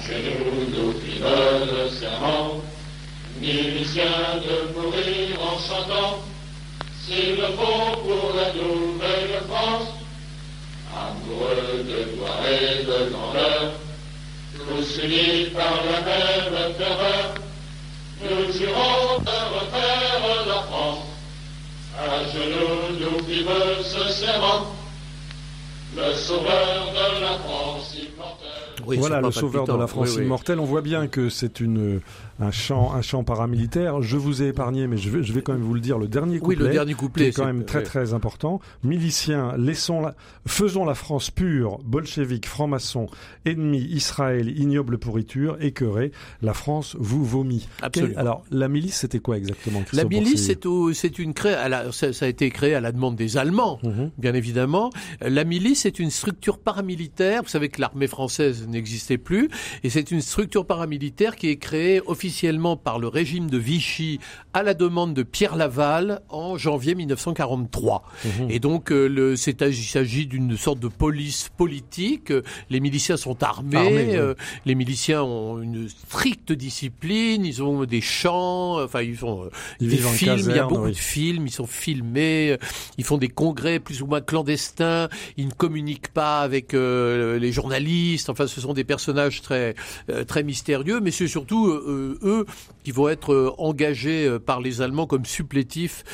Fîmes 0.00 0.53
le 1.36 1.90
serment, 1.90 2.62
miliciens 3.40 4.40
de 4.46 4.78
mourir 4.78 5.38
en 5.40 5.58
chantant, 5.58 6.18
s'il 7.04 7.36
le 7.36 7.46
faut 7.48 7.96
pour 8.00 8.34
la 8.36 8.52
nouvelle 8.52 9.42
France, 9.48 9.88
amoureux 10.94 11.82
de 11.82 12.14
gloire 12.14 12.40
et 12.46 12.84
de 12.84 13.10
grandeur, 13.10 13.72
tous 14.56 15.02
unis 15.02 15.46
par 15.54 15.74
la 15.84 16.00
même 16.00 16.74
terreur, 16.74 17.34
nous 18.22 18.52
jurons 18.52 19.18
de 19.18 19.38
refaire 19.54 20.46
la 20.46 20.62
France. 20.62 20.98
À 21.98 22.24
genoux, 22.32 22.98
nous 23.00 23.24
fîmes 23.24 23.46
ce 23.82 24.12
serment, 24.12 24.66
le 25.96 26.14
sauveur 26.14 26.92
de 26.92 27.20
la 27.20 27.38
France. 27.38 27.93
Oui, 28.86 28.96
voilà 28.98 29.20
le 29.20 29.30
sauveur 29.30 29.64
de 29.66 29.72
la 29.74 29.86
France 29.86 30.10
Oui, 30.10 30.16
oui. 30.18 30.24
immortelle. 30.24 30.58
On 30.60 30.64
voit 30.64 30.82
bien 30.82 31.06
que 31.06 31.28
c'est 31.28 31.60
une 31.60 32.00
un 32.40 32.50
chant 32.50 32.92
un 32.94 33.02
chant 33.02 33.22
paramilitaire. 33.24 34.02
Je 34.02 34.16
vous 34.16 34.42
ai 34.42 34.48
épargné, 34.48 34.86
mais 34.86 34.96
je 34.96 35.08
vais, 35.10 35.22
je 35.22 35.32
vais 35.32 35.42
quand 35.42 35.52
même 35.52 35.62
vous 35.62 35.74
le 35.74 35.80
dire. 35.80 35.98
Le 35.98 36.08
dernier 36.08 36.34
Oui, 36.34 36.40
couplet, 36.56 36.66
le 36.68 36.72
dernier 36.72 36.92
qui 36.94 36.98
couplet. 36.98 37.28
est 37.28 37.32
quand 37.32 37.46
même 37.46 37.64
très 37.64 37.78
oui. 37.80 37.84
très 37.84 38.12
important. 38.14 38.60
Miliciens, 38.82 39.54
laissons 39.56 40.00
la, 40.00 40.14
faisons 40.46 40.84
la 40.84 40.94
France 40.94 41.30
pure, 41.30 41.78
bolchevique, 41.84 42.46
franc-maçon, 42.46 43.06
ennemi, 43.46 43.78
Israël, 43.90 44.48
ignoble 44.58 44.98
pourriture, 44.98 45.56
écœuré, 45.60 46.12
la 46.42 46.54
France 46.54 46.96
vous 46.98 47.24
vomit. 47.24 47.68
Absolument. 47.82 48.18
Alors, 48.18 48.44
la 48.50 48.68
milice, 48.68 48.96
c'était 48.96 49.20
quoi 49.20 49.36
exactement 49.38 49.82
La 49.92 50.04
milice, 50.04 50.46
c'est 50.46 50.64
c'est 50.94 51.18
une 51.18 51.34
cré... 51.34 51.54
à 51.54 51.68
la- 51.68 51.92
ça, 51.92 52.12
ça 52.12 52.26
a 52.26 52.28
été 52.28 52.50
créé 52.50 52.74
à 52.74 52.80
la 52.80 52.92
demande 52.92 53.16
des 53.16 53.36
Allemands, 53.36 53.78
Mhm. 53.82 54.10
bien 54.18 54.34
évidemment. 54.34 54.90
La 55.20 55.44
milice 55.44 55.86
est 55.86 55.98
une 55.98 56.10
structure 56.10 56.58
paramilitaire. 56.58 57.42
Vous 57.42 57.48
savez 57.48 57.68
que 57.68 57.80
l'armée 57.80 58.06
française 58.06 58.66
n'existait 58.74 59.18
plus. 59.18 59.48
Et 59.82 59.90
c'est 59.90 60.10
une 60.10 60.20
structure 60.20 60.66
paramilitaire 60.66 61.36
qui 61.36 61.48
est 61.48 61.56
créée 61.56 62.00
officiellement 62.06 62.76
par 62.76 62.98
le 62.98 63.08
régime 63.08 63.48
de 63.50 63.58
Vichy 63.58 64.20
à 64.52 64.62
la 64.62 64.74
demande 64.74 65.14
de 65.14 65.22
Pierre 65.22 65.56
Laval 65.56 66.20
en 66.28 66.56
janvier 66.56 66.94
1943. 66.94 68.04
Mhm. 68.24 68.50
Et 68.50 68.58
donc, 68.60 68.92
euh, 68.92 69.06
le, 69.08 69.36
c'est, 69.36 69.60
il 69.62 69.74
s'agit 69.84 70.26
d'une 70.26 70.56
sorte 70.56 70.78
de 70.80 70.88
police 70.88 71.50
politique. 71.56 72.32
Les 72.70 72.80
miliciens 72.80 73.16
sont 73.16 73.42
armés. 73.42 73.76
Armés, 73.76 74.06
oui. 74.10 74.16
euh, 74.16 74.34
les 74.66 74.74
miliciens 74.74 75.22
ont 75.22 75.60
une 75.60 75.88
stricte 75.88 76.52
discipline. 76.52 77.44
Ils 77.44 77.62
ont 77.62 77.84
des 77.84 78.00
chants. 78.00 78.82
Enfin, 78.82 79.02
ils 79.02 79.16
font 79.16 79.44
euh, 79.44 79.50
Ils 79.80 79.88
des 79.90 79.96
films. 79.96 80.36
il 80.50 80.56
y 80.56 80.58
a 80.58 80.64
beaucoup 80.66 80.84
oui. 80.84 80.92
de 80.92 80.96
films. 80.96 81.46
Ils 81.46 81.52
sont 81.52 81.66
filmés. 81.66 82.56
Ils 82.98 83.04
font 83.04 83.18
des 83.18 83.28
congrès 83.28 83.78
plus 83.80 84.02
ou 84.02 84.06
moins 84.06 84.20
clandestins. 84.20 85.08
Ils 85.36 85.46
ne 85.46 85.52
communiquent 85.52 86.12
pas 86.12 86.40
avec 86.40 86.74
euh, 86.74 87.38
les 87.38 87.52
journalistes. 87.52 88.30
Enfin, 88.30 88.46
ce 88.46 88.60
sont 88.64 88.74
des 88.74 88.84
personnages 88.84 89.40
très 89.42 89.74
euh, 90.10 90.24
très 90.24 90.42
mystérieux. 90.42 91.00
Mais 91.00 91.10
c'est 91.10 91.28
surtout 91.28 91.68
euh, 91.68 92.18
eux 92.22 92.44
qui 92.82 92.90
vont 92.90 93.08
être 93.08 93.32
euh, 93.32 93.50
engagés 93.58 94.38
par 94.44 94.60
les 94.60 94.82
Allemands 94.82 95.06
comme 95.06 95.24
supplétifs 95.24 96.04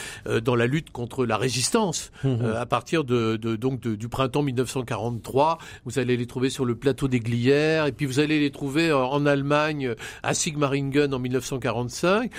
dans 0.44 0.54
la 0.54 0.66
lutte 0.66 0.90
contre 0.90 1.24
la 1.26 1.36
résistance. 1.36 2.12
Euh, 2.24 2.60
à 2.60 2.66
partir 2.66 3.04
de, 3.04 3.36
de- 3.36 3.56
donc 3.56 3.80
de- 3.80 3.94
du 3.94 4.08
printemps 4.08 4.42
1943, 4.42 5.58
vous 5.84 5.98
allez 5.98 6.16
les 6.16 6.26
trouver 6.26 6.50
sur 6.50 6.64
le 6.64 6.74
plateau 6.74 7.08
des 7.08 7.20
Glières, 7.20 7.86
et 7.86 7.92
puis 7.92 8.06
vous 8.06 8.18
allez 8.20 8.38
les 8.40 8.50
trouver 8.50 8.92
en 8.92 9.24
Allemagne 9.26 9.94
à 10.22 10.34
Sigmaringen 10.34 11.14
en 11.14 11.18
1945. 11.18 12.30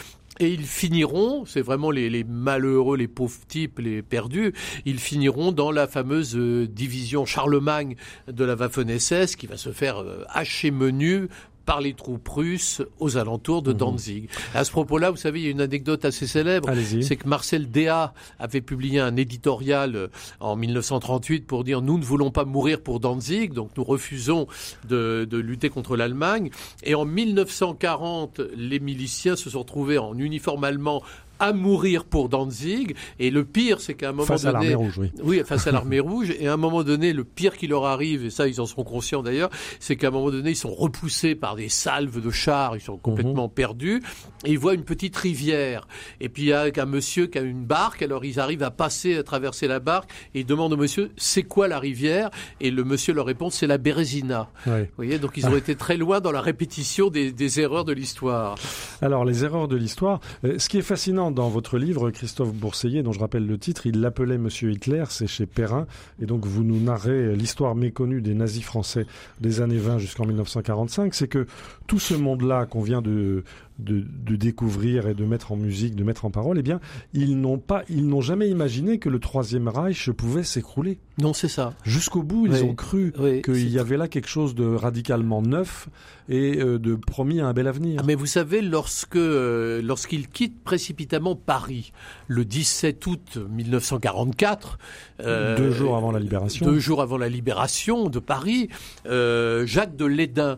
Et 0.42 0.48
ils 0.48 0.66
finiront, 0.66 1.46
c'est 1.46 1.62
vraiment 1.62 1.92
les, 1.92 2.24
malheureux, 2.24 2.98
les 2.98 3.08
pauvres 3.08 3.46
types, 3.48 3.78
les 3.78 4.02
perdus, 4.02 4.54
ils 4.86 4.98
finiront 4.98 5.52
dans 5.52 5.70
la 5.70 5.86
fameuse 5.86 6.36
euh, 6.36 6.68
division 6.68 7.28
Charlemagne 7.28 7.96
de 8.28 8.44
la 8.44 8.56
Waffen-SS 8.56 9.36
qui 9.36 9.46
va 9.46 9.56
se 9.56 9.72
faire 9.72 10.00
euh, 10.00 10.24
hacher 10.30 10.72
menu 10.72 11.28
par 11.72 11.80
les 11.80 11.94
troupes 11.94 12.28
russes 12.28 12.82
aux 13.00 13.16
alentours 13.16 13.62
de 13.62 13.72
Danzig. 13.72 14.28
À 14.54 14.66
ce 14.66 14.72
propos-là, 14.72 15.10
vous 15.10 15.16
savez, 15.16 15.40
il 15.40 15.46
y 15.46 15.48
a 15.48 15.52
une 15.52 15.62
anecdote 15.62 16.04
assez 16.04 16.28
célèbre 16.28 16.68
Allez-y. 16.68 17.02
c'est 17.02 17.16
que 17.16 17.30
Marcel 17.30 17.72
Déat 17.72 18.14
avait 18.40 18.60
publié 18.60 19.00
un 19.00 19.16
éditorial 19.16 19.96
euh, 19.96 20.08
en 20.42 20.58
1938 20.58 21.48
pour 21.48 21.64
dire 21.64 21.82
nous 21.82 21.98
ne 21.98 22.04
voulons 22.04 22.30
pas 22.30 22.44
mourir 22.44 22.82
pour 22.82 23.00
Danzig, 23.00 23.54
donc 23.54 23.70
nous 23.78 23.86
refusons 23.86 24.48
de, 24.90 25.26
de 25.30 25.38
lutter 25.38 25.70
contre 25.70 25.96
l'Allemagne. 25.96 26.50
Et 26.84 26.94
en 26.94 27.06
1940, 27.06 28.42
les 28.54 28.82
miliciens 28.82 29.38
se 29.38 29.50
sont 29.50 29.60
retrouvés 29.60 29.98
en 29.98 30.18
uniforme 30.18 30.66
allemand 30.66 31.02
à 31.42 31.54
mourir 31.54 32.06
pour 32.06 32.30
Danzig. 32.30 32.96
Et 33.20 33.32
le 33.32 33.44
pire, 33.44 33.82
c'est 33.82 33.96
qu'à 33.96 34.10
un 34.10 34.12
moment 34.12 34.26
Face 34.26 34.46
à 34.46 34.54
donné, 34.54 34.70
l'armée 34.70 34.76
rouge, 34.76 34.98
oui. 35.00 35.12
oui, 35.24 35.42
face 35.46 35.68
à 35.68 35.72
l'armée 35.72 36.00
rouge. 36.00 36.32
Et 36.40 36.48
à 36.48 36.54
un 36.54 36.58
moment 36.58 36.84
donné, 36.84 37.14
le 37.14 37.24
pire 37.24 37.58
qui 37.58 37.68
leur 37.68 37.86
arrive, 37.86 38.26
et 38.26 38.30
ça, 38.30 38.48
ils 38.48 38.62
en 38.62 38.66
sont 38.68 38.84
conscients 38.84 39.24
d'ailleurs, 39.24 39.50
c'est 39.80 39.96
qu'à 39.96 40.08
un 40.08 40.12
moment 40.12 40.30
donné, 40.30 40.52
ils 40.52 40.56
sont 40.56 40.74
repoussés 40.74 41.34
par 41.34 41.56
des 41.56 41.68
salves 41.68 42.22
de 42.22 42.30
chars, 42.30 42.78
ils 42.78 42.82
sont 42.82 42.98
complètement 42.98 43.50
perdus, 43.50 44.02
et 44.46 44.52
ils 44.52 44.60
voient 44.60 44.76
une 44.76 44.84
petite 44.84 45.18
rivière. 45.18 45.88
Et 46.20 46.30
puis 46.30 46.44
il 46.44 46.48
y 46.50 46.54
a 46.54 46.72
un 46.78 46.86
monsieur 46.86 47.26
qui 47.26 47.40
a 47.40 47.42
une 47.42 47.66
barque, 47.66 48.04
alors 48.04 48.24
ils 48.24 48.40
arrivent 48.40 48.64
à 48.64 48.72
passer, 48.72 49.18
à 49.18 49.24
traverser 49.24 49.68
la 49.68 49.80
barque, 49.80 50.10
et 50.36 50.42
ils 50.42 50.46
demandent 50.46 50.74
au 50.74 50.78
monsieur, 50.78 51.12
c'est 51.18 51.44
quoi 51.44 51.68
la 51.68 51.80
rivière? 51.80 52.30
Et 52.60 52.70
le 52.70 52.84
monsieur 52.84 53.14
leur 53.14 53.26
répond, 53.26 53.50
c'est 53.50 53.68
la 53.68 53.80
Bérésina. 53.80 54.50
Oui. 54.68 54.82
Vous 54.82 54.88
voyez, 54.96 55.18
donc 55.18 55.38
ils 55.38 55.48
ont 55.48 55.58
été 55.58 55.76
très 55.76 55.98
loin 55.98 56.20
dans 56.20 56.32
la 56.32 56.42
répétition 56.42 57.10
des, 57.10 57.32
des 57.32 57.60
erreurs 57.60 57.86
de 57.86 57.94
l'histoire. 57.94 58.56
Alors, 59.02 59.26
les 59.26 59.44
erreurs 59.44 59.68
de 59.68 59.76
l'histoire. 59.76 60.20
Euh, 60.46 60.60
ce 60.60 60.70
qui 60.70 60.78
est 60.78 60.84
fascinant 60.84 61.31
dans 61.32 61.50
votre 61.50 61.78
livre, 61.78 62.12
Christophe 62.12 62.54
Bourseillet, 62.54 63.04
dont 63.04 63.12
je 63.12 63.20
rappelle 63.20 63.46
le 63.46 63.58
titre, 63.58 63.88
il 63.88 64.02
l'appelait 64.02 64.38
Monsieur 64.38 64.72
Hitler, 64.72 65.04
c'est 65.10 65.28
chez 65.28 65.46
Perrin. 65.46 65.88
Et 66.22 66.26
donc, 66.26 66.46
vous 66.46 66.64
nous 66.64 66.80
narrez 66.80 67.36
l'histoire 67.36 67.76
méconnue 67.76 68.22
des 68.22 68.34
nazis 68.34 68.64
français 68.64 69.06
des 69.40 69.62
années 69.62 69.78
20 69.78 69.98
jusqu'en 69.98 70.26
1945. 70.26 71.14
C'est 71.14 71.28
que 71.28 71.48
tout 71.88 72.00
ce 72.00 72.14
monde-là 72.14 72.66
qu'on 72.66 72.82
vient 72.82 73.02
de, 73.02 73.44
de, 73.80 74.04
de 74.26 74.36
découvrir 74.36 75.08
et 75.08 75.14
de 75.14 75.26
mettre 75.26 75.52
en 75.52 75.56
musique, 75.56 75.96
de 75.96 76.04
mettre 76.04 76.26
en 76.26 76.32
parole, 76.32 76.60
eh 76.60 76.64
bien, 76.64 76.80
ils 77.14 77.40
n'ont 77.40 77.58
pas, 77.58 77.84
ils 77.90 78.08
n'ont 78.08 78.22
jamais 78.22 78.50
imaginé 78.50 79.00
que 79.00 79.10
le 79.10 79.20
Troisième 79.20 79.68
Reich 79.68 80.12
pouvait 80.12 80.44
s'écrouler. 80.44 81.00
Non, 81.22 81.34
c'est 81.34 81.48
ça. 81.48 81.74
Jusqu'au 81.84 82.24
bout, 82.24 82.48
ils 82.48 82.54
Oui. 82.54 82.62
ont 82.64 82.76
cru 82.76 83.14
Oui, 83.20 83.42
qu'il 83.42 83.70
y 83.70 83.80
avait 83.80 83.96
là 83.98 84.08
quelque 84.08 84.28
chose 84.28 84.56
de 84.56 84.66
radicalement 84.66 85.42
neuf 85.42 85.88
et 86.30 86.58
euh, 86.60 86.80
de 86.80 86.96
promis 86.96 87.40
à 87.42 87.48
un 87.48 87.54
bel 87.54 87.68
avenir. 87.68 88.00
Ah, 88.02 88.06
mais 88.06 88.16
vous 88.16 88.26
savez, 88.26 88.62
lorsque 88.62 89.16
euh, 89.16 89.82
lorsqu'il 89.84 90.28
quitte 90.30 90.64
précipitamment 90.64 91.36
Paris 91.36 91.94
le 92.28 92.44
17 92.46 93.06
août 93.08 93.38
1944, 93.50 94.78
euh, 95.22 95.58
Deux 95.58 95.72
jours 95.72 95.96
avant 95.96 96.12
la 96.12 96.20
libération. 96.20 96.66
deux 96.66 96.80
jours 96.80 97.02
avant 97.02 97.18
la 97.18 97.30
libération 97.30 98.10
de 98.10 98.20
Paris, 98.20 98.70
euh, 99.06 99.66
Jacques 99.66 99.96
de 99.96 100.06
Lédin, 100.06 100.58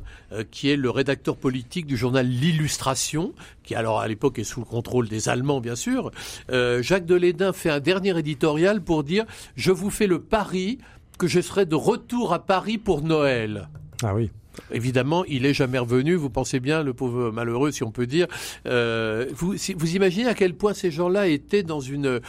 qui 0.52 0.70
est 0.70 0.76
le 0.76 0.90
rédacteur 0.90 1.38
politique 1.38 1.86
du 1.86 1.98
journal 1.98 2.26
L'Illustration, 2.28 3.34
qui 3.64 3.76
alors 3.76 4.00
à 4.00 4.08
l'époque 4.08 4.40
est 4.40 4.44
sous 4.44 4.60
le 4.60 4.66
contrôle 4.66 5.08
des 5.08 5.30
Allemands 5.30 5.62
bien 5.62 5.76
sûr, 5.76 6.12
euh, 6.52 6.82
Jacques 6.84 7.06
de 7.06 7.16
Lédin 7.16 7.54
fait 7.54 7.70
un 7.70 7.80
dernier 7.80 8.18
éditorial 8.18 8.82
pour 8.82 9.04
dire 9.04 9.26
je 9.56 9.72
vous 9.72 9.90
fais 9.90 10.08
le 10.08 10.20
pari 10.20 10.78
que 11.18 11.28
je 11.28 11.40
serai 11.42 11.66
de 11.66 11.76
retour 11.76 12.34
à 12.34 12.40
Paris 12.46 12.78
pour 12.78 13.02
Noël. 13.02 13.70
Ah 14.04 14.14
oui. 14.16 14.30
Évidemment, 14.72 15.26
il 15.26 15.46
est 15.48 15.54
jamais 15.54 15.80
revenu. 15.80 16.14
Vous 16.14 16.30
pensez 16.30 16.60
bien, 16.60 16.84
le 16.84 16.94
pauvre 16.94 17.32
malheureux, 17.32 17.72
si 17.72 17.84
on 17.84 17.92
peut 17.92 18.06
dire. 18.06 18.28
Euh, 18.68 19.26
vous, 19.34 19.58
si- 19.58 19.74
vous 19.74 19.96
imaginez 19.96 20.28
à 20.28 20.36
quel 20.36 20.54
point 20.56 20.74
ces 20.76 20.92
gens-là 20.92 21.28
étaient 21.28 21.64
dans 21.64 21.80
une 21.80 22.20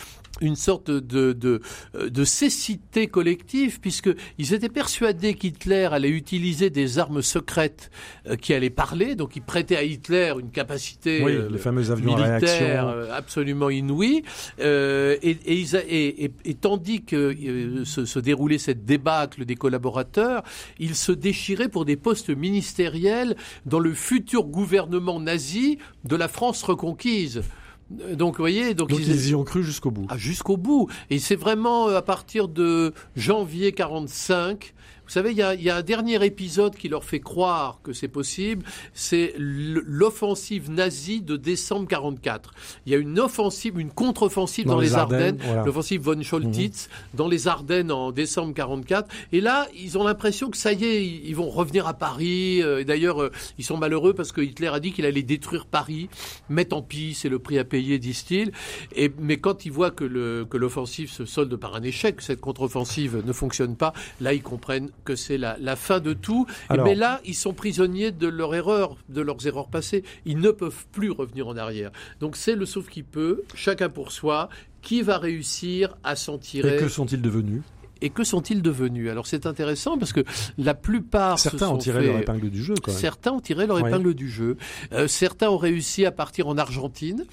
une 0.41 0.57
sorte 0.57 0.91
de 0.91 1.33
de, 1.33 1.61
de 1.95 2.25
cécité 2.25 3.07
collective, 3.07 3.81
puisque 3.81 4.11
ils 4.39 4.53
étaient 4.55 4.69
persuadés 4.69 5.35
qu'Hitler 5.35 5.89
allait 5.93 6.09
utiliser 6.09 6.71
des 6.71 6.99
armes 6.99 7.23
secrètes 7.23 7.91
euh, 8.27 8.37
qui 8.37 8.53
allaient 8.55 8.71
parler. 8.71 9.15
Donc, 9.15 9.37
ils 9.37 9.43
prêtaient 9.43 9.77
à 9.77 9.83
Hitler 9.85 10.33
une 10.41 10.51
capacité 10.51 11.23
Oui, 11.23 11.33
euh, 11.33 11.49
les 11.51 11.59
fameux 11.59 11.91
avions 11.91 12.17
militaire 12.17 12.89
euh, 12.89 13.11
absolument 13.13 13.71
inouïe. 13.71 14.23
Euh, 14.61 15.17
et, 15.23 15.31
et, 15.47 15.55
ils 15.55 15.77
a- 15.77 15.85
et- 15.87 16.25
et- 16.25 16.33
et 16.45 16.55
tandis 16.55 17.03
que 17.05 17.17
euh, 17.17 17.85
se, 17.85 18.05
se 18.05 18.19
déroulait 18.19 18.59
cette 18.59 18.85
débâcle 18.85 19.45
des 19.45 19.55
collaborateurs, 19.57 20.43
ils 20.79 20.95
se 20.97 21.13
déchiraient 21.13 21.69
pour 21.69 21.85
des 21.85 21.97
postes 21.97 22.31
ministériels 22.31 23.37
dans 23.67 23.79
le 23.79 23.95
futur 23.95 24.45
gouvernement 24.45 25.21
nazi 25.21 25.79
de 26.05 26.17
la 26.17 26.29
France 26.29 26.63
reconquise. 26.63 27.43
Donc, 27.91 28.37
vous 28.37 28.43
voyez, 28.43 28.75
donc, 28.75 28.91
Donc 28.91 29.01
ils 29.01 29.29
y 29.29 29.35
ont 29.35 29.45
cru 29.45 29.63
jusqu'au 29.63 29.91
bout. 29.91 30.07
ah, 30.09 30.17
jusqu'au 30.17 30.57
bout. 30.57 30.89
Et 31.11 31.19
c'est 31.19 31.37
vraiment 31.37 31.89
euh, 31.89 31.97
à 31.97 32.03
partir 32.03 32.49
de 32.49 32.93
janvier 33.15 33.73
45. 33.73 34.75
Vous 35.07 35.11
savez, 35.11 35.33
il 35.33 35.37
y 35.37 35.65
y 35.65 35.71
a 35.71 35.77
un 35.77 35.83
dernier 35.83 36.25
épisode 36.25 36.77
qui 36.77 36.89
leur 36.89 37.05
fait 37.05 37.21
croire 37.21 37.81
que 37.83 37.93
c'est 37.93 38.09
possible. 38.09 38.65
C'est 38.95 39.35
l'offensive 39.39 40.71
nazie 40.71 41.21
de 41.21 41.37
décembre 41.37 41.87
44. 41.89 42.53
Il 42.87 42.93
y 42.93 42.95
a 42.95 42.99
une 42.99 43.19
offensive, 43.19 43.79
une 43.79 43.91
contre-offensive 43.91 44.67
dans, 44.67 44.79
les 44.79 44.95
Ardennes, 44.95 45.39
voilà. 45.41 45.61
Mhm. 45.61 45.67
l'offensive 45.67 46.01
von 46.01 46.23
Scholtitz 46.23 46.89
dans 47.15 47.29
les 47.29 47.49
Ardennes 47.49 47.93
en 47.93 48.13
décembre 48.13 48.55
44. 48.55 49.09
Et 49.33 49.41
là, 49.41 49.69
ils 49.75 49.99
ont 49.99 50.05
l'impression 50.05 50.51
que 50.51 50.57
ça 50.57 50.73
y 50.73 50.85
est, 50.85 51.07
ils 51.07 51.37
vont 51.37 51.51
revenir 51.51 51.87
à 51.87 51.95
Paris. 51.95 52.63
Euh, 52.63 52.81
Et 52.81 52.85
d'ailleurs, 52.85 53.23
euh, 53.23 53.31
ils 53.59 53.65
sont 53.65 53.77
malheureux 53.77 54.15
parce 54.15 54.33
que 54.33 54.41
Hitler 54.41 54.69
a 54.69 54.81
dit 54.81 54.93
qu'il 54.93 55.07
allait 55.07 55.23
détruire 55.23 55.67
Paris. 55.67 56.09
Mais 56.49 56.65
tant 56.65 56.83
pis, 56.83 57.15
c'est 57.15 57.29
le 57.29 57.39
prix 57.39 57.59
à 57.59 57.65
payer, 57.65 57.99
disent-ils. 57.99 58.53
Et 58.97 59.11
mais 59.19 59.37
quand 59.37 59.67
ils 59.67 59.73
voient 59.73 59.91
que 59.91 60.05
le 60.05 60.47
que 60.49 60.57
l'offensive 60.57 61.11
se 61.11 61.25
solde 61.25 61.55
par 61.57 61.75
un 61.75 61.83
échec, 61.83 62.17
que 62.17 62.23
cette 62.23 62.41
contre-offensive 62.41 63.23
ne 63.25 63.33
fonctionne 63.33 63.77
pas, 63.77 63.93
là 64.21 64.33
ils 64.35 64.43
comprennent 64.43 64.91
que 65.05 65.17
c'est 65.17 65.39
la, 65.39 65.57
la 65.61 65.77
fin 65.77 66.01
de 66.01 66.13
tout. 66.13 66.47
Alors- 66.69 66.87
mais 66.87 66.95
là, 66.95 67.21
ils 67.25 67.35
sont 67.35 67.53
prisonniers 67.53 68.11
de 68.13 68.27
leur 68.27 68.55
erreur, 68.55 68.97
de 69.09 69.21
leurs 69.21 69.47
erreurs 69.47 69.69
passées. 69.69 70.05
Ils 70.25 70.39
ne 70.39 70.51
peuvent 70.51 70.87
plus 70.93 71.11
revenir 71.11 71.49
en 71.49 71.57
arrière. 71.57 71.91
Donc 72.21 72.37
c'est 72.37 72.55
le 72.55 72.67
sauf 72.67 72.89
qui 72.89 73.03
peut, 73.03 73.43
chacun 73.55 73.89
pour 73.89 74.13
soi. 74.13 74.49
Qui 74.83 75.01
va 75.01 75.17
réussir 75.17 75.97
à 76.05 76.15
s'en 76.15 76.37
tirer? 76.37 76.77
Et 76.77 76.79
que 76.79 76.89
sont-ils 76.89 77.23
devenus? 77.23 77.63
Et 78.03 78.11
que 78.11 78.25
sont-ils 78.25 78.61
devenus? 78.63 79.09
Alors 79.11 79.27
c'est 79.27 79.47
intéressant 79.47 79.97
parce 79.99 80.13
que 80.13 80.21
la 80.59 80.75
plupart 80.75 81.39
se 81.39 81.49
Certains 81.51 81.69
ont 81.71 81.79
tiré 81.79 82.01
fait- 82.01 82.07
leur 82.09 82.19
épingle 82.19 82.51
du 82.51 82.63
jeu, 82.63 82.75
quand 82.83 82.91
même. 82.93 83.01
Certains 83.01 83.33
ont 83.33 83.41
tiré 83.41 83.67
leur 83.67 83.77
Oui. 83.77 83.89
épingle 83.89 84.15
du 84.15 84.29
jeu. 84.29 84.57
Euh, 84.93 85.07
certains 85.09 85.49
ont 85.49 85.57
réussi 85.57 86.05
à 86.05 86.11
partir 86.13 86.49
en 86.49 86.59
Argentine. 86.59 87.25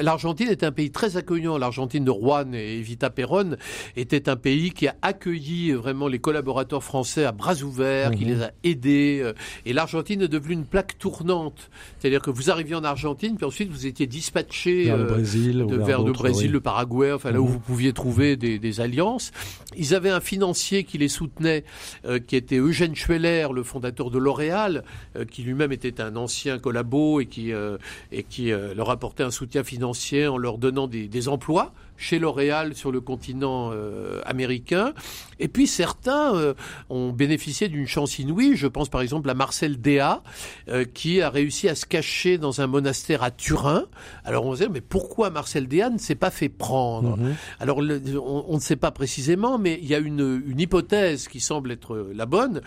L'Argentine 0.00 0.48
est 0.48 0.64
un 0.64 0.72
pays 0.72 0.90
très 0.90 1.16
accueillant. 1.16 1.58
L'Argentine 1.58 2.04
de 2.04 2.12
Juan 2.12 2.54
et 2.54 2.78
Evita 2.78 3.10
Perón 3.10 3.56
était 3.96 4.28
un 4.28 4.36
pays 4.36 4.70
qui 4.72 4.88
a 4.88 4.96
accueilli 5.02 5.72
vraiment 5.72 6.08
les 6.08 6.18
collaborateurs 6.18 6.82
français 6.82 7.24
à 7.24 7.32
bras 7.32 7.54
ouverts, 7.62 8.10
qui 8.12 8.24
Mhm. 8.24 8.30
les 8.34 8.42
a 8.42 8.50
aidés. 8.64 9.20
euh, 9.22 9.32
Et 9.66 9.72
l'Argentine 9.72 10.22
est 10.22 10.28
devenue 10.28 10.54
une 10.54 10.64
plaque 10.64 10.98
tournante. 10.98 11.70
C'est-à-dire 11.98 12.20
que 12.22 12.30
vous 12.30 12.50
arriviez 12.50 12.74
en 12.74 12.84
Argentine, 12.84 13.36
puis 13.36 13.46
ensuite 13.46 13.70
vous 13.70 13.86
étiez 13.86 14.06
dispatché 14.06 14.84
Vers 14.84 14.96
le 14.96 15.04
euh, 15.04 15.06
Brésil, 15.06 15.58
de, 15.68 15.76
vers 15.76 15.86
vers 15.86 15.98
le 16.00 16.04
d'autres, 16.06 16.18
Brésil, 16.20 16.46
oui. 16.48 16.52
le 16.52 16.60
Paraguay, 16.60 17.12
enfin 17.12 17.30
là 17.30 17.40
où 17.40 17.46
Mhm. 17.46 17.52
vous 17.52 17.60
pouviez 17.60 17.92
trouver 17.92 18.36
des, 18.36 18.58
des 18.58 18.80
alliances. 18.80 19.30
Ils 19.76 19.94
avaient 19.94 20.10
un 20.10 20.20
financier 20.20 20.84
qui 20.84 20.98
les 20.98 21.08
soutenait, 21.08 21.64
euh, 22.04 22.18
qui 22.18 22.36
était 22.36 22.56
Eugène 22.56 22.94
Schweller, 22.94 23.48
le 23.52 23.62
fondateur 23.62 24.10
de 24.10 24.18
L'Oréal, 24.18 24.84
euh, 25.16 25.24
qui 25.24 25.42
lui-même 25.42 25.72
était 25.72 26.00
un 26.00 26.16
ancien 26.16 26.58
collabo 26.58 27.20
et 27.20 27.26
qui, 27.26 27.52
euh, 27.52 27.76
euh, 28.12 28.74
leur 28.74 28.90
apportait 28.90 29.22
un 29.22 29.30
soutien 29.30 29.64
financier 29.64 30.26
en 30.26 30.36
leur 30.36 30.58
donnant 30.58 30.88
des 30.88 31.28
emplois. 31.28 31.72
Chez 31.96 32.18
L'Oréal 32.18 32.74
sur 32.74 32.90
le 32.92 33.00
continent 33.00 33.70
euh, 33.72 34.20
américain. 34.24 34.92
Et 35.38 35.48
puis 35.48 35.66
certains 35.66 36.34
euh, 36.34 36.54
ont 36.90 37.10
bénéficié 37.12 37.68
d'une 37.68 37.86
chance 37.86 38.18
inouïe. 38.18 38.56
Je 38.56 38.66
pense 38.66 38.88
par 38.88 39.00
exemple 39.00 39.28
à 39.30 39.34
Marcel 39.34 39.80
Déat, 39.80 40.22
euh, 40.68 40.84
qui 40.84 41.22
a 41.22 41.30
réussi 41.30 41.68
à 41.68 41.74
se 41.74 41.86
cacher 41.86 42.38
dans 42.38 42.60
un 42.60 42.66
monastère 42.66 43.22
à 43.22 43.30
Turin. 43.30 43.84
Alors 44.24 44.44
on 44.46 44.54
se 44.56 44.64
dit, 44.64 44.70
mais 44.72 44.80
pourquoi 44.80 45.30
Marcel 45.30 45.68
Déat 45.68 45.90
ne 45.90 45.98
s'est 45.98 46.14
pas 46.14 46.30
fait 46.30 46.48
prendre? 46.48 47.16
Mhm. 47.16 47.34
Alors 47.60 47.80
le- 47.80 48.00
on, 48.18 48.44
on 48.48 48.54
ne 48.54 48.60
sait 48.60 48.76
pas 48.76 48.90
précisément, 48.90 49.58
mais 49.58 49.78
il 49.82 49.88
y 49.88 49.94
a 49.94 49.98
une, 49.98 50.42
une 50.46 50.60
hypothèse 50.60 51.28
qui 51.28 51.40
semble 51.40 51.70
être 51.72 51.96
la 52.14 52.26
bonne 52.26 52.60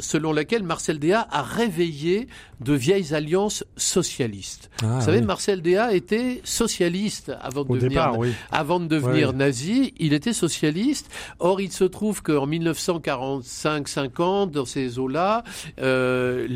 selon 0.00 0.32
laquelle 0.32 0.62
Marcel 0.62 0.98
Déat 0.98 1.26
a 1.30 1.42
réveillé 1.42 2.28
de 2.60 2.74
vieilles 2.74 3.14
alliances 3.14 3.64
socialistes. 3.76 4.70
Ah, 4.82 4.98
Vous 4.98 5.04
savez, 5.06 5.18
oui. 5.20 5.24
Marcel 5.24 5.62
Déat 5.62 5.94
était 5.94 6.40
socialiste 6.44 7.32
avant 7.40 7.64
de 7.64 7.70
Au 7.70 7.74
devenir 7.76 7.90
départ, 7.90 8.18
oui. 8.18 8.32
avant 8.50 8.80
de 8.80 8.86
devenir 8.86 9.32
nazi, 9.32 9.94
il 9.98 10.12
était 10.12 10.32
socialiste. 10.32 11.10
Or, 11.38 11.60
il 11.60 11.72
se 11.72 11.84
trouve 11.84 12.22
qu'en 12.22 12.46
1945-50, 12.46 14.50
dans 14.50 14.64
ces 14.64 14.98
eaux-là, 14.98 15.44
euh, 15.80 16.46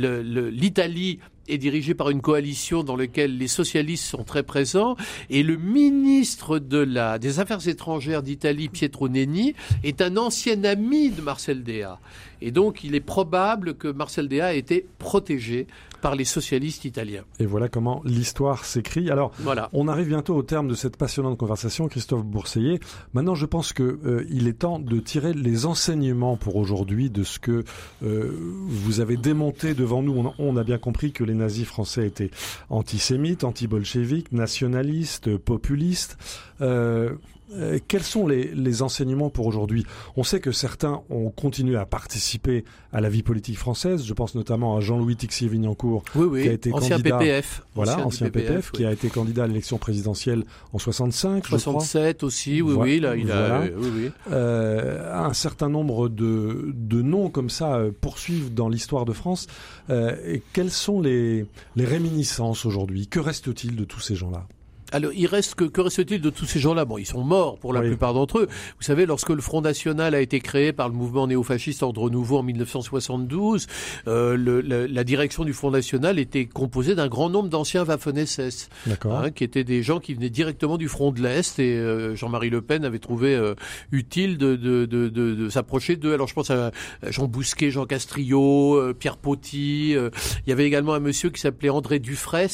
l'Italie 0.51 1.21
est 1.49 1.59
dirigée 1.59 1.95
par 1.95 2.11
une 2.11 2.21
coalition 2.21 2.85
dans 2.85 2.97
laquelle 2.97 3.39
les 3.39 3.49
socialistes 3.49 4.05
sont 4.05 4.25
très 4.25 4.43
présents 4.43 4.97
et 5.31 5.43
le 5.43 5.57
ministre 5.57 6.59
de 6.59 6.79
la, 6.79 7.19
des 7.19 7.41
Affaires 7.41 7.67
étrangères 7.69 8.23
d'Italie, 8.23 8.69
Pietro 8.69 9.09
Nenni, 9.09 9.55
est 9.83 10.01
un 10.01 10.17
ancien 10.17 10.63
ami 10.65 11.11
de 11.11 11.21
Marcel 11.21 11.63
Déat. 11.63 11.99
Et 12.41 12.51
donc, 12.51 12.85
il 12.85 12.95
est 12.95 13.01
probable 13.01 13.75
que 13.75 13.89
Marcel 13.89 14.29
Déat 14.29 14.55
ait 14.55 14.59
été 14.59 14.87
protégé 14.99 15.67
par 16.05 16.17
les 16.17 16.27
socialistes 16.27 16.85
italiens. 16.85 17.25
Et 17.41 17.47
voilà 17.47 17.71
comment 17.71 18.03
l'histoire 18.05 18.67
s'écrit. 18.67 19.11
Alors, 19.11 19.31
Voilà. 19.39 19.71
on 19.73 19.89
arrive 19.89 20.09
bientôt 20.09 20.35
au 20.37 20.43
terme 20.43 20.69
de 20.69 20.75
cette 20.75 20.99
passionnante 20.99 21.39
conversation, 21.39 21.89
Christophe 21.89 22.27
Bourseiller. 22.27 22.79
Maintenant, 23.15 23.35
je 23.35 23.47
pense 23.47 23.73
que 23.73 23.83
euh, 24.05 24.27
il 24.29 24.47
est 24.47 24.59
temps 24.59 24.79
de 24.79 25.01
tirer 25.01 25.33
les 25.33 25.65
enseignements 25.65 26.37
pour 26.37 26.57
aujourd'hui 26.57 27.09
de 27.09 27.25
ce 27.25 27.39
que 27.39 27.65
euh, 28.03 28.31
vous 28.67 29.01
avez 29.01 29.17
démonté 29.17 29.73
devant 29.73 30.03
nous. 30.03 30.13
On 30.13 30.27
a, 30.27 30.35
on 30.39 30.59
a 30.59 30.63
bien 30.63 30.77
compris 30.77 31.11
que 31.13 31.25
les 31.25 31.33
nazis 31.33 31.65
français 31.65 32.07
étaient 32.07 32.31
antisémites, 32.69 33.43
anti-bolcheviques, 33.43 34.31
nationalistes, 34.31 35.39
populistes. 35.39 36.19
Euh, 36.61 37.15
euh, 37.53 37.79
quels 37.89 38.03
sont 38.03 38.27
les, 38.27 38.55
les 38.55 38.83
enseignements 38.83 39.31
pour 39.31 39.47
aujourd'hui? 39.47 39.85
On 40.17 40.23
sait 40.25 40.41
que 40.41 40.51
certains 40.53 41.03
ont 41.11 41.31
continué 41.31 41.77
à 41.77 41.85
participer 41.87 42.65
à 42.93 43.01
la 43.01 43.09
vie 43.09 43.23
politique 43.23 43.59
française. 43.59 44.05
Je 44.05 44.13
pense 44.15 44.35
notamment 44.35 44.77
à 44.77 44.81
Jean-Louis 44.81 45.17
Tixier-Vignancourt, 45.17 46.03
Oui, 46.15 46.27
oui. 46.27 46.43
qui 46.43 46.49
a 46.49 46.53
été 46.53 46.73
ancien 46.73 46.97
candidat- 46.97 47.19
PPF. 47.19 47.63
voilà, 47.75 48.05
ancien, 48.07 48.27
du 48.27 48.33
PPF, 48.33 48.71
oui. 48.73 48.79
qui 48.79 48.85
a 48.87 48.93
été 48.93 49.09
candidat 49.09 49.45
à 49.45 49.47
l'élection 49.47 49.79
présidentielle 49.79 50.45
en 50.73 50.79
65, 50.79 51.43
je 51.45 51.49
crois. 51.49 51.59
67 51.59 52.23
aussi, 52.23 52.63
oui, 52.63 52.73
Voilà. 52.75 52.83
oui, 52.93 53.01
là, 53.01 53.17
il 53.17 53.31
a, 53.31 53.35
Voilà. 53.49 53.61
euh. 53.65 54.11
Euh, 54.33 55.25
un 55.25 55.33
certain 55.33 55.69
nombre 55.69 56.09
de, 56.09 56.71
de 56.75 57.03
noms 57.03 57.29
comme 57.31 57.51
ça 57.51 57.77
euh, 57.77 57.91
poursuivent 58.01 58.53
dans 58.55 58.69
l'histoire 58.69 59.05
de 59.05 59.13
France. 59.13 59.47
Euh, 59.91 60.17
et 60.27 60.43
quelles 60.53 60.71
sont 60.71 61.01
les, 61.01 61.47
les 61.77 61.85
réminiscences 61.85 62.65
aujourd'hui? 62.67 63.07
Que 63.07 63.21
reste-t-il 63.21 63.77
de 63.77 63.85
tous 63.85 64.01
ces 64.01 64.15
gens-là? 64.15 64.47
Alors, 64.95 65.11
il 65.13 65.27
reste 65.27 65.57
que, 65.57 65.65
que 65.65 65.81
reste-t-il 65.81 66.21
de 66.21 66.31
tous 66.31 66.45
ces 66.47 66.61
gens-là? 66.61 66.85
Bon, 66.85 66.99
ils 66.99 67.05
sont 67.07 67.25
morts 67.25 67.59
pour 67.59 67.73
la 67.73 67.81
Oui. 67.81 67.89
plupart 67.89 68.15
d'entre 68.15 68.39
eux. 68.39 68.47
Vous 68.79 68.83
savez, 68.85 69.07
lorsque 69.07 69.31
le 69.31 69.41
Front 69.41 69.61
National 69.61 70.15
a 70.15 70.21
été 70.21 70.39
créé 70.41 70.73
par 70.73 70.89
le 70.89 70.95
mouvement 70.95 71.27
néofasciste 71.27 71.83
Ordre 71.83 72.11
Nouveau 72.11 72.39
en 72.39 72.43
1972, 72.45 73.67
euh, 74.07 74.37
le- 74.37 74.61
la, 74.61 74.87
la 74.87 75.05
direction 75.05 75.45
du 75.45 75.53
Front 75.53 75.71
National 75.73 76.19
était 76.19 76.47
composée 76.47 76.95
d'un 76.95 77.09
grand 77.09 77.29
nombre 77.29 77.49
d'anciens 77.49 77.85
Waffen-SS. 77.85 78.69
D'accord. 78.87 79.17
hein, 79.17 79.31
qui 79.31 79.43
étaient 79.45 79.65
des 79.65 79.83
gens 79.83 79.99
qui 79.99 80.15
venaient 80.15 80.31
directement 80.31 80.77
du 80.79 80.89
front 80.89 81.11
de 81.11 81.21
l'Est 81.21 81.59
et 81.59 81.75
euh, 81.77 82.15
Jean-Marie 82.15 82.51
Le 82.51 82.63
Pen 82.63 82.85
avait 82.85 82.99
trouvé 83.01 83.35
euh, 83.35 83.55
utile 83.91 84.39
de, 84.39 84.55
de, 84.57 84.87
de, 84.87 85.09
de, 85.09 85.49
s'approcher 85.49 85.97
d'eux. 85.97 86.15
Alors 86.15 86.29
je 86.29 86.35
pense 86.35 86.51
à 86.51 86.71
Jean 87.11 87.27
Bousquet, 87.27 87.71
Jean 87.71 87.85
Castrillo, 87.87 88.77
euh, 88.77 88.95
Pierre 88.95 89.17
Poty. 89.17 89.95
euh, 89.97 90.11
il 90.47 90.51
y 90.51 90.53
avait 90.53 90.67
également 90.67 90.95
un 90.95 91.01
monsieur 91.01 91.31
qui 91.31 91.41
s'appelait 91.41 91.71
André 91.71 91.99
Dufresne 91.99 92.45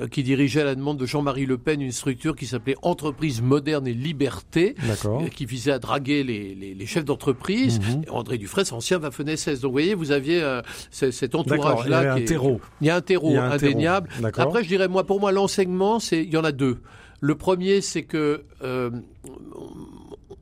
euh, 0.00 0.08
qui 0.08 0.22
dirigeait 0.22 0.62
à 0.62 0.64
la 0.64 0.74
demande 0.74 0.98
de 0.98 1.06
Jean-Marie 1.06 1.46
Le 1.46 1.58
Une 1.80 1.92
structure 1.92 2.34
qui 2.36 2.46
s'appelait 2.46 2.76
Entreprise 2.82 3.42
Moderne 3.42 3.86
et 3.86 3.92
Liberté 3.94 4.74
euh, 5.04 5.28
qui 5.28 5.44
visait 5.46 5.72
à 5.72 5.78
draguer 5.78 6.22
les, 6.24 6.54
les, 6.54 6.74
les 6.74 6.86
chefs 6.86 7.04
d'entreprise. 7.04 7.80
Mhm. 7.80 8.04
André 8.10 8.38
Dufresne, 8.38 8.66
ancien 8.72 8.98
Waffen-SS. 8.98 9.60
Donc 9.60 9.70
vous 9.70 9.72
voyez, 9.72 9.94
vous 9.94 10.12
aviez 10.12 10.42
euh, 10.42 10.62
ce- 10.90 11.10
cet 11.10 11.32
D'accord, 11.32 11.46
il 11.54 11.58
y 11.58 11.60
entourage-là. 11.94 12.14
un 12.14 12.20
terreau. 12.22 12.60
Il 12.80 12.86
y 12.86 12.90
a 12.90 12.96
un 12.96 13.00
terreau 13.00 13.30
Il 13.30 13.34
y 13.34 13.36
a 13.36 13.44
un 13.44 13.56
terreau. 13.58 13.70
indéniable. 13.72 14.08
Après, 14.36 14.62
je 14.62 14.68
dirais, 14.68 14.88
moi, 14.88 15.04
pour 15.04 15.20
moi, 15.20 15.32
l'enseignement, 15.32 15.98
c'est, 16.00 16.22
il 16.22 16.32
y 16.32 16.36
en 16.36 16.44
a 16.44 16.52
deux. 16.52 16.78
Le 17.20 17.34
premier, 17.34 17.80
c'est 17.80 18.02
que 18.02 18.44
euh, 18.62 18.90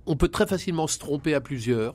on 0.06 0.16
peut 0.16 0.28
très 0.28 0.46
facilement 0.46 0.86
se 0.86 0.98
tromper 0.98 1.34
à 1.34 1.40
plusieurs. 1.40 1.94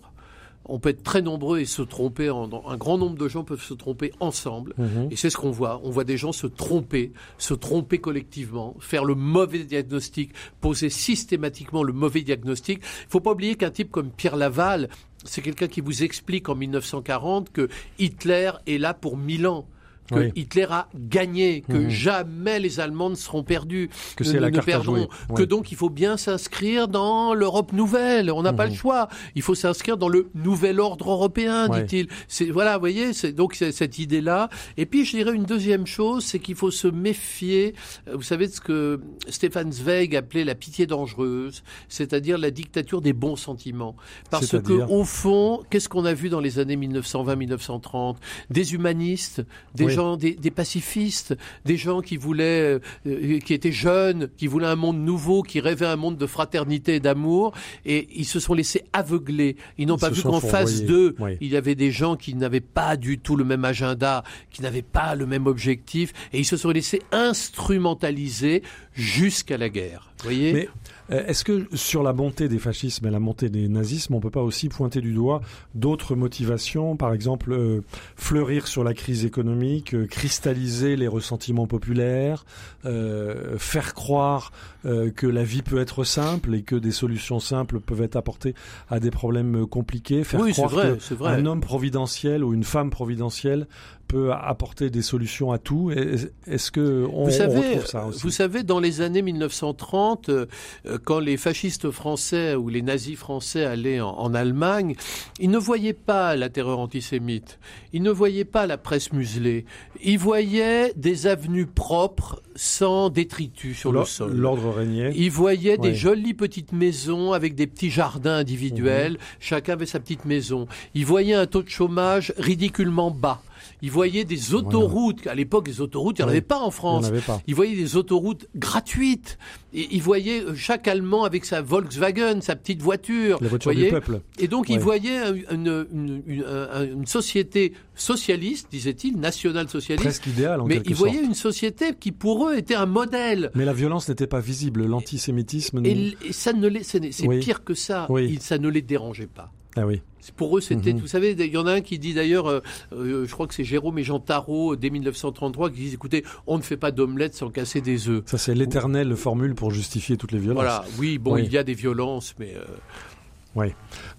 On 0.69 0.79
peut 0.79 0.89
être 0.89 1.03
très 1.03 1.21
nombreux 1.21 1.59
et 1.59 1.65
se 1.65 1.81
tromper. 1.81 2.29
En, 2.29 2.49
un 2.67 2.77
grand 2.77 2.97
nombre 2.97 3.17
de 3.17 3.27
gens 3.27 3.43
peuvent 3.43 3.61
se 3.61 3.73
tromper 3.73 4.11
ensemble. 4.19 4.73
Mhm. 4.77 5.09
Et 5.11 5.15
c'est 5.15 5.29
ce 5.29 5.37
qu'on 5.37 5.51
voit. 5.51 5.81
On 5.83 5.89
voit 5.89 6.03
des 6.03 6.17
gens 6.17 6.31
se 6.31 6.47
tromper, 6.47 7.11
se 7.37 7.53
tromper 7.53 7.97
collectivement, 7.97 8.75
faire 8.79 9.05
le 9.05 9.15
mauvais 9.15 9.63
diagnostic, 9.63 10.31
poser 10.61 10.89
systématiquement 10.89 11.83
le 11.83 11.93
mauvais 11.93 12.21
diagnostic. 12.21 12.79
Il 12.79 13.09
faut 13.09 13.19
pas 13.19 13.31
oublier 13.31 13.55
qu'un 13.55 13.71
type 13.71 13.91
comme 13.91 14.11
Pierre 14.11 14.37
Laval, 14.37 14.89
c'est 15.25 15.41
quelqu'un 15.41 15.67
qui 15.67 15.81
vous 15.81 16.03
explique 16.03 16.49
en 16.49 16.55
1940 16.55 17.51
que 17.51 17.67
Hitler 17.97 18.51
est 18.67 18.77
là 18.77 18.93
pour 18.93 19.17
mille 19.17 19.47
ans. 19.47 19.65
Que 20.09 20.15
Oui. 20.19 20.31
Hitler 20.35 20.65
a 20.69 20.87
gagné, 20.95 21.61
que 21.61 21.73
Mhm. 21.77 21.89
jamais 21.89 22.59
les 22.59 22.79
Allemands 22.79 23.09
ne 23.09 23.15
seront 23.15 23.43
perdus, 23.43 23.89
Que 24.15 24.23
ne- 24.23 24.29
c'est 24.29 24.39
la 24.39 24.49
ne 24.49 24.55
carte 24.55 24.67
à 24.69 25.33
que 25.35 25.43
donc 25.43 25.71
il 25.71 25.75
faut 25.77 25.89
bien 25.89 26.17
s'inscrire 26.17 26.87
dans 26.87 27.33
l'Europe 27.33 27.73
nouvelle. 27.73 28.31
On 28.31 28.41
n'a 28.41 28.53
pas 28.53 28.65
Mhm. 28.65 28.71
le 28.71 28.77
choix. 28.77 29.07
Il 29.35 29.41
faut 29.41 29.55
s'inscrire 29.55 29.97
dans 29.97 30.09
le 30.09 30.29
nouvel 30.35 30.79
ordre 30.79 31.11
européen, 31.11 31.69
Ouais. 31.69 31.83
dit-il. 31.83 32.07
C'est 32.27 32.49
voilà, 32.49 32.73
vous 32.75 32.79
voyez, 32.79 33.13
c'est 33.13 33.31
donc 33.33 33.53
c'est 33.55 33.71
cette 33.71 33.99
idée-là. 33.99 34.49
Et 34.77 34.85
puis 34.85 35.05
je 35.05 35.15
dirais 35.17 35.33
une 35.35 35.43
deuxième 35.43 35.85
chose, 35.85 36.23
c'est 36.25 36.39
qu'il 36.39 36.55
faut 36.55 36.71
se 36.71 36.87
méfier. 36.87 37.75
euh, 38.07 38.15
Vous 38.15 38.23
savez 38.23 38.47
de 38.47 38.51
ce 38.51 38.61
que 38.61 38.99
Stéphane 39.27 39.71
Zweig 39.71 40.15
appelait 40.15 40.43
la 40.43 40.55
pitié 40.55 40.85
dangereuse, 40.87 41.63
c'est-à-dire 41.87 42.37
la 42.37 42.51
dictature 42.51 43.01
des 43.01 43.13
bons 43.13 43.35
sentiments. 43.35 43.95
Parce 44.29 44.57
que 44.59 44.73
au 44.89 45.03
fond, 45.03 45.61
qu'est-ce 45.69 45.89
qu'on 45.89 46.05
a 46.05 46.13
vu 46.13 46.29
dans 46.29 46.39
les 46.39 46.59
années 46.59 46.75
1920-1930 46.77 48.17
Des 48.49 48.73
humanistes, 48.73 49.43
des 49.75 49.85
Oui. 49.85 49.91
gens, 49.93 49.98
des, 50.17 50.33
des 50.33 50.51
pacifistes, 50.51 51.35
des 51.65 51.77
gens 51.77 52.01
qui 52.01 52.17
voulaient, 52.17 52.79
euh, 53.05 53.39
qui 53.39 53.53
étaient 53.53 53.71
jeunes, 53.71 54.29
qui 54.37 54.47
voulaient 54.47 54.67
un 54.67 54.75
monde 54.75 54.99
nouveau, 54.99 55.43
qui 55.43 55.59
rêvaient 55.59 55.85
un 55.85 55.95
monde 55.95 56.17
de 56.17 56.25
fraternité 56.25 56.95
et 56.95 56.99
d'amour, 56.99 57.53
et 57.85 58.07
ils 58.15 58.25
se 58.25 58.39
sont 58.39 58.53
laissés 58.53 58.83
aveugler. 58.93 59.55
Ils 59.77 59.87
n'ont 59.87 59.97
pas 59.97 60.09
vu 60.09 60.21
qu'en 60.21 60.39
face 60.39 60.83
d'eux, 60.83 61.15
Oui. 61.19 61.37
il 61.41 61.49
y 61.49 61.57
avait 61.57 61.75
des 61.75 61.91
gens 61.91 62.15
qui 62.15 62.33
n'avaient 62.35 62.59
pas 62.59 62.97
du 62.97 63.19
tout 63.19 63.35
le 63.35 63.43
même 63.43 63.65
agenda, 63.65 64.23
qui 64.51 64.61
n'avaient 64.61 64.81
pas 64.81 65.15
le 65.15 65.25
même 65.25 65.47
objectif, 65.47 66.13
et 66.33 66.39
ils 66.39 66.45
se 66.45 66.57
sont 66.57 66.69
laissés 66.69 67.01
instrumentaliser 67.11 68.63
jusqu'à 68.93 69.57
la 69.57 69.69
guerre. 69.69 70.11
Vous 70.19 70.23
voyez? 70.25 70.53
Mais 70.53 70.69
est-ce 71.09 71.43
que 71.43 71.67
sur 71.75 72.03
la 72.03 72.13
montée 72.13 72.47
des 72.47 72.59
fascismes 72.59 73.07
et 73.07 73.11
la 73.11 73.19
montée 73.19 73.49
des 73.49 73.67
nazismes, 73.67 74.13
on 74.15 74.19
peut 74.19 74.29
pas 74.29 74.43
aussi 74.43 74.69
pointer 74.69 75.01
du 75.01 75.13
doigt 75.13 75.41
d'autres 75.75 76.15
motivations, 76.15 76.95
par 76.95 77.13
exemple 77.13 77.51
euh, 77.51 77.81
fleurir 78.15 78.67
sur 78.67 78.83
la 78.83 78.93
crise 78.93 79.25
économique, 79.25 79.93
euh, 79.93 80.05
cristalliser 80.05 80.95
les 80.95 81.07
ressentiments 81.07 81.67
populaires, 81.67 82.45
euh, 82.85 83.57
faire 83.57 83.93
croire 83.93 84.51
euh, 84.85 85.11
que 85.11 85.27
la 85.27 85.43
vie 85.43 85.61
peut 85.61 85.79
être 85.79 86.03
simple 86.03 86.55
et 86.55 86.61
que 86.63 86.75
des 86.75 86.91
solutions 86.91 87.39
simples 87.39 87.79
peuvent 87.79 88.01
être 88.01 88.15
apportées 88.15 88.53
à 88.89 88.99
des 88.99 89.11
problèmes 89.11 89.63
euh, 89.63 89.65
compliqués, 89.65 90.23
faire 90.23 90.39
Oui, 90.39 90.49
c'est 90.53 90.61
croire 90.61 90.71
vrai, 90.71 90.97
que 90.97 91.03
c'est 91.03 91.15
vrai. 91.15 91.31
un 91.33 91.45
homme 91.45 91.61
providentiel 91.61 92.43
ou 92.43 92.53
une 92.53 92.63
femme 92.63 92.89
providentielle 92.89 93.67
peut 94.07 94.31
apporter 94.33 94.89
des 94.89 95.03
solutions 95.03 95.51
à 95.51 95.59
tout. 95.59 95.91
Est- 95.91 96.31
Est-ce 96.47 96.71
que 96.71 97.05
on, 97.13 97.25
Vous 97.25 97.29
on 97.29 97.31
savez, 97.31 97.57
retrouve 97.73 97.85
ça 97.85 98.05
aussi 98.07 98.21
vous 98.23 98.31
savez, 98.31 98.63
dans 98.63 98.79
les 98.79 99.01
années 99.01 99.21
1930, 99.21 100.29
euh, 100.29 100.45
euh, 100.87 100.97
quand 101.03 101.19
les 101.19 101.37
fascistes 101.37 101.91
français 101.91 102.55
ou 102.55 102.69
les 102.69 102.81
nazis 102.81 103.15
français 103.17 103.65
allaient 103.65 104.01
en, 104.01 104.09
en 104.09 104.33
Allemagne, 104.33 104.95
ils 105.39 105.51
ne 105.51 105.59
voyaient 105.59 105.93
pas 105.93 106.35
la 106.35 106.49
terreur 106.49 106.79
antisémite, 106.79 107.59
ils 107.93 108.01
ne 108.01 108.09
voyaient 108.09 108.45
pas 108.45 108.65
la 108.65 108.77
presse 108.77 109.11
muselée, 109.13 109.65
ils 110.01 110.17
voyaient 110.17 110.91
des 110.95 111.27
avenues 111.27 111.67
propres 111.67 112.41
sans 112.61 113.09
détritus 113.09 113.77
sur 113.77 113.93
le 113.93 114.03
sol. 114.03 114.35
L'ordre 114.35 114.71
régnait. 114.71 115.13
Ils 115.15 115.31
voyaient 115.31 115.77
des 115.77 115.89
Ouais. 115.89 115.95
jolies 115.95 116.33
petites 116.33 116.73
maisons 116.73 117.31
avec 117.31 117.55
des 117.55 117.67
petits 117.67 117.89
jardins 117.89 118.35
individuels. 118.35 119.13
Mhm. 119.13 119.17
Chacun 119.39 119.73
avait 119.73 119.85
sa 119.85 120.01
petite 120.01 120.25
maison. 120.25 120.67
Ils 120.93 121.05
voyaient 121.05 121.35
un 121.35 121.45
taux 121.45 121.63
de 121.63 121.69
chômage 121.69 122.33
ridiculement 122.37 123.11
bas. 123.11 123.41
Ils 123.81 123.91
voyait 123.91 124.25
des 124.25 124.53
autoroutes. 124.53 125.25
À 125.27 125.35
l'époque, 125.35 125.67
les 125.67 125.79
autoroutes, 125.81 126.19
il 126.19 126.21
n'y 126.21 126.25
en 126.25 126.27
Oui. 126.27 126.33
avait 126.33 126.41
pas 126.41 126.59
en 126.59 126.71
France. 126.71 127.05
Il 127.05 127.13
avait 127.13 127.21
pas. 127.21 127.41
Il 127.47 127.55
voyait 127.55 127.75
des 127.75 127.95
autoroutes 127.95 128.47
gratuites. 128.55 129.37
Et 129.73 129.87
il 129.91 130.01
voyait 130.01 130.41
euh, 130.41 130.55
chaque 130.55 130.87
Allemand 130.87 131.23
avec 131.23 131.45
sa 131.45 131.61
Volkswagen, 131.61 132.41
sa 132.41 132.55
petite 132.55 132.81
voiture. 132.81 133.37
La 133.41 133.47
voiture 133.47 133.73
du 133.73 133.87
peuple. 133.87 134.21
Et 134.39 134.47
donc, 134.47 134.67
Ouais. 134.69 134.75
il 134.75 134.79
voyait 134.79 135.19
une, 135.51 135.85
une, 135.93 136.23
une- 136.27 136.43
un- 136.45 136.83
une 136.85 137.05
société 137.05 137.73
socialiste, 137.95 138.67
disait-il, 138.71 139.17
national-socialiste. 139.17 140.03
Presque 140.03 140.27
idéal 140.27 140.61
en 140.61 140.65
Mais 140.65 140.75
quelque 140.75 140.89
il 140.89 140.95
voyait 140.95 141.15
sorte. 141.17 141.27
une 141.27 141.33
société 141.35 141.85
qui, 141.99 142.11
pour 142.11 142.47
eux, 142.49 142.57
était 142.57 142.75
un 142.75 142.85
modèle. 142.85 143.51
Mais 143.55 143.65
la 143.65 143.73
violence 143.73 144.09
n'était 144.09 144.27
pas 144.27 144.39
visible, 144.39 144.85
l'antisémitisme. 144.85 145.85
Et, 145.85 146.15
ça 146.31 146.53
ne 146.53 146.67
les, 146.67 146.83
c'est 146.83 146.99
Oui. 147.27 147.39
pire 147.39 147.63
que 147.63 147.73
ça. 147.73 148.07
Oui. 148.09 148.37
Ça 148.41 148.57
ne 148.57 148.67
les 148.69 148.81
dérangeait 148.81 149.27
pas. 149.27 149.51
Ah 149.81 149.85
oui. 149.87 150.01
Pour 150.35 150.57
eux, 150.57 150.61
c'était, 150.61 150.93
Mhm. 150.93 150.99
vous 150.99 151.07
savez, 151.07 151.31
il 151.31 151.45
y 151.51 151.57
en 151.57 151.65
a 151.65 151.73
un 151.73 151.81
qui 151.81 151.97
dit 151.97 152.13
d'ailleurs, 152.13 152.47
euh, 152.47 152.59
euh, 152.93 153.25
je 153.25 153.31
crois 153.31 153.47
que 153.47 153.53
c'est 153.53 153.63
Jérôme 153.63 153.97
et 153.97 154.03
Jean 154.03 154.19
Tarot, 154.19 154.73
euh, 154.73 154.77
dès 154.77 154.89
1933, 154.89 155.69
qui 155.69 155.77
disent, 155.77 155.93
écoutez, 155.93 156.23
on 156.45 156.57
ne 156.57 156.61
fait 156.61 156.77
pas 156.77 156.91
d'omelette 156.91 157.33
sans 157.33 157.49
casser 157.49 157.81
des 157.81 158.09
œufs. 158.09 158.21
Ça, 158.25 158.37
c'est 158.37 158.53
l'éternelle 158.53 159.15
formule 159.15 159.55
pour 159.55 159.71
justifier 159.71 160.17
toutes 160.17 160.33
les 160.33 160.39
violences. 160.39 160.57
Voilà, 160.63 160.83
oui, 160.99 161.17
bon, 161.17 161.35
Oui. 161.35 161.43
il 161.45 161.51
y 161.53 161.57
a 161.57 161.63
des 161.63 161.73
violences, 161.73 162.35
mais 162.37 162.53
euh, 162.55 163.65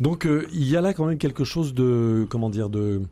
Donc, 0.01 0.27
il 0.53 0.69
y 0.69 0.77
a 0.77 0.81
là 0.81 0.95
quand 0.95 1.07
même 1.07 1.19
quelque 1.19 1.45
chose 1.45 1.75
de, 1.75 2.27
comment 2.29 2.51
dire, 2.51 2.69
de. 2.71 3.03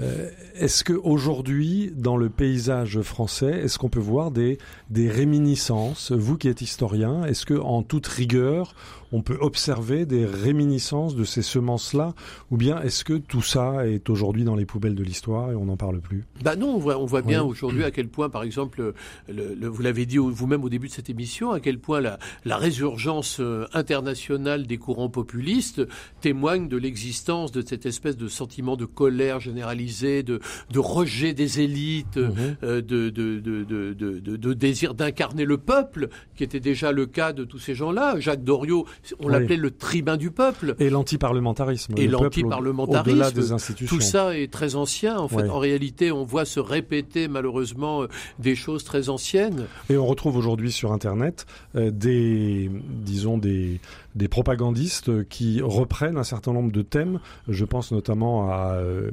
euh, 0.00 0.30
est-ce 0.54 0.84
que 0.84 0.92
aujourd'hui, 0.92 1.92
dans 1.96 2.16
le 2.16 2.28
paysage 2.28 3.00
français, 3.02 3.60
est-ce 3.64 3.78
qu'on 3.78 3.88
peut 3.88 4.00
voir 4.00 4.30
des 4.30 4.58
des 4.92 5.08
réminiscences 5.08 6.12
Vous 6.12 6.36
qui 6.36 6.48
êtes 6.48 6.60
historien, 6.60 7.24
est-ce 7.24 7.46
que 7.46 7.54
en 7.54 7.82
toute 7.82 8.06
rigueur, 8.06 8.74
on 9.14 9.20
peut 9.22 9.36
observer 9.40 10.06
des 10.06 10.24
réminiscences 10.24 11.14
de 11.16 11.24
ces 11.24 11.42
semences-là, 11.42 12.14
ou 12.50 12.56
bien 12.56 12.80
est-ce 12.80 13.04
que 13.04 13.14
tout 13.14 13.42
ça 13.42 13.86
est 13.86 14.08
aujourd'hui 14.08 14.44
dans 14.44 14.54
les 14.54 14.64
poubelles 14.64 14.94
de 14.94 15.02
l'histoire 15.02 15.50
et 15.50 15.54
on 15.54 15.66
n'en 15.66 15.76
parle 15.76 16.00
plus? 16.00 16.24
Bah 16.42 16.56
non, 16.56 16.74
on 16.74 16.78
voit, 16.78 16.98
on 16.98 17.04
voit 17.04 17.20
bien 17.20 17.42
Oui. 17.42 17.50
aujourd'hui 17.50 17.84
à 17.84 17.90
quel 17.90 18.08
point, 18.08 18.30
par 18.30 18.42
exemple, 18.42 18.94
le- 19.28 19.54
le- 19.54 19.68
vous 19.68 19.82
l'avez 19.82 20.06
dit 20.06 20.16
vous-même 20.16 20.64
au 20.64 20.70
début 20.70 20.88
de 20.88 20.92
cette 20.92 21.10
émission, 21.10 21.50
à 21.52 21.60
quel 21.60 21.78
point 21.78 22.00
la, 22.00 22.18
la 22.46 22.56
résurgence 22.56 23.38
euh, 23.40 23.66
internationale 23.74 24.66
des 24.66 24.78
courants 24.78 25.10
populistes 25.10 25.82
témoigne 26.22 26.68
de 26.68 26.76
l'existence 26.78 27.52
de 27.52 27.62
cette 27.66 27.84
espèce 27.86 28.16
de 28.16 28.28
sentiment 28.28 28.76
de 28.76 28.86
colère 28.86 29.40
généralisée, 29.40 30.22
de, 30.22 30.40
de 30.70 30.78
rejet 30.78 31.34
des 31.34 31.60
élites, 31.60 32.16
Mhm. 32.16 32.56
euh, 32.62 32.80
de, 32.80 33.10
de, 33.10 33.40
de, 33.40 33.64
de, 33.64 33.92
de, 33.92 34.18
de- 34.20 34.36
de 34.36 34.52
désir 34.82 34.94
d'incarner 34.94 35.44
le 35.44 35.58
peuple, 35.58 36.08
qui 36.34 36.42
était 36.44 36.60
déjà 36.60 36.90
le 36.92 37.06
cas 37.06 37.32
de 37.32 37.44
tous 37.44 37.58
ces 37.58 37.74
gens-là. 37.74 38.18
Jacques 38.18 38.42
Doriot, 38.42 38.86
on 39.20 39.26
Oui. 39.26 39.32
l'appelait 39.32 39.56
le 39.56 39.70
tribun 39.70 40.16
du 40.16 40.30
peuple. 40.30 40.74
Et 40.80 40.90
l'antiparlementarisme. 40.90 41.94
Et 41.96 42.08
l'antiparlementarisme, 42.08 43.32
des 43.32 43.52
institutions. 43.52 43.96
Tout 43.96 44.02
ça 44.02 44.36
est 44.36 44.50
très 44.52 44.74
ancien. 44.74 45.18
En 45.18 45.28
fait, 45.28 45.48
en 45.48 45.58
réalité, 45.58 46.10
on 46.10 46.24
voit 46.24 46.44
se 46.44 46.60
répéter 46.60 47.28
malheureusement 47.28 48.02
euh, 48.02 48.06
des 48.38 48.54
choses 48.54 48.84
très 48.84 49.08
anciennes. 49.08 49.66
Et 49.88 49.96
on 49.96 50.06
retrouve 50.06 50.36
aujourd'hui 50.36 50.72
sur 50.72 50.92
Internet 50.92 51.46
euh, 51.76 51.90
des, 51.90 52.70
disons, 52.88 53.38
des, 53.38 53.80
des 54.14 54.28
propagandistes 54.28 55.26
qui 55.28 55.60
reprennent 55.62 56.18
un 56.18 56.24
certain 56.24 56.52
nombre 56.52 56.72
de 56.72 56.82
thèmes. 56.82 57.18
Je 57.48 57.64
pense 57.64 57.92
notamment 57.92 58.50
à 58.50 58.74
euh, 58.74 59.10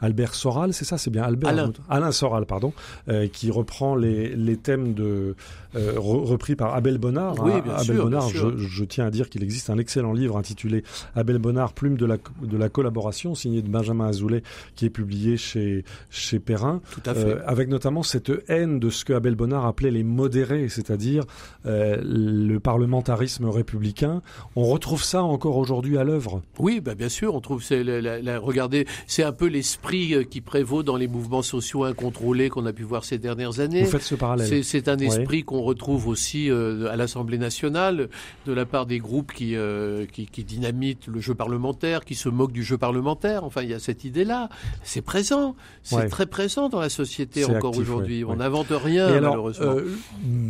Albert 0.00 0.34
Soral, 0.34 0.72
c'est 0.72 0.84
ça, 0.84 0.98
c'est 0.98 1.10
bien 1.10 1.22
Albert 1.22 1.50
Alain. 1.50 1.72
Alain 1.88 2.12
Soral, 2.12 2.46
pardon, 2.46 2.72
euh, 3.08 3.26
qui 3.28 3.50
reprend 3.50 3.96
les, 3.96 4.34
les 4.36 4.56
thèmes 4.56 4.94
de 4.94 5.34
euh, 5.74 5.92
re- 5.94 6.24
repris 6.24 6.56
par 6.56 6.74
Abel 6.74 6.98
Bonnard. 6.98 7.34
Oui, 7.42 7.52
hein. 7.54 7.60
bien 7.60 7.72
Abel 7.74 7.84
sûr, 7.84 8.04
Bonnard, 8.04 8.26
bien 8.28 8.40
sûr. 8.40 8.58
Je, 8.58 8.66
je 8.68 8.84
tiens 8.84 9.06
à 9.06 9.10
dire 9.10 9.28
qu'il 9.28 9.42
existe 9.42 9.70
un 9.70 9.78
excellent 9.78 10.12
livre 10.12 10.36
intitulé 10.36 10.84
Abel 11.14 11.38
Bonnard, 11.38 11.72
plume 11.72 11.96
de 11.96 12.06
la, 12.06 12.16
de 12.42 12.56
la 12.56 12.68
collaboration, 12.68 13.34
signé 13.34 13.62
de 13.62 13.68
Benjamin 13.68 14.06
Azoulay, 14.06 14.42
qui 14.74 14.86
est 14.86 14.90
publié 14.90 15.36
chez, 15.36 15.84
chez 16.10 16.38
Perrin. 16.38 16.80
Tout 16.92 17.02
à 17.06 17.14
fait. 17.14 17.24
Euh, 17.24 17.40
avec 17.46 17.68
notamment 17.68 18.02
cette 18.02 18.32
haine 18.48 18.78
de 18.78 18.90
ce 18.90 19.04
que 19.04 19.12
Abel 19.12 19.34
Bonnard 19.34 19.66
appelait 19.66 19.90
les 19.90 20.04
modérés, 20.04 20.68
c'est-à-dire 20.68 21.24
euh, 21.66 21.96
le 22.02 22.58
parlementarisme 22.58 23.46
républicain. 23.48 24.22
On 24.56 24.64
retrouve 24.64 25.02
ça 25.02 25.22
encore 25.22 25.56
aujourd'hui 25.56 25.98
à 25.98 26.04
l'œuvre. 26.04 26.42
Oui, 26.58 26.80
bah 26.80 26.94
bien 26.94 27.08
sûr, 27.08 27.34
on 27.34 27.40
trouve 27.40 27.62
c'est 27.62 27.82
la, 27.84 28.00
la- 28.00 28.20
la- 28.22 28.38
regardez, 28.38 28.86
c'est 29.06 29.22
un 29.22 29.32
peu 29.32 29.46
l'esprit 29.46 30.14
euh, 30.14 30.22
qui 30.24 30.40
prévaut 30.40 30.82
dans 30.82 30.96
les 30.96 31.08
mouvements 31.08 31.42
sociaux 31.42 31.84
incontrôlés 31.84 32.48
qu'on 32.48 32.66
a 32.66 32.72
pu 32.72 32.82
voir 32.82 33.04
ces 33.04 33.18
dernières 33.18 33.60
années. 33.60 33.82
Vous 33.84 33.90
faites 33.90 34.02
ce 34.02 34.14
parallèle. 34.14 34.46
C'est, 34.48 34.62
c'est 34.62 34.88
un 34.88 34.96
Ouais. 34.96 35.06
esprit 35.06 35.42
qu'on 35.44 35.60
retrouve 35.62 36.08
aussi 36.08 36.50
euh, 36.50 36.90
à 36.90 36.96
l'Assemblée 36.96 37.38
nationale 37.38 38.08
de 38.46 38.52
la 38.52 38.64
part 38.64 38.86
des 38.86 38.98
groupes 38.98 39.32
qui, 39.32 39.54
euh, 39.56 40.06
qui, 40.10 40.26
qui 40.26 40.42
dynamitent 40.44 41.06
le 41.06 41.20
jeu 41.20 41.34
parlementaire, 41.34 42.04
qui 42.04 42.14
se 42.14 42.28
moquent 42.28 42.52
du 42.52 42.62
jeu 42.64 42.78
parlementaire. 42.78 43.44
Enfin, 43.44 43.62
il 43.62 43.68
y 43.70 43.74
a 43.74 43.78
cette 43.78 44.04
idée-là. 44.04 44.48
C'est 44.82 45.02
présent. 45.02 45.54
C'est 45.82 45.96
Ouais. 45.96 46.08
très 46.08 46.26
présent 46.26 46.68
dans 46.68 46.80
la 46.80 46.88
société 46.88 47.42
C'est 47.42 47.54
encore 47.56 47.70
actif, 47.70 47.82
aujourd'hui. 47.82 48.24
ouais, 48.24 48.32
On 48.32 48.36
n'invente 48.36 48.68
rien, 48.70 49.08
Et 49.08 49.12
alors, 49.18 49.30
malheureusement. 49.32 49.66
euh, 49.66 49.88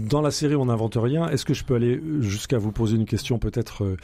dans 0.09 0.21
la 0.23 0.31
série 0.31 0.55
On 0.55 0.67
n'invente 0.67 0.97
rien, 1.01 1.29
est-ce 1.29 1.45
que 1.45 1.55
je 1.55 1.65
peux 1.65 1.75
aller 1.75 2.01
jusqu'à 2.21 2.59
vous 2.59 2.73
poser 2.73 2.97
une 2.97 3.05
question 3.05 3.39
peut-être 3.39 3.76
euh, 3.83 3.97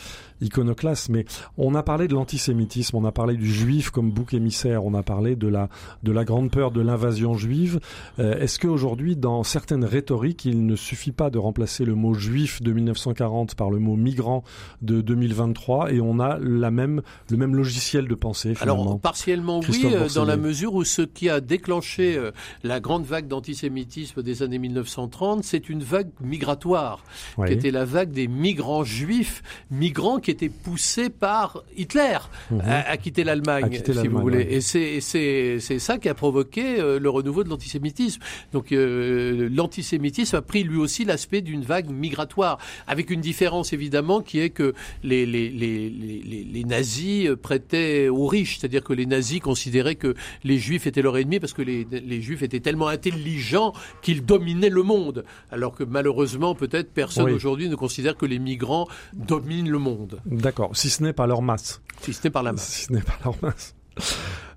iconoclaste 0.42 1.08
Mais 1.08 1.24
on 1.56 1.74
a 1.74 1.82
parlé 1.82 2.08
de 2.08 2.14
l'antisémitisme, 2.14 2.96
on 2.96 3.04
a 3.04 3.12
parlé 3.12 3.36
du 3.36 3.50
juif 3.52 3.90
comme 3.90 4.10
bouc 4.10 4.34
émissaire, 4.34 4.84
on 4.84 4.94
a 4.94 5.02
parlé 5.02 5.36
de 5.36 5.48
la, 5.48 5.68
de 6.02 6.12
la 6.12 6.24
grande 6.24 6.50
peur 6.50 6.70
de 6.70 6.80
l'invasion 6.80 7.34
juive. 7.34 7.80
Euh, 8.18 8.38
est-ce 8.38 8.58
qu'aujourd'hui, 8.58 9.16
dans 9.16 9.42
certaines 9.44 9.84
rhétoriques, 9.84 10.44
il 10.44 10.66
ne 10.66 10.76
suffit 10.76 11.12
pas 11.12 11.30
de 11.30 11.38
remplacer 11.38 11.84
le 11.84 11.94
mot 11.94 12.14
juif 12.14 12.62
de 12.62 12.72
1940 12.72 13.54
par 13.54 13.70
le 13.70 13.78
mot 13.78 13.96
migrant 13.96 14.42
de 14.82 15.00
2023 15.00 15.92
et 15.92 16.00
on 16.00 16.18
a 16.20 16.38
la 16.38 16.70
même, 16.70 17.02
le 17.30 17.36
même 17.36 17.54
logiciel 17.54 18.08
de 18.08 18.14
pensée 18.14 18.54
finalement 18.54 18.82
Alors 18.82 19.00
partiellement 19.00 19.58
oui, 19.60 19.64
Christophe 19.66 19.92
euh, 19.94 20.08
dans 20.14 20.24
la 20.24 20.36
mesure 20.36 20.74
où 20.74 20.84
ce 20.84 21.02
qui 21.02 21.28
a 21.28 21.40
déclenché 21.40 22.16
euh, 22.16 22.32
la 22.62 22.80
grande 22.80 23.04
vague 23.04 23.28
d'antisémitisme 23.28 24.22
des 24.22 24.42
années 24.42 24.58
1930, 24.58 25.44
c'est 25.44 25.68
une 25.68 25.82
vague 25.82 26.10
migratoire, 26.20 27.04
Oui. 27.38 27.48
qui 27.48 27.54
était 27.54 27.70
la 27.70 27.84
vague 27.84 28.10
des 28.10 28.28
migrants 28.28 28.84
juifs, 28.84 29.42
migrants 29.70 30.18
qui 30.18 30.30
étaient 30.32 30.48
poussés 30.48 31.08
par 31.10 31.62
Hitler 31.76 32.18
Mhm. 32.50 32.60
à, 32.64 32.90
à 32.90 32.96
quitter 32.96 33.22
l'Allemagne, 33.24 33.80
si 33.84 34.08
vous 34.08 34.18
voulez. 34.20 34.38
ouais. 34.38 34.52
Et 34.54 34.60
c'est 34.60 34.82
et 34.96 35.00
c'est 35.00 35.58
c'est 35.60 35.78
ça 35.78 35.98
qui 35.98 36.08
a 36.08 36.14
provoqué 36.14 36.80
euh, 36.80 36.98
le 36.98 37.08
renouveau 37.10 37.44
de 37.44 37.48
l'antisémitisme. 37.48 38.20
Donc 38.52 38.72
euh, 38.72 39.48
l'antisémitisme 39.52 40.36
a 40.36 40.42
pris 40.42 40.62
lui 40.64 40.76
aussi 40.78 41.04
l'aspect 41.04 41.40
d'une 41.40 41.62
vague 41.62 41.90
migratoire, 41.90 42.58
avec 42.86 43.10
une 43.10 43.20
différence 43.20 43.72
évidemment 43.72 44.20
qui 44.20 44.40
est 44.40 44.50
que 44.50 44.74
les 45.04 45.24
les 45.26 45.48
les 45.50 45.88
les, 45.90 46.44
les- 46.52 46.64
nazis 46.64 47.28
euh, 47.28 47.36
prêtaient 47.36 48.08
aux 48.08 48.26
riches, 48.26 48.58
c'est-à-dire 48.58 48.82
que 48.84 48.92
les 48.92 49.06
nazis 49.06 49.40
considéraient 49.40 49.96
que 49.96 50.14
les 50.44 50.58
juifs 50.58 50.86
étaient 50.86 51.02
leurs 51.02 51.18
ennemis 51.18 51.40
parce 51.40 51.52
que 51.52 51.62
les 51.62 51.86
les 51.90 52.20
juifs 52.22 52.42
étaient 52.42 52.60
tellement 52.60 52.88
intelligents 52.88 53.72
qu'ils 54.02 54.24
dominaient 54.24 54.70
le 54.70 54.82
monde, 54.82 55.24
alors 55.50 55.74
que 55.74 55.84
malheureusement 55.84 56.54
peut-être 56.54 56.92
personne 56.92 57.26
Oui. 57.26 57.32
aujourd'hui 57.32 57.68
ne 57.68 57.74
considère 57.76 58.16
que 58.16 58.26
les 58.26 58.38
migrants 58.38 58.88
dominent 59.12 59.68
le 59.70 59.78
monde, 59.78 60.20
D'accord, 60.26 60.76
si 60.76 60.90
ce 60.90 61.02
n'est 61.02 61.12
pas 61.12 61.26
leur 61.26 61.42
masse. 61.42 61.80
si 62.00 62.12
ce 62.12 62.20
n'est 62.24 62.30
par 62.30 62.42
la 62.42 62.52
main. 62.52 62.58
Si 62.58 62.84
ce 62.86 62.92
n'est 62.92 63.02
pas 63.02 63.18
leur 63.24 63.34
masse. 63.42 63.74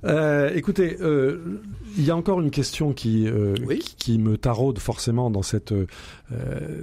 Euh, 0.03 0.51
écoutez, 0.53 0.97
euh, 1.01 1.61
il 1.97 2.03
y 2.05 2.11
a 2.11 2.15
encore 2.15 2.39
une 2.41 2.51
question 2.51 2.93
qui, 2.93 3.27
euh, 3.27 3.55
Oui. 3.65 3.79
qui, 3.79 3.95
qui 3.95 4.17
me 4.19 4.38
taraude 4.38 4.77
forcément 4.77 5.31
dans 5.31 5.41
cette, 5.41 5.73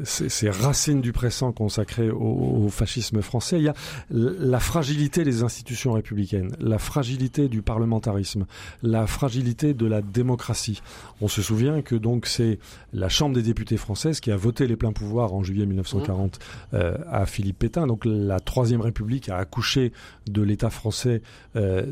ces, 0.05 0.29
ces 0.29 0.51
racines 0.51 1.01
du 1.01 1.13
pressant 1.13 1.53
consacrées 1.53 2.11
au, 2.11 2.65
au 2.65 2.69
fascisme 2.69 3.23
français. 3.23 3.59
Il 3.59 3.65
y 3.65 3.69
a 3.69 3.75
la 4.11 4.59
fragilité 4.61 5.25
des 5.25 5.43
institutions 5.43 5.93
républicaines, 5.93 6.57
la 6.59 6.79
fragilité 6.79 7.49
du 7.49 7.63
parlementarisme, 7.63 8.47
la 8.83 9.07
fragilité 9.07 9.75
de 9.75 9.87
la 9.87 10.01
démocratie. 10.03 10.81
On 11.21 11.29
se 11.29 11.43
souvient 11.43 11.83
que 11.83 11.95
donc 11.95 12.27
c'est 12.27 12.59
la 12.93 13.09
Chambre 13.09 13.35
des 13.35 13.43
députés 13.43 13.77
française 13.77 14.21
qui 14.21 14.31
a 14.31 14.37
voté 14.37 14.67
les 14.67 14.77
pleins 14.77 14.93
pouvoirs 14.93 15.35
en 15.35 15.43
juillet 15.43 15.67
1940 15.67 16.39
euh, 16.75 16.97
à 17.11 17.27
Philippe 17.27 17.59
Pétain. 17.59 17.87
Donc 17.87 18.05
la 18.05 18.41
Troisième 18.41 18.81
République 18.81 19.29
a 19.29 19.37
accouché 19.37 19.93
de 20.27 20.43
l'État 20.43 20.71
français 20.71 21.21
euh, 21.57 21.85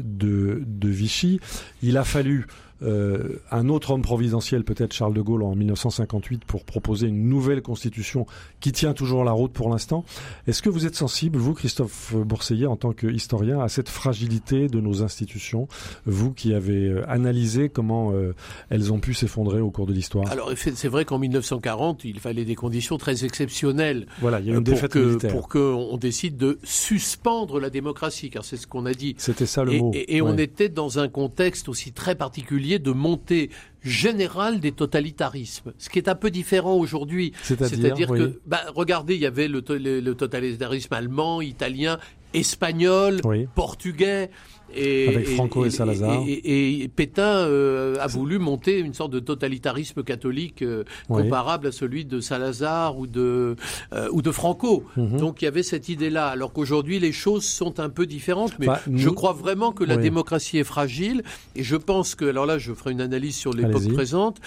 de, 0.58 0.88
Vichy. 0.88 1.40
Il 1.82 1.96
a 1.96 2.04
fallu 2.04 2.46
euh, 2.82 3.40
un 3.50 3.68
autre 3.68 3.90
homme 3.90 4.02
providentiel, 4.02 4.64
peut-être 4.64 4.92
Charles 4.92 5.14
de 5.14 5.20
Gaulle 5.20 5.42
en 5.42 5.54
1958, 5.54 6.44
pour 6.44 6.64
proposer 6.64 7.06
une 7.08 7.28
nouvelle 7.28 7.62
constitution 7.62 8.26
qui 8.60 8.72
tient 8.72 8.94
toujours 8.94 9.24
la 9.24 9.32
route 9.32 9.52
pour 9.52 9.68
l'instant. 9.70 10.04
Est-ce 10.46 10.62
que 10.62 10.68
vous 10.70 10.86
êtes 10.86 10.94
sensible, 10.96 11.38
vous, 11.38 11.54
Christophe 11.54 12.14
Bourseillet, 12.14 12.66
en 12.66 12.76
tant 12.76 12.92
qu'historien, 12.92 13.60
à 13.60 13.68
cette 13.68 13.88
fragilité 13.88 14.68
de 14.68 14.80
nos 14.80 15.02
institutions, 15.02 15.68
vous 16.06 16.32
qui 16.32 16.54
avez 16.54 16.88
euh, 16.88 17.10
analysé 17.10 17.68
comment 17.68 18.12
euh, 18.12 18.34
elles 18.70 18.92
ont 18.92 19.00
pu 19.00 19.14
s'effondrer 19.14 19.60
au 19.60 19.70
cours 19.70 19.86
de 19.86 19.92
l'histoire? 19.92 20.30
Alors 20.30 20.50
c'est 20.56 20.88
vrai 20.88 21.04
qu'en 21.04 21.18
1940, 21.18 22.04
il 22.04 22.20
fallait 22.20 22.44
des 22.44 22.54
conditions 22.54 22.96
très 22.98 23.24
exceptionnelles 23.24 24.06
Voilà, 24.20 24.40
il 24.40 24.46
y 24.46 24.50
a 24.50 24.54
une 24.54 24.64
pour 24.64 24.74
défaite 24.74 24.92
que 24.92 25.18
qu'on 25.50 25.96
décide 25.96 26.36
de 26.36 26.58
suspendre 26.64 27.60
la 27.60 27.70
démocratie, 27.70 28.30
car 28.30 28.44
c'est 28.44 28.56
ce 28.56 28.66
qu'on 28.66 28.86
a 28.86 28.94
dit. 28.94 29.14
C'était 29.18 29.46
ça 29.46 29.64
le 29.64 29.72
Et, 29.74 29.80
mot. 29.80 29.90
et- 29.94 30.16
et 30.16 30.22
on 30.22 30.36
était 30.36 30.68
dans 30.68 30.98
un 30.98 31.08
contexte 31.08 31.68
aussi 31.68 31.92
très 31.92 32.14
particulier 32.14 32.69
de 32.78 32.92
montée 32.92 33.50
générale 33.82 34.60
des 34.60 34.72
totalitarismes, 34.72 35.72
ce 35.78 35.88
qui 35.88 35.98
est 35.98 36.08
un 36.08 36.14
peu 36.14 36.30
différent 36.30 36.74
aujourd'hui. 36.74 37.32
C'est-à-dire, 37.42 38.10
oui. 38.10 38.18
que, 38.18 38.40
bah, 38.46 38.60
regardez, 38.74 39.14
il 39.14 39.20
y 39.20 39.26
avait 39.26 39.48
le, 39.48 39.62
to- 39.62 39.76
le- 39.78 40.00
le 40.00 40.14
totalitarisme 40.14 40.92
allemand, 40.94 41.40
italien 41.40 41.98
espagnol, 42.34 43.20
Oui. 43.24 43.46
portugais. 43.54 44.30
Et, 44.74 45.08
Avec 45.08 45.28
Franco 45.30 45.64
et 45.64 45.70
Salazar. 45.70 46.22
Et, 46.26 46.82
et 46.82 46.88
Pétain 46.88 47.22
euh, 47.46 47.96
a 48.00 48.06
voulu 48.06 48.38
monter 48.38 48.78
une 48.78 48.94
sorte 48.94 49.10
de 49.12 49.20
totalitarisme 49.20 50.02
catholique 50.02 50.62
euh, 50.62 50.84
Oui. 51.08 51.22
comparable 51.22 51.66
à 51.68 51.72
celui 51.72 52.04
de 52.04 52.20
Salazar 52.20 52.96
ou 52.98 53.06
de 53.06 53.56
euh, 53.92 54.08
ou 54.12 54.22
de 54.22 54.30
Franco. 54.30 54.84
Mhm. 54.96 55.18
Donc 55.18 55.42
il 55.42 55.46
y 55.46 55.48
avait 55.48 55.62
cette 55.62 55.88
idée-là. 55.88 56.28
Alors 56.28 56.52
qu'aujourd'hui 56.52 56.98
les 56.98 57.12
choses 57.12 57.44
sont 57.44 57.80
un 57.80 57.88
peu 57.88 58.06
différentes. 58.06 58.58
Mais 58.58 58.66
Bah, 58.66 58.80
je 58.86 59.06
nous- 59.08 59.14
crois 59.14 59.32
vraiment 59.32 59.72
que 59.72 59.82
la 59.84 59.96
Oui. 59.96 60.02
démocratie 60.02 60.58
est 60.58 60.64
fragile. 60.64 61.22
Et 61.56 61.62
je 61.64 61.76
pense 61.76 62.14
que 62.14 62.24
alors 62.26 62.46
là 62.46 62.58
je 62.58 62.72
ferai 62.72 62.92
une 62.92 63.00
analyse 63.00 63.36
sur 63.36 63.52
l'époque 63.52 63.88
présente. 63.92 64.38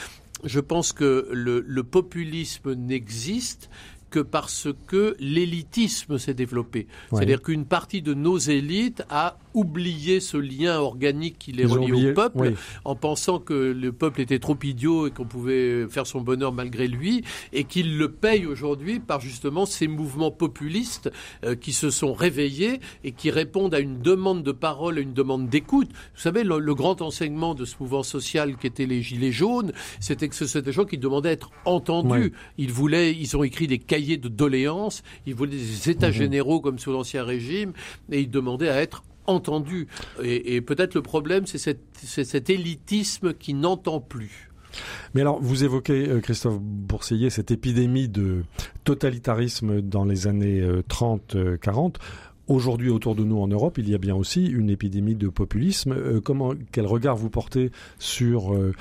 Je 0.46 0.60
pense 0.60 0.92
que 0.94 1.28
le, 1.32 1.64
le 1.66 1.84
populisme 1.84 2.74
n'existe 2.76 3.70
que 4.10 4.20
parce 4.20 4.68
que 4.88 5.16
l'élitisme 5.20 6.18
s'est 6.20 6.34
développé. 6.34 6.88
C'est-à-dire 7.12 7.42
qu'une 7.42 7.66
partie 7.66 8.02
de 8.02 8.14
nos 8.14 8.38
élites 8.38 9.04
a 9.10 9.38
oublié 9.54 10.20
ce 10.20 10.38
lien 10.38 10.78
organique 10.80 11.38
qui 11.40 11.52
les 11.52 11.66
relie 11.66 11.92
oublié- 11.92 12.12
au 12.12 12.14
peuple, 12.14 12.38
oui. 12.40 12.50
en 12.86 12.96
pensant 12.96 13.40
que 13.40 13.54
le 13.54 13.92
peuple 13.92 14.22
était 14.22 14.40
trop 14.40 14.58
idiot 14.64 15.08
et 15.08 15.12
qu'on 15.12 15.26
pouvait 15.26 15.88
faire 15.88 16.08
son 16.08 16.22
bonheur 16.22 16.52
malgré 16.54 16.88
lui, 16.88 17.24
et 17.52 17.64
qu'il 17.64 17.98
le 17.98 18.12
paye 18.12 18.46
aujourd'hui 18.46 19.00
par 19.00 19.20
justement 19.22 19.66
ces 19.66 19.88
mouvements 19.88 20.32
populistes 20.32 21.12
euh, 21.44 21.56
qui 21.56 21.74
se 21.74 21.90
sont 21.90 22.14
réveillés 22.14 22.80
et 23.04 23.12
qui 23.12 23.32
répondent 23.32 23.74
à 23.74 23.80
une 23.80 24.00
demande 24.02 24.44
de 24.44 24.52
parole, 24.52 24.98
à 24.98 25.02
une 25.02 25.14
demande 25.14 25.50
d'écoute. 25.50 25.90
Vous 26.16 26.22
savez, 26.22 26.44
le, 26.44 26.60
le 26.60 26.76
grand 26.76 27.02
enseignement 27.02 27.56
de 27.56 27.66
ce 27.66 27.76
mouvement 27.80 28.04
social 28.04 28.58
qui 28.58 28.68
était 28.68 28.86
les 28.86 29.02
Gilets 29.02 29.32
jaunes, 29.32 29.72
c'était 30.00 30.28
que 30.30 30.36
ce 30.36 30.46
sont 30.48 30.60
des 30.62 30.72
gens 30.72 30.86
qui 30.86 30.98
demandaient 30.98 31.30
à 31.30 31.34
être 31.34 31.52
entendus. 31.66 32.10
Ouais. 32.10 32.32
Ils 32.58 32.72
voulaient, 32.72 33.14
ils 33.14 33.36
ont 33.38 33.44
écrit 33.44 33.68
des 33.68 33.80
cahiers 33.80 34.18
de 34.18 34.28
doléances, 34.30 35.04
ils 35.26 35.36
voulaient 35.36 35.52
des 35.52 35.90
états 35.90 36.08
Mhm. 36.08 36.14
généraux 36.14 36.60
comme 36.62 36.80
sous 36.80 36.92
l'Ancien 36.92 37.24
Régime, 37.24 37.74
et 38.12 38.20
ils 38.22 38.30
demandaient 38.30 38.70
à 38.70 38.82
être 38.82 39.04
entendus. 39.26 39.88
Et, 40.24 40.62
peut-être 40.62 40.96
le 40.96 41.02
problème, 41.02 41.46
c'est 41.46 41.58
cet, 41.58 42.50
élitisme 42.50 43.34
qui 43.34 43.54
n'entend 43.54 44.00
plus. 44.00 44.50
Mais 45.14 45.22
alors, 45.22 45.40
vous 45.40 45.64
évoquez, 45.64 46.10
euh, 46.10 46.20
Christophe 46.20 46.60
Bourseillet, 46.60 47.30
cette 47.30 47.52
épidémie 47.52 48.10
de 48.10 48.44
totalitarisme 48.84 49.82
dans 49.82 50.04
les 50.04 50.28
années 50.28 50.62
euh, 50.62 50.82
30-40. 50.90 51.96
Aujourd'hui, 52.48 52.90
autour 52.90 53.16
de 53.16 53.24
nous 53.24 53.40
en 53.40 53.48
Europe, 53.48 53.78
il 53.78 53.90
y 53.90 53.96
a 53.96 53.98
bien 53.98 54.16
aussi 54.16 54.46
une 54.46 54.70
épidémie 54.70 55.16
de 55.16 55.30
populisme. 55.30 55.94
Euh, 55.94 56.20
comment, 56.20 56.52
quel 56.74 56.86
regard 56.86 57.16
vous 57.16 57.30
portez 57.30 57.72
sur 58.00 58.54
euh, 58.54 58.74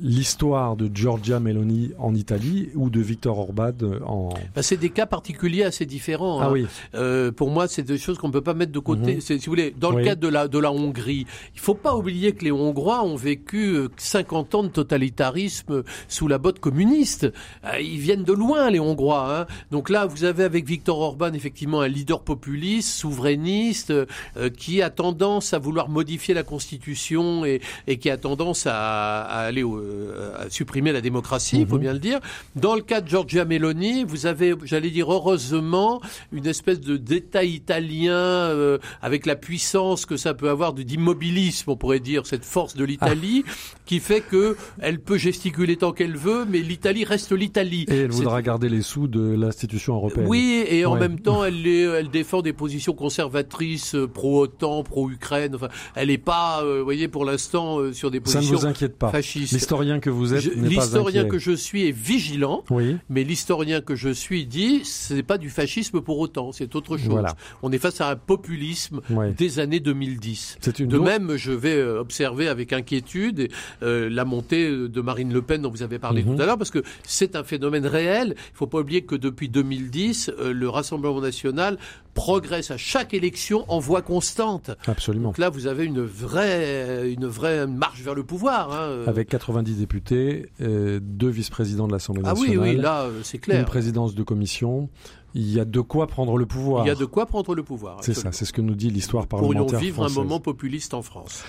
l'histoire 0.00 0.76
de 0.76 0.88
Giorgia 0.94 1.40
Meloni 1.40 1.90
en 1.98 2.14
Italie 2.14 2.68
ou 2.76 2.90
de 2.90 3.00
Viktor 3.00 3.36
Orban 3.38 3.72
en... 4.06 4.28
Ben, 4.54 4.62
c'est 4.62 4.76
des 4.76 4.90
cas 4.90 5.06
particuliers 5.06 5.64
assez 5.64 5.84
différents. 5.84 6.40
Ah 6.40 6.46
hein. 6.46 6.50
oui, 6.52 6.66
Euh, 6.94 7.32
pour 7.32 7.50
moi, 7.50 7.66
c'est 7.66 7.82
des 7.82 7.98
choses 7.98 8.18
qu'on 8.18 8.28
ne 8.28 8.32
peut 8.32 8.40
pas 8.40 8.54
mettre 8.54 8.70
de 8.70 8.78
côté. 8.78 9.16
Mhm. 9.16 9.20
Si 9.20 9.36
vous 9.38 9.42
voulez, 9.46 9.74
dans 9.78 9.90
Oui. 9.92 10.02
le 10.02 10.04
cadre 10.04 10.20
de 10.20 10.28
la, 10.28 10.46
de 10.46 10.58
la 10.60 10.70
Hongrie, 10.72 11.26
il 11.54 11.60
faut 11.60 11.74
pas 11.74 11.96
oublier 11.96 12.32
que 12.32 12.44
les 12.44 12.52
Hongrois 12.52 13.02
ont 13.02 13.16
vécu 13.16 13.70
euh, 13.74 13.88
50 13.96 14.54
ans 14.54 14.62
de 14.62 14.68
totalitarisme 14.68 15.82
sous 16.06 16.28
la 16.28 16.38
botte 16.38 16.60
communiste. 16.60 17.32
Ils 17.80 17.98
viennent 17.98 18.22
de 18.24 18.32
loin, 18.32 18.70
les 18.70 18.78
Hongrois. 18.78 19.40
Hein. 19.40 19.46
Donc 19.72 19.90
là, 19.90 20.06
vous 20.06 20.22
avez 20.22 20.44
avec 20.44 20.64
Viktor 20.64 21.00
Orban 21.00 21.26
effectivement 21.32 21.47
un 21.80 21.88
leader 21.88 22.22
populiste, 22.22 22.90
souverainiste, 22.90 23.90
euh, 23.90 24.50
qui 24.56 24.82
a 24.82 24.90
tendance 24.90 25.52
à 25.54 25.58
vouloir 25.58 25.88
modifier 25.88 26.34
la 26.34 26.42
constitution 26.42 27.44
et, 27.44 27.60
et 27.86 27.98
qui 27.98 28.10
a 28.10 28.16
tendance 28.16 28.66
à, 28.66 29.22
à 29.22 29.40
aller 29.40 29.62
au- 29.62 29.78
euh, 29.78 30.46
à 30.46 30.50
supprimer 30.50 30.92
la 30.92 31.00
démocratie, 31.00 31.58
il 31.60 31.66
faut 31.66 31.76
Mhm. 31.76 31.80
bien 31.80 31.92
le 31.92 31.98
dire. 31.98 32.20
Dans 32.56 32.74
le 32.74 32.82
cas 32.82 33.00
de 33.00 33.08
Giorgia 33.08 33.44
Meloni, 33.44 34.04
vous 34.04 34.26
avez, 34.26 34.54
j'allais 34.64 34.90
dire 34.90 35.12
heureusement, 35.12 36.00
une 36.32 36.46
espèce 36.46 36.80
de 36.80 36.96
d'État 36.96 37.44
italien 37.44 38.12
euh, 38.12 38.78
avec 39.02 39.26
la 39.26 39.36
puissance 39.36 40.06
que 40.06 40.16
ça 40.16 40.34
peut 40.34 40.48
avoir 40.50 40.72
d'immobilisme, 40.72 41.70
on 41.70 41.76
pourrait 41.76 42.00
dire, 42.00 42.26
cette 42.26 42.44
force 42.44 42.74
de 42.74 42.84
l'Italie, 42.84 43.44
qui 43.86 44.00
fait 44.00 44.20
que 44.20 44.56
elle 44.80 45.00
peut 45.00 45.18
gesticuler 45.18 45.76
tant 45.76 45.92
qu'elle 45.92 46.16
veut, 46.16 46.44
mais 46.48 46.58
l'Italie 46.58 47.04
reste 47.04 47.32
l'Italie. 47.32 47.84
et 47.88 47.96
elle 47.96 48.10
voudra 48.10 48.42
garder 48.42 48.68
les 48.68 48.82
sous 48.82 49.08
de 49.08 49.20
l'institution 49.34 49.94
européenne. 49.94 50.26
oui, 50.28 50.64
et 50.68 50.84
en 50.84 50.94
Ouais. 50.94 51.00
même 51.00 51.20
temps, 51.20 51.37
elle, 51.44 51.66
est- 51.66 51.82
elle 51.82 52.10
défend 52.10 52.42
des 52.42 52.52
positions 52.52 52.92
conservatrices, 52.92 53.94
euh, 53.94 54.06
pro-OTAN, 54.06 54.82
pro-Ukraine. 54.84 55.54
Enfin, 55.54 55.68
elle 55.94 56.08
n'est 56.08 56.18
pas, 56.18 56.62
euh, 56.62 56.78
vous 56.78 56.84
voyez, 56.84 57.08
pour 57.08 57.24
l'instant, 57.24 57.78
euh, 57.80 57.92
sur 57.92 58.10
des 58.10 58.18
Ça 58.24 58.30
ne 58.30 58.34
positions 58.44 58.58
vous 58.58 58.66
inquiète 58.66 58.96
pas. 58.98 59.10
fascistes. 59.10 59.52
L'historien 59.52 60.00
que 60.00 60.10
vous 60.10 60.34
êtes 60.34 60.44
n'est 60.56 60.62
pas 60.62 60.68
L'historien 60.68 61.24
que 61.26 61.38
je 61.38 61.52
suis 61.52 61.88
est 61.88 61.92
vigilant. 61.92 62.64
Oui, 62.70 62.96
Mais 63.08 63.24
l'historien 63.24 63.80
que 63.80 63.94
je 63.94 64.08
suis 64.10 64.46
dit, 64.46 64.82
c'est 64.84 65.22
pas 65.22 65.38
du 65.38 65.50
fascisme 65.50 66.00
pour 66.00 66.18
autant, 66.18 66.52
c'est 66.52 66.74
autre 66.74 66.96
chose. 66.96 67.08
Voilà. 67.08 67.34
On 67.62 67.72
est 67.72 67.78
face 67.78 68.00
à 68.00 68.10
un 68.10 68.16
populisme 68.16 69.00
des 69.36 69.58
années 69.58 69.80
2010. 69.80 70.56
c'est 70.60 70.78
une 70.78 70.88
De 70.88 70.96
autre- 70.96 71.04
même, 71.06 71.36
je 71.36 71.52
vais 71.52 71.82
observer 71.82 72.48
avec 72.48 72.72
inquiétude 72.72 73.48
euh, 73.82 74.08
la 74.10 74.24
montée 74.24 74.68
de 74.70 75.00
Marine 75.00 75.32
Le 75.32 75.42
Pen 75.42 75.62
dont 75.62 75.70
vous 75.70 75.82
avez 75.82 75.98
parlé 75.98 76.22
Mhm. 76.22 76.36
tout 76.36 76.42
à 76.42 76.46
l'heure, 76.46 76.58
parce 76.58 76.70
que 76.70 76.82
c'est 77.04 77.36
un 77.36 77.44
phénomène 77.44 77.86
réel. 77.86 78.34
Il 78.36 78.56
faut 78.56 78.66
pas 78.66 78.78
oublier 78.80 79.02
que 79.02 79.14
depuis 79.14 79.48
2010, 79.48 80.30
euh, 80.38 80.52
le 80.52 80.68
Rassemblement 80.68 81.20
national 81.28 81.78
progresse 82.14 82.72
à 82.72 82.76
chaque 82.76 83.14
élection 83.14 83.64
en 83.68 83.78
voie 83.78 84.02
constante. 84.02 84.72
Absolument. 84.86 85.28
Donc 85.28 85.38
là, 85.38 85.50
vous 85.50 85.68
avez 85.68 85.84
une 85.84 86.02
vraie, 86.02 87.12
une 87.12 87.26
vraie 87.26 87.66
marche 87.66 88.02
vers 88.02 88.14
le 88.14 88.24
pouvoir. 88.24 88.72
hein, 88.72 88.88
euh. 88.88 89.06
Avec 89.06 89.28
90 89.28 89.76
députés, 89.76 90.50
euh, 90.60 90.98
deux 91.00 91.28
vice-présidents 91.28 91.86
de 91.86 91.92
l'Assemblée 91.92 92.22
ah 92.24 92.34
nationale, 92.34 92.58
oui, 92.58 92.74
oui, 92.74 92.76
là, 92.76 93.02
euh, 93.02 93.20
c'est 93.22 93.36
une 93.36 93.42
clair. 93.42 93.64
présidence 93.64 94.16
de 94.16 94.22
commission. 94.24 94.88
Il 95.34 95.48
y 95.48 95.60
a 95.60 95.64
de 95.64 95.80
quoi 95.80 96.08
prendre 96.08 96.36
le 96.38 96.46
pouvoir. 96.46 96.84
Il 96.84 96.88
y 96.88 96.90
a 96.90 96.96
de 96.96 97.04
quoi 97.04 97.26
prendre 97.26 97.54
le 97.54 97.62
pouvoir. 97.62 97.98
C'est 98.02 98.14
ça, 98.14 98.32
c'est 98.32 98.46
ce 98.46 98.52
que 98.52 98.62
nous 98.62 98.74
dit 98.74 98.90
l'histoire 98.90 99.28
pourrions 99.28 99.48
parlementaire 99.48 99.78
vivre 99.78 99.96
française. 99.96 100.18
un 100.18 100.22
moment 100.22 100.40
populiste 100.40 100.94
en 100.94 101.02
France. 101.02 101.44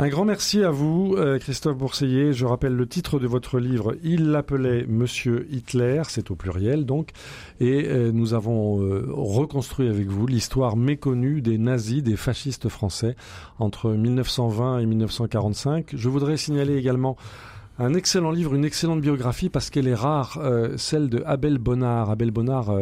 Un 0.00 0.08
grand 0.08 0.24
merci 0.24 0.64
à 0.64 0.70
vous, 0.70 1.14
euh, 1.18 1.38
Christophe 1.38 1.76
Bourseillet. 1.76 2.32
Je 2.32 2.46
rappelle 2.46 2.74
le 2.74 2.86
titre 2.86 3.18
de 3.18 3.26
votre 3.26 3.58
livre. 3.58 3.94
Il 4.02 4.30
l'appelait 4.30 4.86
Monsieur 4.88 5.46
Hitler, 5.50 6.00
c'est 6.08 6.30
au 6.30 6.36
pluriel 6.36 6.86
donc. 6.86 7.10
Et 7.60 7.84
euh, 7.86 8.10
nous 8.10 8.32
avons 8.32 8.80
euh, 8.80 9.04
reconstruit 9.10 9.90
avec 9.90 10.06
vous 10.06 10.26
l'histoire 10.26 10.78
méconnue 10.78 11.42
des 11.42 11.58
nazis, 11.58 12.02
des 12.02 12.16
fascistes 12.16 12.70
français 12.70 13.14
entre 13.58 13.90
1920 13.90 14.78
et 14.78 14.86
1945. 14.86 15.90
Je 15.94 16.08
voudrais 16.08 16.38
signaler 16.38 16.78
également 16.78 17.18
un 17.78 17.92
excellent 17.92 18.30
livre, 18.30 18.54
une 18.54 18.64
excellente 18.64 19.02
biographie 19.02 19.50
parce 19.50 19.68
qu'elle 19.68 19.86
est 19.86 19.94
rare, 19.94 20.38
celle 20.76 21.10
de 21.10 21.22
Abel 21.26 21.58
Bonnard. 21.58 22.08
Abel 22.08 22.30
Bonnard, 22.30 22.74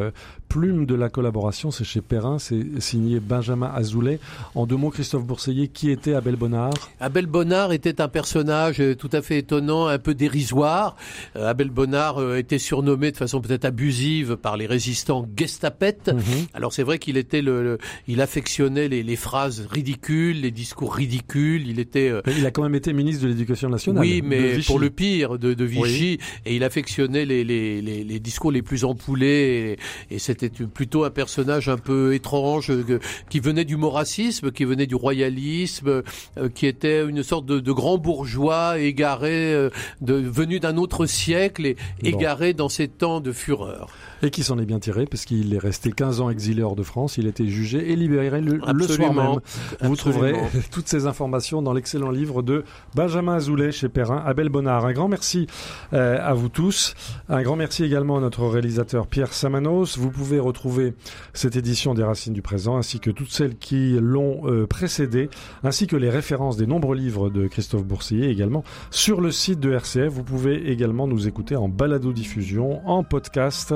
plume 0.49 0.87
de 0.87 0.95
la 0.95 1.09
collaboration, 1.09 1.71
c'est 1.71 1.85
chez 1.85 2.01
Perrin, 2.01 2.39
c'est 2.39 2.65
signé 2.81 3.21
Benjamin 3.21 3.71
Azoulay. 3.75 4.19
En 4.55 4.67
deux 4.67 4.77
mots, 4.77 4.91
Christophe 4.91 5.25
Bourseillet, 5.25 5.69
qui 5.69 5.91
était 5.91 6.15
Abel 6.15 6.37
Bonnard? 6.37 6.73
Abel 7.01 7.27
Bonnard 7.27 7.73
était 7.73 8.01
un 8.01 8.09
personnage 8.09 8.81
euh, 8.81 8.95
tout 8.95 9.11
à 9.13 9.21
fait 9.23 9.39
étonnant, 9.39 9.87
un 9.87 9.99
peu 9.99 10.15
dérisoire. 10.15 10.97
Euh, 11.37 11.49
Abel 11.51 11.71
Bonnard 11.71 12.19
euh, 12.19 12.37
était 12.39 12.59
surnommé 12.59 13.13
de 13.13 13.17
façon 13.17 13.41
peut-être 13.41 13.65
abusive 13.67 14.37
par 14.37 14.57
les 14.57 14.67
résistants 14.67 15.27
gestapettes. 15.37 16.09
Mhm. 16.09 16.47
Alors 16.55 16.73
c'est 16.73 16.83
vrai 16.83 16.99
qu'il 16.99 17.17
était 17.17 17.43
le, 17.43 17.63
le- 17.63 17.79
il 18.07 18.21
affectionnait 18.21 18.89
les, 18.89 19.03
les 19.03 19.17
phrases 19.17 19.67
ridicules, 19.71 20.41
les 20.41 20.51
discours 20.51 20.95
ridicules. 20.95 21.69
Il 21.69 21.79
était 21.79 22.09
euh, 22.09 22.23
Il 22.39 22.47
a 22.47 22.51
quand 22.51 22.63
même 22.63 22.75
été 22.75 22.93
ministre 22.93 23.23
de 23.25 23.29
l'Éducation 23.29 23.69
nationale. 23.69 24.01
Oui, 24.01 24.23
mais 24.25 24.59
pour 24.67 24.79
le 24.79 24.91
pire 24.91 25.39
de, 25.39 25.55
de 25.55 25.65
Vichy, 25.65 26.19
et 26.47 26.57
il 26.57 26.65
affectionnait 26.65 27.25
les, 27.27 27.45
les, 27.45 27.83
les, 27.83 28.21
discours 28.21 28.51
les 28.53 28.63
plus 28.63 28.85
empoulés, 28.85 29.77
et, 30.11 30.15
et 30.15 30.19
c'était 30.39 30.65
plutôt 30.65 31.05
un 31.05 31.11
personnage 31.11 31.69
un 31.69 31.77
peu 31.77 32.15
étrange, 32.15 32.71
euh, 32.71 32.99
qui 33.29 33.41
venait 33.41 33.65
du 33.65 33.77
maurassisme, 33.77 34.51
qui 34.51 34.65
venait 34.65 34.87
du 34.87 34.95
royalisme, 34.95 36.03
euh, 36.37 36.49
qui 36.55 36.67
était 36.67 37.05
une 37.05 37.23
sorte 37.23 37.47
de, 37.47 37.61
de 37.61 37.73
grand 37.73 37.99
bourgeois 37.99 38.79
égaré, 38.79 39.53
euh, 39.55 39.71
de, 40.01 40.15
venu 40.15 40.61
d'un 40.61 40.77
autre 40.77 41.07
siècle 41.07 41.67
et 41.67 41.77
égaré 42.03 42.55
dans 42.55 42.69
ces 42.69 42.89
temps 42.89 43.21
de 43.21 43.33
fureur. 43.33 43.89
Et 44.23 44.31
qui 44.31 44.43
s'en 44.43 44.59
est 44.59 44.67
bien 44.67 44.79
tiré, 44.79 45.07
parce 45.07 45.25
qu'il 45.25 45.55
est 45.55 45.59
resté 45.59 45.93
15 45.93 46.21
ans 46.21 46.31
exilé 46.31 46.63
hors 46.63 46.77
de 46.77 46.83
France. 46.83 47.19
Il 47.19 47.27
a 47.27 47.31
été 47.31 47.47
jugé 47.47 47.93
et 47.93 47.97
libéré 47.97 48.41
le, 48.41 48.61
le 48.73 48.87
soir 48.87 49.15
même. 49.15 49.41
Vous 49.81 49.97
trouverez 49.97 50.35
toutes 50.71 50.89
ces 50.89 51.07
informations 51.07 51.63
dans 51.63 51.73
l'excellent 51.73 52.11
livre 52.11 52.43
de 52.43 52.65
Benjamin 52.95 53.35
Azoulay 53.35 53.73
chez 53.73 53.89
Perrin, 53.89 54.23
Abel 54.27 54.49
Bonnard. 54.49 54.87
Un 54.87 54.93
grand 54.93 55.09
merci 55.09 55.47
euh, 55.93 56.19
à 56.21 56.35
vous 56.35 56.49
tous. 56.49 56.95
Un 57.29 57.43
grand 57.43 57.57
merci 57.57 57.85
également 57.85 58.17
à 58.17 58.21
notre 58.21 58.47
réalisateur 58.47 59.07
Pierre 59.07 59.33
Samanos. 59.33 59.99
Vous 59.99 60.11
pouvez 60.11 60.39
retrouver 60.39 60.95
cette 61.33 61.57
édition 61.57 61.95
des 61.95 62.03
Racines 62.03 62.33
du 62.33 62.43
Présent, 62.43 62.77
ainsi 62.77 63.01
que 63.01 63.11
toutes 63.11 63.31
celles 63.31 63.57
qui 63.57 63.97
l'ont 64.01 64.43
euh, 64.45 64.67
précédée, 64.67 65.31
ainsi 65.65 65.87
que 65.87 65.97
les 65.97 66.11
références 66.11 66.57
des 66.57 66.67
nombreux 66.67 66.97
livres 66.97 67.31
de 67.31 67.47
Christophe 67.47 67.85
Boursier 67.85 68.29
également 68.29 68.65
sur 68.91 69.21
le 69.21 69.31
site 69.31 69.61
de 69.61 69.73
RCF. 69.73 70.13
Vous 70.13 70.25
pouvez 70.25 70.71
également 70.71 71.07
nous 71.07 71.29
écouter 71.29 71.57
en 71.57 71.69
balado-diffusion, 71.69 72.87
en 72.89 73.03
podcast, 73.05 73.75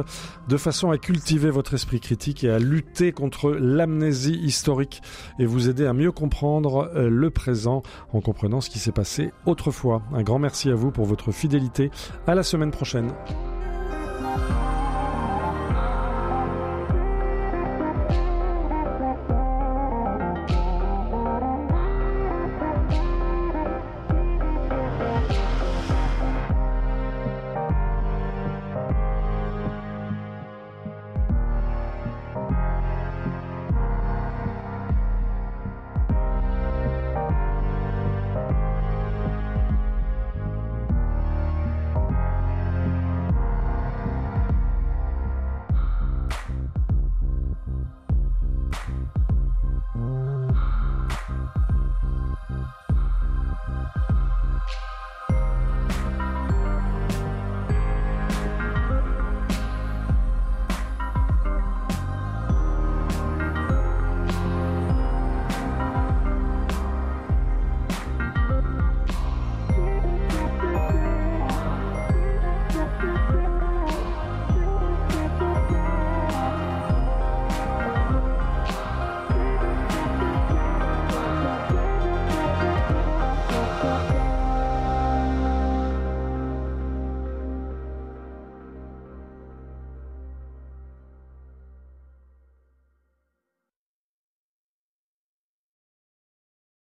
de 0.49 0.57
façon 0.57 0.91
à 0.91 0.99
cultiver 0.99 1.51
votre 1.51 1.75
esprit 1.75 2.01
critique 2.01 2.45
et 2.45 2.51
à 2.51 2.59
lutter 2.59 3.13
contre 3.13 3.51
l'amnésie 3.51 4.39
historique 4.43 5.03
et 5.39 5.47
vous 5.47 5.69
aider 5.69 5.87
à 5.87 5.93
mieux 5.93 6.13
comprendre 6.13 6.91
euh, 6.95 7.09
le 7.09 7.31
présent 7.31 7.83
en 8.13 8.21
comprenant 8.21 8.61
ce 8.61 8.71
qui 8.71 8.79
s'est 8.79 8.93
passé 8.93 9.33
autrefois. 9.47 10.03
Un 10.13 10.23
grand 10.23 10.39
merci 10.39 10.71
à 10.71 10.75
vous 10.75 10.91
pour 10.91 11.07
votre 11.07 11.33
fidélité. 11.33 11.91
À 12.27 12.35
la 12.35 12.43
semaine 12.43 12.71
prochaine. 12.71 13.13